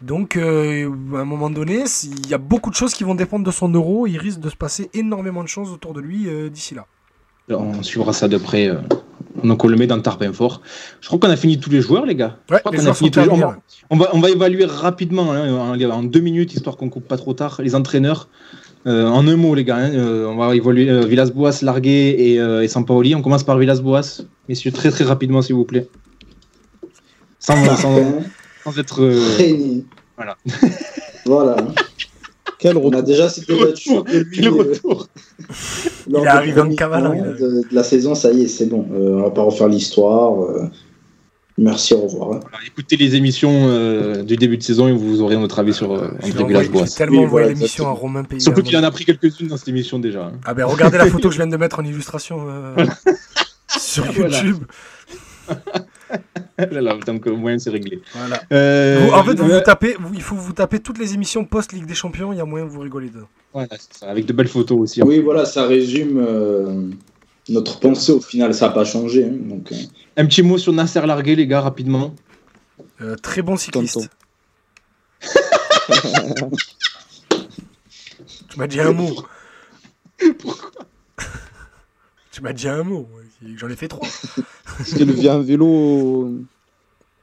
[0.00, 3.44] Donc, euh, à un moment donné, il y a beaucoup de choses qui vont dépendre
[3.44, 4.08] de son euro.
[4.08, 6.86] Il risque de se passer énormément de choses autour de lui euh, d'ici là.
[7.50, 8.70] On suivra ça de près.
[9.42, 10.60] Donc on le met dans le tarpin fort.
[11.00, 12.36] Je crois qu'on a fini tous les joueurs, les gars.
[12.48, 13.38] Je Ouais, crois les qu'on a joueurs fini sont tous les joueurs.
[13.38, 13.56] terminés,
[13.90, 16.88] On va, on va, on va évaluer rapidement, hein, en, en deux minutes, histoire qu'on
[16.88, 18.28] coupe pas trop tard, les entraîneurs.
[18.86, 22.40] Euh, en un mot, les gars, hein, euh, on va évaluer euh, Villas-Boas, Largué et,
[22.40, 23.14] euh, et Sampaoli.
[23.14, 24.22] On commence par Villas-Boas.
[24.48, 25.88] Messieurs, très très rapidement, s'il vous plaît.
[27.38, 27.96] Sans, sans,
[28.64, 29.02] sans être.
[29.02, 29.82] euh.
[30.16, 30.36] Voilà.
[31.26, 31.56] Voilà.
[32.62, 33.02] Quel On a retour.
[33.02, 34.46] déjà cité là-dessus de lui.
[34.46, 35.08] Euh, retour
[36.08, 38.86] Il est arrivé en cavale, a- De, de la saison, ça y est, c'est bon.
[38.92, 40.40] Euh, on va pas refaire l'histoire.
[40.44, 40.62] euh.
[41.58, 42.32] Merci, au revoir.
[42.32, 42.40] hein.
[42.40, 45.90] Voilà, Écoutez les émissions euh, du début de saison et vous aurez notre avis sur
[45.90, 46.84] André envoyé- Villas-Boas.
[46.86, 47.90] J'ai tellement Oui, envoyé voilà, l'émission à.
[47.90, 48.40] Romain Pays.
[48.40, 50.26] Surtout qu'il en a pris quelques-unes dans cette émission déjà.
[50.26, 50.32] hein.
[50.46, 52.86] Ah ben regardez la photo que je viens de mettre en illustration euh,
[53.68, 54.06] sur.
[54.16, 54.58] YouTube.
[57.06, 58.00] Donc au moins c'est réglé.
[58.14, 58.42] Voilà.
[58.52, 61.14] Euh, Vous- en fait, vous, euh, vous tapez, vous- il faut vous taper toutes les
[61.14, 62.32] émissions post Ligue des Champions.
[62.32, 63.28] Il y a moyen de vous rigoler dedans.
[63.52, 65.02] voilà, c'est ça, avec de belles photos aussi.
[65.02, 66.82] Oui, voilà, ça résume euh,
[67.48, 68.12] notre pensée.
[68.12, 69.24] Au final, ça n'a pas changé.
[69.24, 69.76] hein, donc, euh.
[70.16, 72.14] Un petit mot sur Nasser Largué, les gars, rapidement.
[73.00, 74.08] Euh, très bon cycliste.
[78.48, 79.10] Tu m'as dit un mot.
[82.32, 83.08] Tu m'as dit un mot.
[83.56, 84.08] J'en ai fait trois.
[84.78, 86.30] Parce qu'il vient en vélo.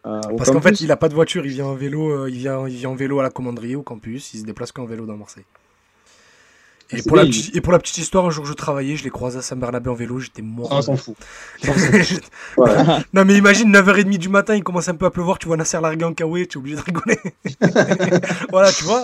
[0.05, 1.45] euh, au Parce qu'en fait, il a pas de voiture.
[1.45, 2.11] Il vient en vélo.
[2.11, 4.33] euh, il vient, il vient en vélo à la commanderie au campus.
[4.33, 5.45] Il se déplace qu'en vélo dans Marseille.
[6.91, 9.03] Et C'est pour, la petite, et pour la petite histoire, un jour je travaillais, je
[9.03, 10.69] l'ai croisé à Saint-Bernabé en vélo, j'étais mort.
[10.71, 11.15] Ah, on s'en fout.
[13.13, 15.79] Non mais imagine 9h30 du matin, il commence un peu à pleuvoir, tu vois Nasser
[15.79, 17.19] largué en kawaii, tu es obligé de rigoler.
[18.49, 19.03] voilà, tu vois.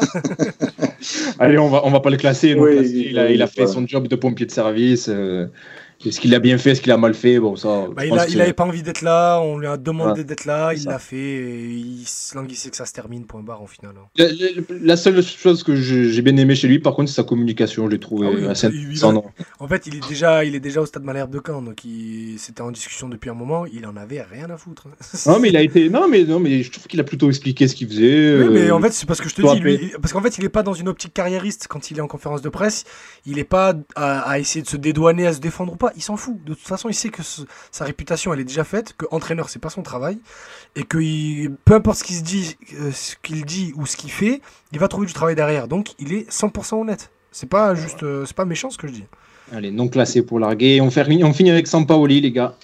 [1.37, 2.55] Allez, on va, on va pas le classer.
[2.55, 3.05] Oui, classer.
[3.11, 5.07] il, a, oui, il a fait son job de pompier de service.
[5.07, 5.45] euh,
[6.05, 7.85] est-ce qu'il a bien fait, est-ce qu'il a mal fait Bon, ça.
[7.95, 10.23] Bah, il, pense a, que il avait pas envie d'être là, on lui a demandé
[10.23, 13.61] d'être là, il l'a fait, et il se languissait que ça se termine, point barre
[13.61, 13.91] en final.
[13.97, 14.07] hein.
[14.17, 17.23] La, la- la seule chose que j'ai bien aimé chez lui, par contre, c'est sa
[17.23, 17.85] communication.
[17.85, 19.05] Je l'ai trouvé Ah oui, assez il- il-
[19.59, 21.81] En fait, il est déjà, il est déjà au stade Malherbe de Caen, donc
[22.37, 24.87] c'était en discussion depuis un moment, il en avait rien à foutre.
[25.25, 25.89] Non, mais il a été.
[25.89, 28.37] Non, mais, non, mais je trouve qu'il a plutôt expliqué ce qu'il faisait.
[28.43, 30.37] Oui, mais euh, en fait, c'est parce que je te dis, lui, parce qu'en fait,
[30.37, 32.83] il est pas dans une optique carriériste quand il est en conférence de presse.
[33.25, 35.91] Il est pas à, à essayer de se dédouaner, à se défendre ou pas.
[35.95, 36.35] Il s'en fout.
[36.43, 37.41] De toute façon, il sait que ce-
[37.71, 40.17] sa réputation, elle est déjà faite, que entraîneur, c'est pas son travail,
[40.75, 43.95] et que il- peu importe ce qu'il se dit, euh, ce qu'il dit ou ce
[43.97, 44.41] qu'il fait,
[44.73, 45.67] il va trouver du travail derrière.
[45.67, 47.11] Donc, il est 100% honnête.
[47.31, 49.03] C'est pas juste, euh, c'est pas méchant ce que je dis.
[49.51, 50.81] Allez, non classé pour larguer.
[50.81, 52.55] On, fait, on finit avec Sampaoli, les gars.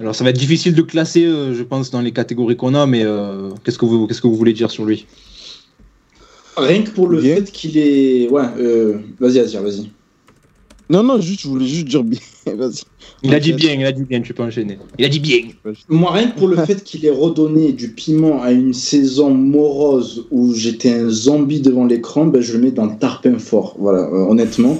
[0.00, 2.86] Alors, ça va être difficile de classer, euh, je pense, dans les catégories qu'on a,
[2.86, 5.06] mais euh, qu'est-ce que vous, qu'est-ce que vous voulez dire sur lui?
[6.56, 7.36] Rien que pour le Bien.
[7.36, 8.28] fait qu'il est.
[8.28, 9.90] Ouais, euh, vas-y, Azir, vas-y.
[10.88, 12.20] Non, non, juste, je voulais juste dire bien.
[12.56, 12.82] Vas-y.
[13.22, 14.78] Il a dit bien, il a dit bien, tu peux enchaîner.
[14.98, 15.40] Il a dit bien.
[15.88, 20.26] Moi, rien que pour le fait qu'il ait redonné du piment à une saison morose
[20.30, 23.76] où j'étais un zombie devant l'écran, ben, je le mets dans le tarpin fort.
[23.78, 24.78] Voilà, euh, honnêtement.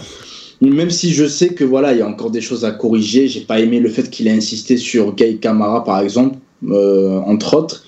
[0.60, 3.28] Même si je sais que voilà, il y a encore des choses à corriger.
[3.28, 6.38] J'ai pas aimé le fait qu'il ait insisté sur Gay Camara, par exemple,
[6.68, 7.84] euh, entre autres.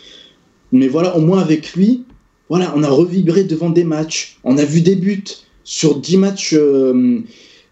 [0.73, 2.05] Mais voilà, au moins avec lui,
[2.49, 4.39] voilà, on a revibré devant des matchs.
[4.45, 5.25] On a vu des buts
[5.65, 7.21] sur 10 matchs euh,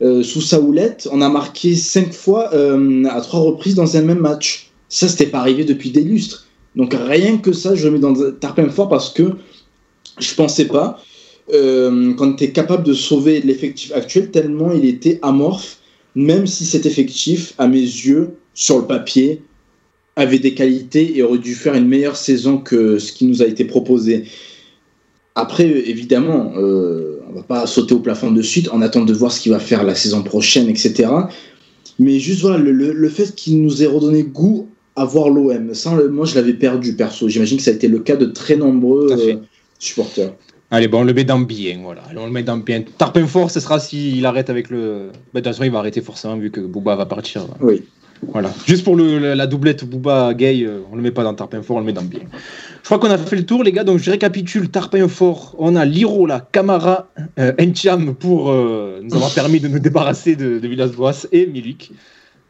[0.00, 1.08] sous sa houlette.
[1.12, 4.70] On a marqué 5 fois euh, à 3 reprises dans un même match.
[4.88, 6.46] Ça, c'était pas arrivé depuis des lustres.
[6.76, 9.36] Donc rien que ça, je le mets dans tarpin fort parce que
[10.18, 11.00] je pensais pas
[11.52, 15.78] euh, qu'on était capable de sauver l'effectif actuel tellement il était amorphe,
[16.14, 19.42] même si cet effectif, à mes yeux, sur le papier,
[20.16, 23.46] avait des qualités et aurait dû faire une meilleure saison que ce qui nous a
[23.46, 24.24] été proposé.
[25.34, 29.32] Après, évidemment, euh, on va pas sauter au plafond de suite, on attend de voir
[29.32, 31.08] ce qu'il va faire la saison prochaine, etc.
[31.98, 35.74] Mais juste voilà, le, le- le fait qu'il nous ait redonné goût à voir l'OM,
[35.74, 37.28] sans le- moi je l'avais perdu perso.
[37.28, 39.36] J'imagine que ça a été le cas de très nombreux euh,
[39.78, 40.32] supporters.
[40.70, 42.02] Allez, bon, on le met dans bien, voilà.
[42.08, 42.82] Allez, on le met dans bien.
[42.98, 45.08] Tarpin fort, ce sera s'il arrête avec le.
[45.32, 47.46] Bah, de toute façon, il va arrêter forcément vu que Booba va partir.
[47.60, 47.82] Oui.
[48.32, 48.50] Voilà.
[48.66, 51.76] Juste pour le, la, la doublette Booba-Gay, euh, on le met pas dans Tarpin fort,
[51.76, 52.20] on le met dans bien.
[52.82, 53.84] Je crois qu'on a fait le tour, les gars.
[53.84, 54.70] Donc, je récapitule.
[54.70, 59.78] Tarpin fort, on a Lirola, Camara, euh, Encham pour euh, nous avoir permis de nous
[59.78, 61.92] débarrasser de, de Villas-Boas et Milik.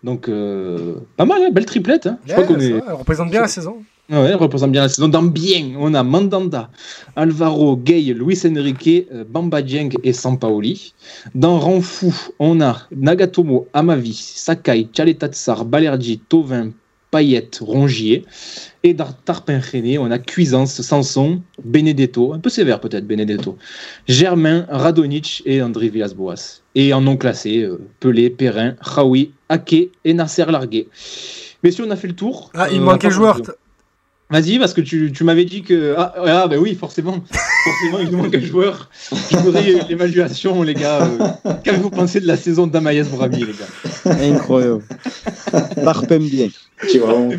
[0.02, 2.06] Donc, euh, pas mal, hein, belle triplette.
[2.06, 2.18] Hein.
[2.26, 2.78] Je crois qu'on est.
[2.90, 3.76] représente bien la saison.
[4.10, 5.08] Ah Ouais, représente bien la saison.
[5.08, 6.70] Dans bien, on a Mandanda,
[7.16, 10.92] Alvaro, Gay, Luis Enrique, euh, Bamba Dieng et Sampaoli.
[11.34, 16.72] Dans Ranfou, on a Nagatomo, Amavi, Sakai, Tchaletatsar, Balerdi, Tovin,
[17.10, 18.26] Payet, Rongier.
[18.82, 23.56] Et dans Tarpin René, on a Cuisance, Sanson, Benedetto, un peu sévère peut-être Benedetto,
[24.06, 26.60] Germain, Radonic et André Villas-Boas.
[26.74, 30.88] Et en non classé, euh, Pelé, Perrin, Raoui, Ake et Nasser Largué.
[31.62, 32.50] Messieurs, on a fait le tour.
[32.52, 33.56] Ah, il Euh, manquait à le part- joueur.
[34.30, 35.94] Vas-y, parce que tu, tu m'avais dit que.
[35.98, 37.22] Ah, ah, bah oui, forcément.
[37.64, 38.90] forcément, il nous manque un joueur.
[39.30, 41.06] Je voudrais l'évaluation, les gars.
[41.46, 44.16] Euh, Qu'avez-vous pensé de la saison d'Amaïs Brami, les gars?
[44.24, 44.82] Incroyable.
[45.76, 46.48] Tarpem bien.
[46.82, 47.30] Tu es vraiment.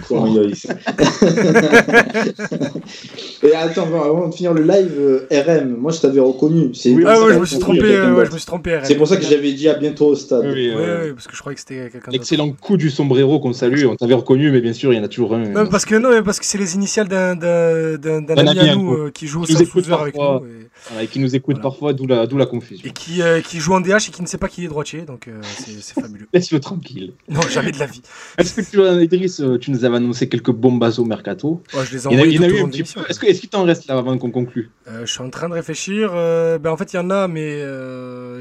[3.44, 6.74] Et attends, avant de finir le live, euh, RM, moi je t'avais reconnu.
[6.74, 7.84] C'est Oui, Ah ouais, je me suis trompé.
[7.84, 8.80] euh, ouais, je me suis trompé.
[8.84, 10.46] C'est pour ça que j'avais dit à bientôt au stade.
[10.46, 12.12] Oui, euh, ouais, parce que je croyais que c'était quelqu'un d'autre.
[12.12, 13.86] L'excellent coup du sombrero qu'on salue.
[13.86, 15.50] On t'avait reconnu, mais bien sûr, il y en a toujours un.
[15.50, 18.48] Non, parce que non, mais parce que c'est les initiales d'un d'un d'un d'un D'un
[18.48, 21.70] ami à nous euh, qui joue au avec nous et, et qui nous écoute Voilà.
[21.70, 22.88] parfois, d'où la, d'où la confusion.
[22.88, 25.02] et qui euh, qui joue en DH et qui ne sait pas qu'il est droitier,
[25.02, 26.28] donc euh, c'est fabuleux.
[26.34, 27.14] Laisse-le tranquille.
[27.30, 28.02] Non, jamais de la vie.
[28.38, 31.64] Est-ce que tu Idriss, euh, tu nous avais annoncé quelques bombas au mercato?
[31.74, 32.82] Ouais, je les ai Il y en a, envoyés.
[32.82, 34.70] Est-ce que- est-ce qu'il t'en reste là avant qu'on conclue?
[34.88, 36.12] Euh, je suis en train de réfléchir.
[36.14, 37.64] ben en fait, il y en a, mais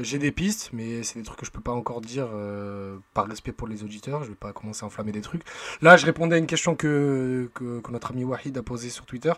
[0.03, 2.27] j'ai des pistes, mais c'est des trucs que je peux pas encore dire
[3.13, 4.23] par respect pour les auditeurs.
[4.23, 5.41] Je vais pas commencer à enflammer des trucs.
[5.81, 9.05] Là, je répondais à une question que, que, que notre ami Wahid a posée sur
[9.05, 9.33] Twitter.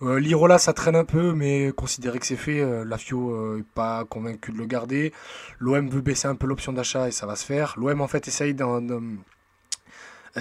[0.00, 4.04] L'Irola, ça traîne un peu, mais considérez que c'est Euh, la FIO euh, est pas
[4.04, 5.12] convaincu de le garder.
[5.58, 7.74] L'OM veut baisser un peu l'option d'achat et ça va se faire.
[7.78, 8.80] L'OM, fait, d'en-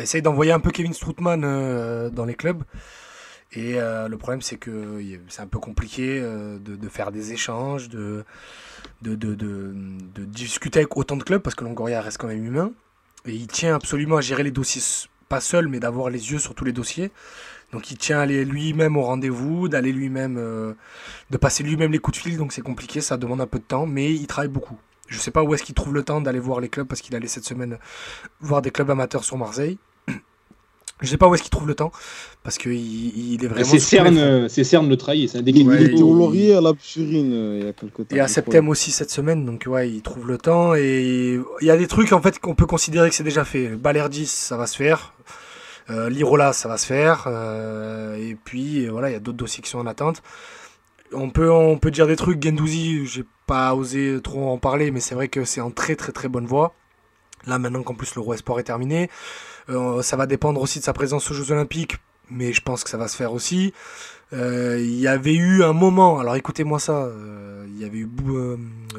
[0.02, 2.64] essaye d'envoyer un peu Kevin Strootman euh, dans les clubs.
[3.54, 7.90] Et euh, le problème, c'est que c'est un peu compliqué euh, de, faire des échanges,
[7.90, 8.26] de,
[9.02, 12.72] discuter avec autant de clubs, parce que Longoria reste quand même humain.
[13.26, 14.82] Et il tient absolument à gérer les dossiers,
[15.30, 17.12] pas seul, mais d'avoir les yeux sur tous les dossiers.
[17.72, 20.74] Donc il tient à aller lui-même au rendez-vous, d'aller lui-même, euh,
[21.30, 23.64] de passer lui-même les coups de fil, donc c'est compliqué, ça demande un peu de
[23.64, 24.78] temps, mais il travaille beaucoup.
[25.08, 27.16] Je sais pas où est-ce qu'il trouve le temps d'aller voir les clubs, parce qu'il
[27.16, 27.78] allait cette semaine
[28.40, 29.78] voir des clubs amateurs sur Marseille.
[31.02, 31.92] Je sais pas où est-ce qu'il trouve le temps,
[32.42, 33.66] parce qu'il il est vraiment...
[33.66, 35.30] C'est Cern, c'est Cern le trahit.
[35.30, 35.68] C'est un Il déguisé.
[35.68, 38.16] Ouais, était au Laurier à la Psurine euh, il y a quelques temps.
[38.16, 40.74] Et à Septem aussi cette semaine, donc ouais, il trouve le temps.
[40.74, 43.76] Et il y a des trucs en fait qu'on peut considérer que c'est déjà fait.
[43.76, 45.14] Balerdis, ça va se faire.
[45.90, 47.26] Euh, Lirola, ça va se faire.
[47.28, 50.24] Euh, et puis euh, voilà, il y a d'autres dossiers qui sont en attente.
[51.14, 52.44] On peut, on peut dire des trucs.
[52.44, 56.12] Gendouzi, j'ai pas osé trop en parler, mais c'est vrai que c'est en très très
[56.12, 56.74] très bonne voie.
[57.46, 59.10] Là maintenant qu'en plus l'Euro Sport est terminé,
[59.68, 61.98] ça va dépendre aussi de sa présence aux Jeux Olympiques,
[62.32, 63.72] mais je pense que ça va se faire aussi.
[64.32, 67.08] Il y avait eu un moment, alors écoutez-moi ça,
[67.68, 68.10] il y avait eu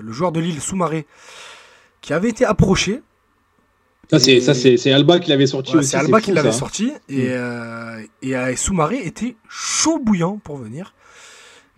[0.00, 1.08] le joueur de Lille, Soumaré,
[2.02, 3.02] qui avait été approché.
[4.10, 5.88] Ça, c'est, Et- ça, c'est, Alba qui l'avait sorti Ouais, aussi.
[5.90, 10.94] c'est Alba qui l'avait sorti, et, euh, et euh, Soumaré était chaud bouillant pour venir.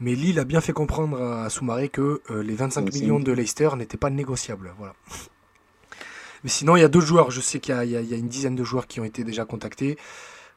[0.01, 3.19] Mais Lille a bien fait comprendre à Soumaré que euh, les 25 Ouais, c'est millions
[3.19, 4.73] de Leicester n'étaient pas négociables.
[4.79, 4.95] Voilà.
[6.45, 7.31] Mais sinon, il y a d'autres joueurs.
[7.33, 9.45] Je sais qu'il y a, y y une dizaine de joueurs qui ont été déjà
[9.45, 9.97] contactés.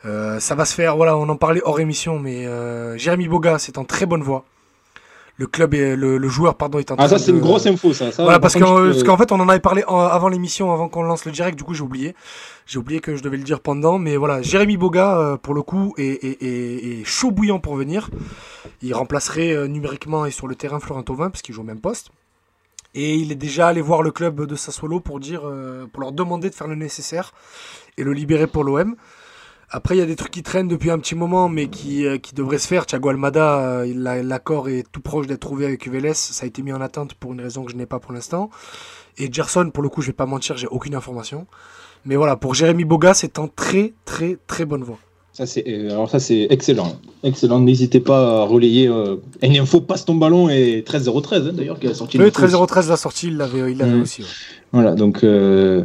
[0.06, 0.96] Euh, ça va se faire.
[0.96, 4.46] Voilà, on en parlait hors émission, mais euh, Jérémy Boga, c'est en très bonne voie.
[5.38, 7.66] Le club et le, le joueur, pardon, est en Ah, ça, c'est de- une grosse
[7.66, 8.12] info, ça.
[8.12, 10.88] ça voilà, par parce qu'en peux- fait, on en avait parlé en- avant l'émission, avant
[10.90, 12.16] qu'on lance le direct, du coup, j'ai oublié.
[12.68, 15.64] J'ai oublié que je devais le dire pendant, mais voilà, Jérémy Boga, euh, pour le
[15.64, 18.10] coup, est, est- est- est chaud bouillant pour venir.
[18.84, 21.82] Il remplacerait euh, numériquement et sur le terrain Florent Thauvin, parce qu'il joue au même
[21.82, 22.10] poste.
[22.94, 26.12] Et il est déjà allé voir le club de Sassuolo pour, dire, euh, pour leur
[26.12, 27.34] demander de faire le nécessaire
[27.98, 28.96] et le libérer pour l'OM.
[29.74, 32.18] Après, il y a des trucs qui traînent depuis un petit moment, mais qui, euh,
[32.18, 32.86] qui devraient se faire.
[32.86, 36.14] Thiago Almada, euh, l'accord est tout proche d'être trouvé avec Vélez.
[36.14, 38.50] Ça a été mis en attente pour une raison que je n'ai pas pour l'instant.
[39.18, 41.48] Et Gerson, pour le coup, je vais pas mentir, j'ai aucune information.
[42.06, 45.00] Mais voilà, pour Jérémy Boga, c'est en très, très, très bonne voie.
[45.34, 46.98] Ça, c'est, euh, alors ça, c'est excellent.
[47.24, 47.62] Excellent.
[47.62, 48.90] N'hésitez pas à relayer.
[48.90, 52.30] Euh, une info passe ton ballon et 13-013, hein, d'ailleurs, qui a sorti aussi.
[52.32, 54.24] 13-013 la sortie, il l'avait il l'avait aussi.
[54.24, 54.28] ouais.
[54.74, 55.24] Voilà, donc.
[55.24, 55.84] euh,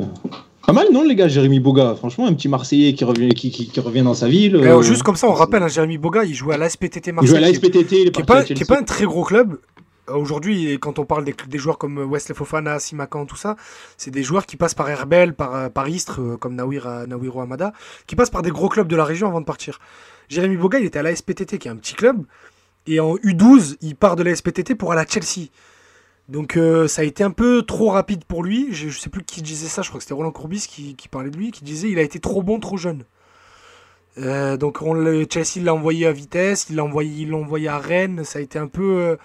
[0.66, 1.94] Pas mal, non, les gars, Jérémy Boga.
[1.94, 4.56] Franchement, un petit Marseillais qui revient, qui, qui, qui revient dans sa ville.
[4.56, 7.12] Et euh, juste comme ça, on rappelle, hein, Jérémy Boga, il jouait à l'ASPTT Il
[7.12, 7.36] Marseille.
[7.36, 8.68] à il est qui est parti pas, à qui est Chelsea.
[8.68, 9.58] pas un très gros club.
[10.10, 13.54] Euh, Aujourd'hui, quand on parle des, des joueurs comme Wesley Fofana, Simakan, tout ça,
[13.96, 17.06] c'est des joueurs qui passent par Herbel, par, euh, par Istres, euh, comme Nawir, euh,
[17.06, 17.72] Nawiro Hamada,
[18.08, 19.78] qui passent par des gros clubs de la région avant de partir.
[20.28, 22.24] Jérémy Boga, il était à la SPTT, qui est un petit club,
[22.88, 25.48] Et en U12, il part de la SPTT pour aller à Chelsea.
[26.28, 28.68] Donc euh, ça a été un peu trop rapide pour lui.
[28.72, 31.08] Je, je sais plus qui disait ça, je crois que c'était Roland Courbis qui, qui
[31.08, 33.04] parlait de lui, qui disait il a été trop bon, trop jeune.
[34.18, 34.94] Euh, donc on
[35.30, 38.24] Chelsea l'a envoyé à Vitesse, il l'a envoyé, envoyé à Rennes.
[38.24, 39.16] Ça a été un peu, euh,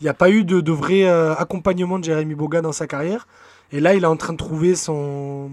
[0.00, 3.26] il n'y a pas eu de, de vrai accompagnement de Jérémy Boga dans sa carrière.
[3.72, 5.50] Et là, il est en train de trouver son,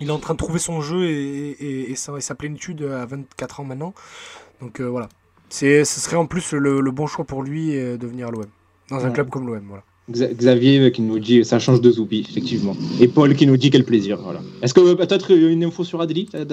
[0.00, 2.82] il est en train de trouver son jeu et, et- et sa, et sa plénitude
[2.82, 3.94] à 24 ans maintenant.
[4.60, 5.08] Donc voilà,
[5.50, 8.46] ce serait en plus le, le bon choix pour lui de venir à l'OM,
[8.90, 9.12] dans un Ouais.
[9.12, 9.62] club comme l'OM.
[9.68, 9.84] Voilà.
[10.10, 12.76] Xa- Xavier euh, qui nous dit ça change de Zoubi, effectivement.
[13.00, 14.18] Et Paul qui nous dit quel plaisir.
[14.22, 14.40] Voilà.
[14.62, 16.44] Est-ce que euh, peut-être euh, une info sur Adli T'as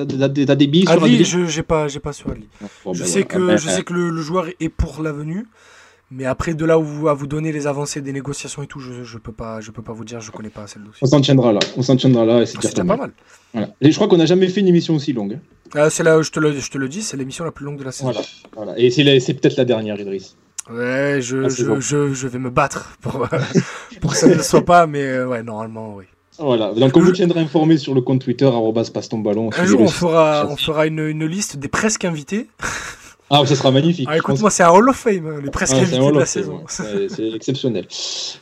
[0.55, 2.47] des billes sur Adli, Adli je j'ai pas, j'ai pas sur Adli.
[2.85, 3.25] Bon, je ben sais voilà.
[3.25, 5.45] que, Ah ben, je sais que le, le joueur est pour la venue,
[6.11, 8.79] mais après de là où vous- à vous donner les avancées des négociations et tout,
[8.79, 10.99] je, je peux pas, je peux pas vous dire, je connais pas assez le dossier.
[11.01, 11.59] On s'en tiendra là.
[11.75, 12.99] On s'en tiendra là c'est Ah, déjà pas mal.
[12.99, 13.11] mal.
[13.53, 13.73] Voilà.
[13.81, 15.33] Et je crois qu'on n'a jamais fait une émission aussi longue.
[15.33, 15.39] hein.
[15.73, 17.77] Ah, c'est là, je te le, je te le dis, c'est l'émission la plus longue
[17.79, 18.11] de la saison.
[18.11, 18.21] Voilà.
[18.55, 18.79] voilà.
[18.79, 20.35] Et c'est peut-être la dernière, Idriss.
[20.73, 21.79] Ouais, je, Ah, je, bon.
[21.79, 23.27] je, je vais me battre pour,
[24.01, 26.05] pour que ça ne le soit pas, mais euh, ouais, normalement, oui.
[26.39, 26.73] Voilà.
[26.73, 29.49] Donc on vous tiendra informé sur le compte Twitter arrobas passe ton ballon.
[29.57, 32.47] Un jour, on fera, on fera une, une liste des presque invités.
[33.33, 34.07] Ah, ça sera magnifique.
[34.09, 36.25] Ah, Je pense écoute-moi, c'est un Hall of Fame, hein, les presque Ah, de la
[36.25, 36.55] saison.
[36.79, 37.87] Ouais, c'est exceptionnel.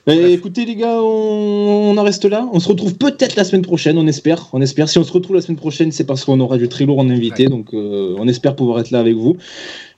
[0.07, 1.91] Mais écoutez les gars, on...
[1.91, 2.47] on en reste là.
[2.53, 4.47] On se retrouve peut-être la semaine prochaine, on espère.
[4.53, 4.87] On espère.
[4.89, 7.09] Si on se retrouve la semaine prochaine, c'est parce qu'on aura du très lourd en
[7.09, 7.49] invité, Ouais.
[7.49, 9.35] donc euh, on espère pouvoir être là avec vous.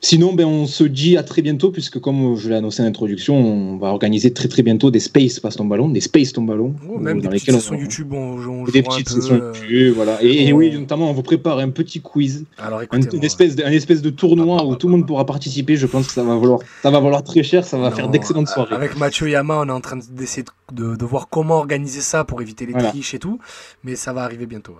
[0.03, 3.35] Sinon, ben, on se dit à très bientôt, puisque comme je l'ai annoncé en introduction,
[3.35, 6.73] on va organiser très très bientôt des Space Passe ton ballon, des Space ton ballon,
[6.89, 9.53] Oh, même des dans petites lesquels on- sessions YouTube, on, on des petites sessions euh,
[9.61, 10.17] YouTube, voilà.
[10.23, 13.63] Et, et oui, notamment, on vous prépare un petit quiz, Alors un, une espèce de,
[13.63, 15.75] un espèce de tournoi où tout le monde pourra participer.
[15.75, 18.47] Je pense que ça va valoir, ça va valoir très cher, ça va faire d'excellentes
[18.47, 18.73] soirées.
[18.73, 22.41] Avec Mathieu Yama, on est en train d'essayer de, de voir comment organiser ça pour
[22.41, 22.89] éviter les Voilà.
[22.89, 23.37] triches et tout,
[23.83, 24.71] mais ça va arriver bientôt.
[24.71, 24.77] ouais.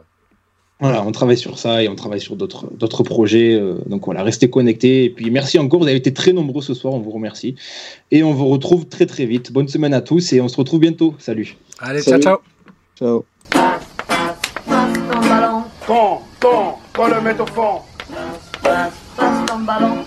[0.82, 3.54] Voilà, on travaille sur ça et on travaille sur d'autres d'autres projets.
[3.54, 5.04] euh, donc voilà, restez connectés.
[5.06, 7.56] Et puis merci encore, vous avez été très nombreux ce soir, on vous remercie.
[8.10, 9.52] Et on vous retrouve très très vite.
[9.54, 11.14] Bonne semaine à tous et on se retrouve bientôt.
[11.20, 11.56] Salut.
[11.80, 12.24] Allez, Salut.
[12.24, 12.40] ciao,
[12.98, 13.24] ciao.
[13.24, 13.26] Ciao.
[13.52, 17.82] passe, passe, passe ton ballon, Quand, quand, quand le mettre au fond.
[18.64, 19.98] passe, passe ton ballon,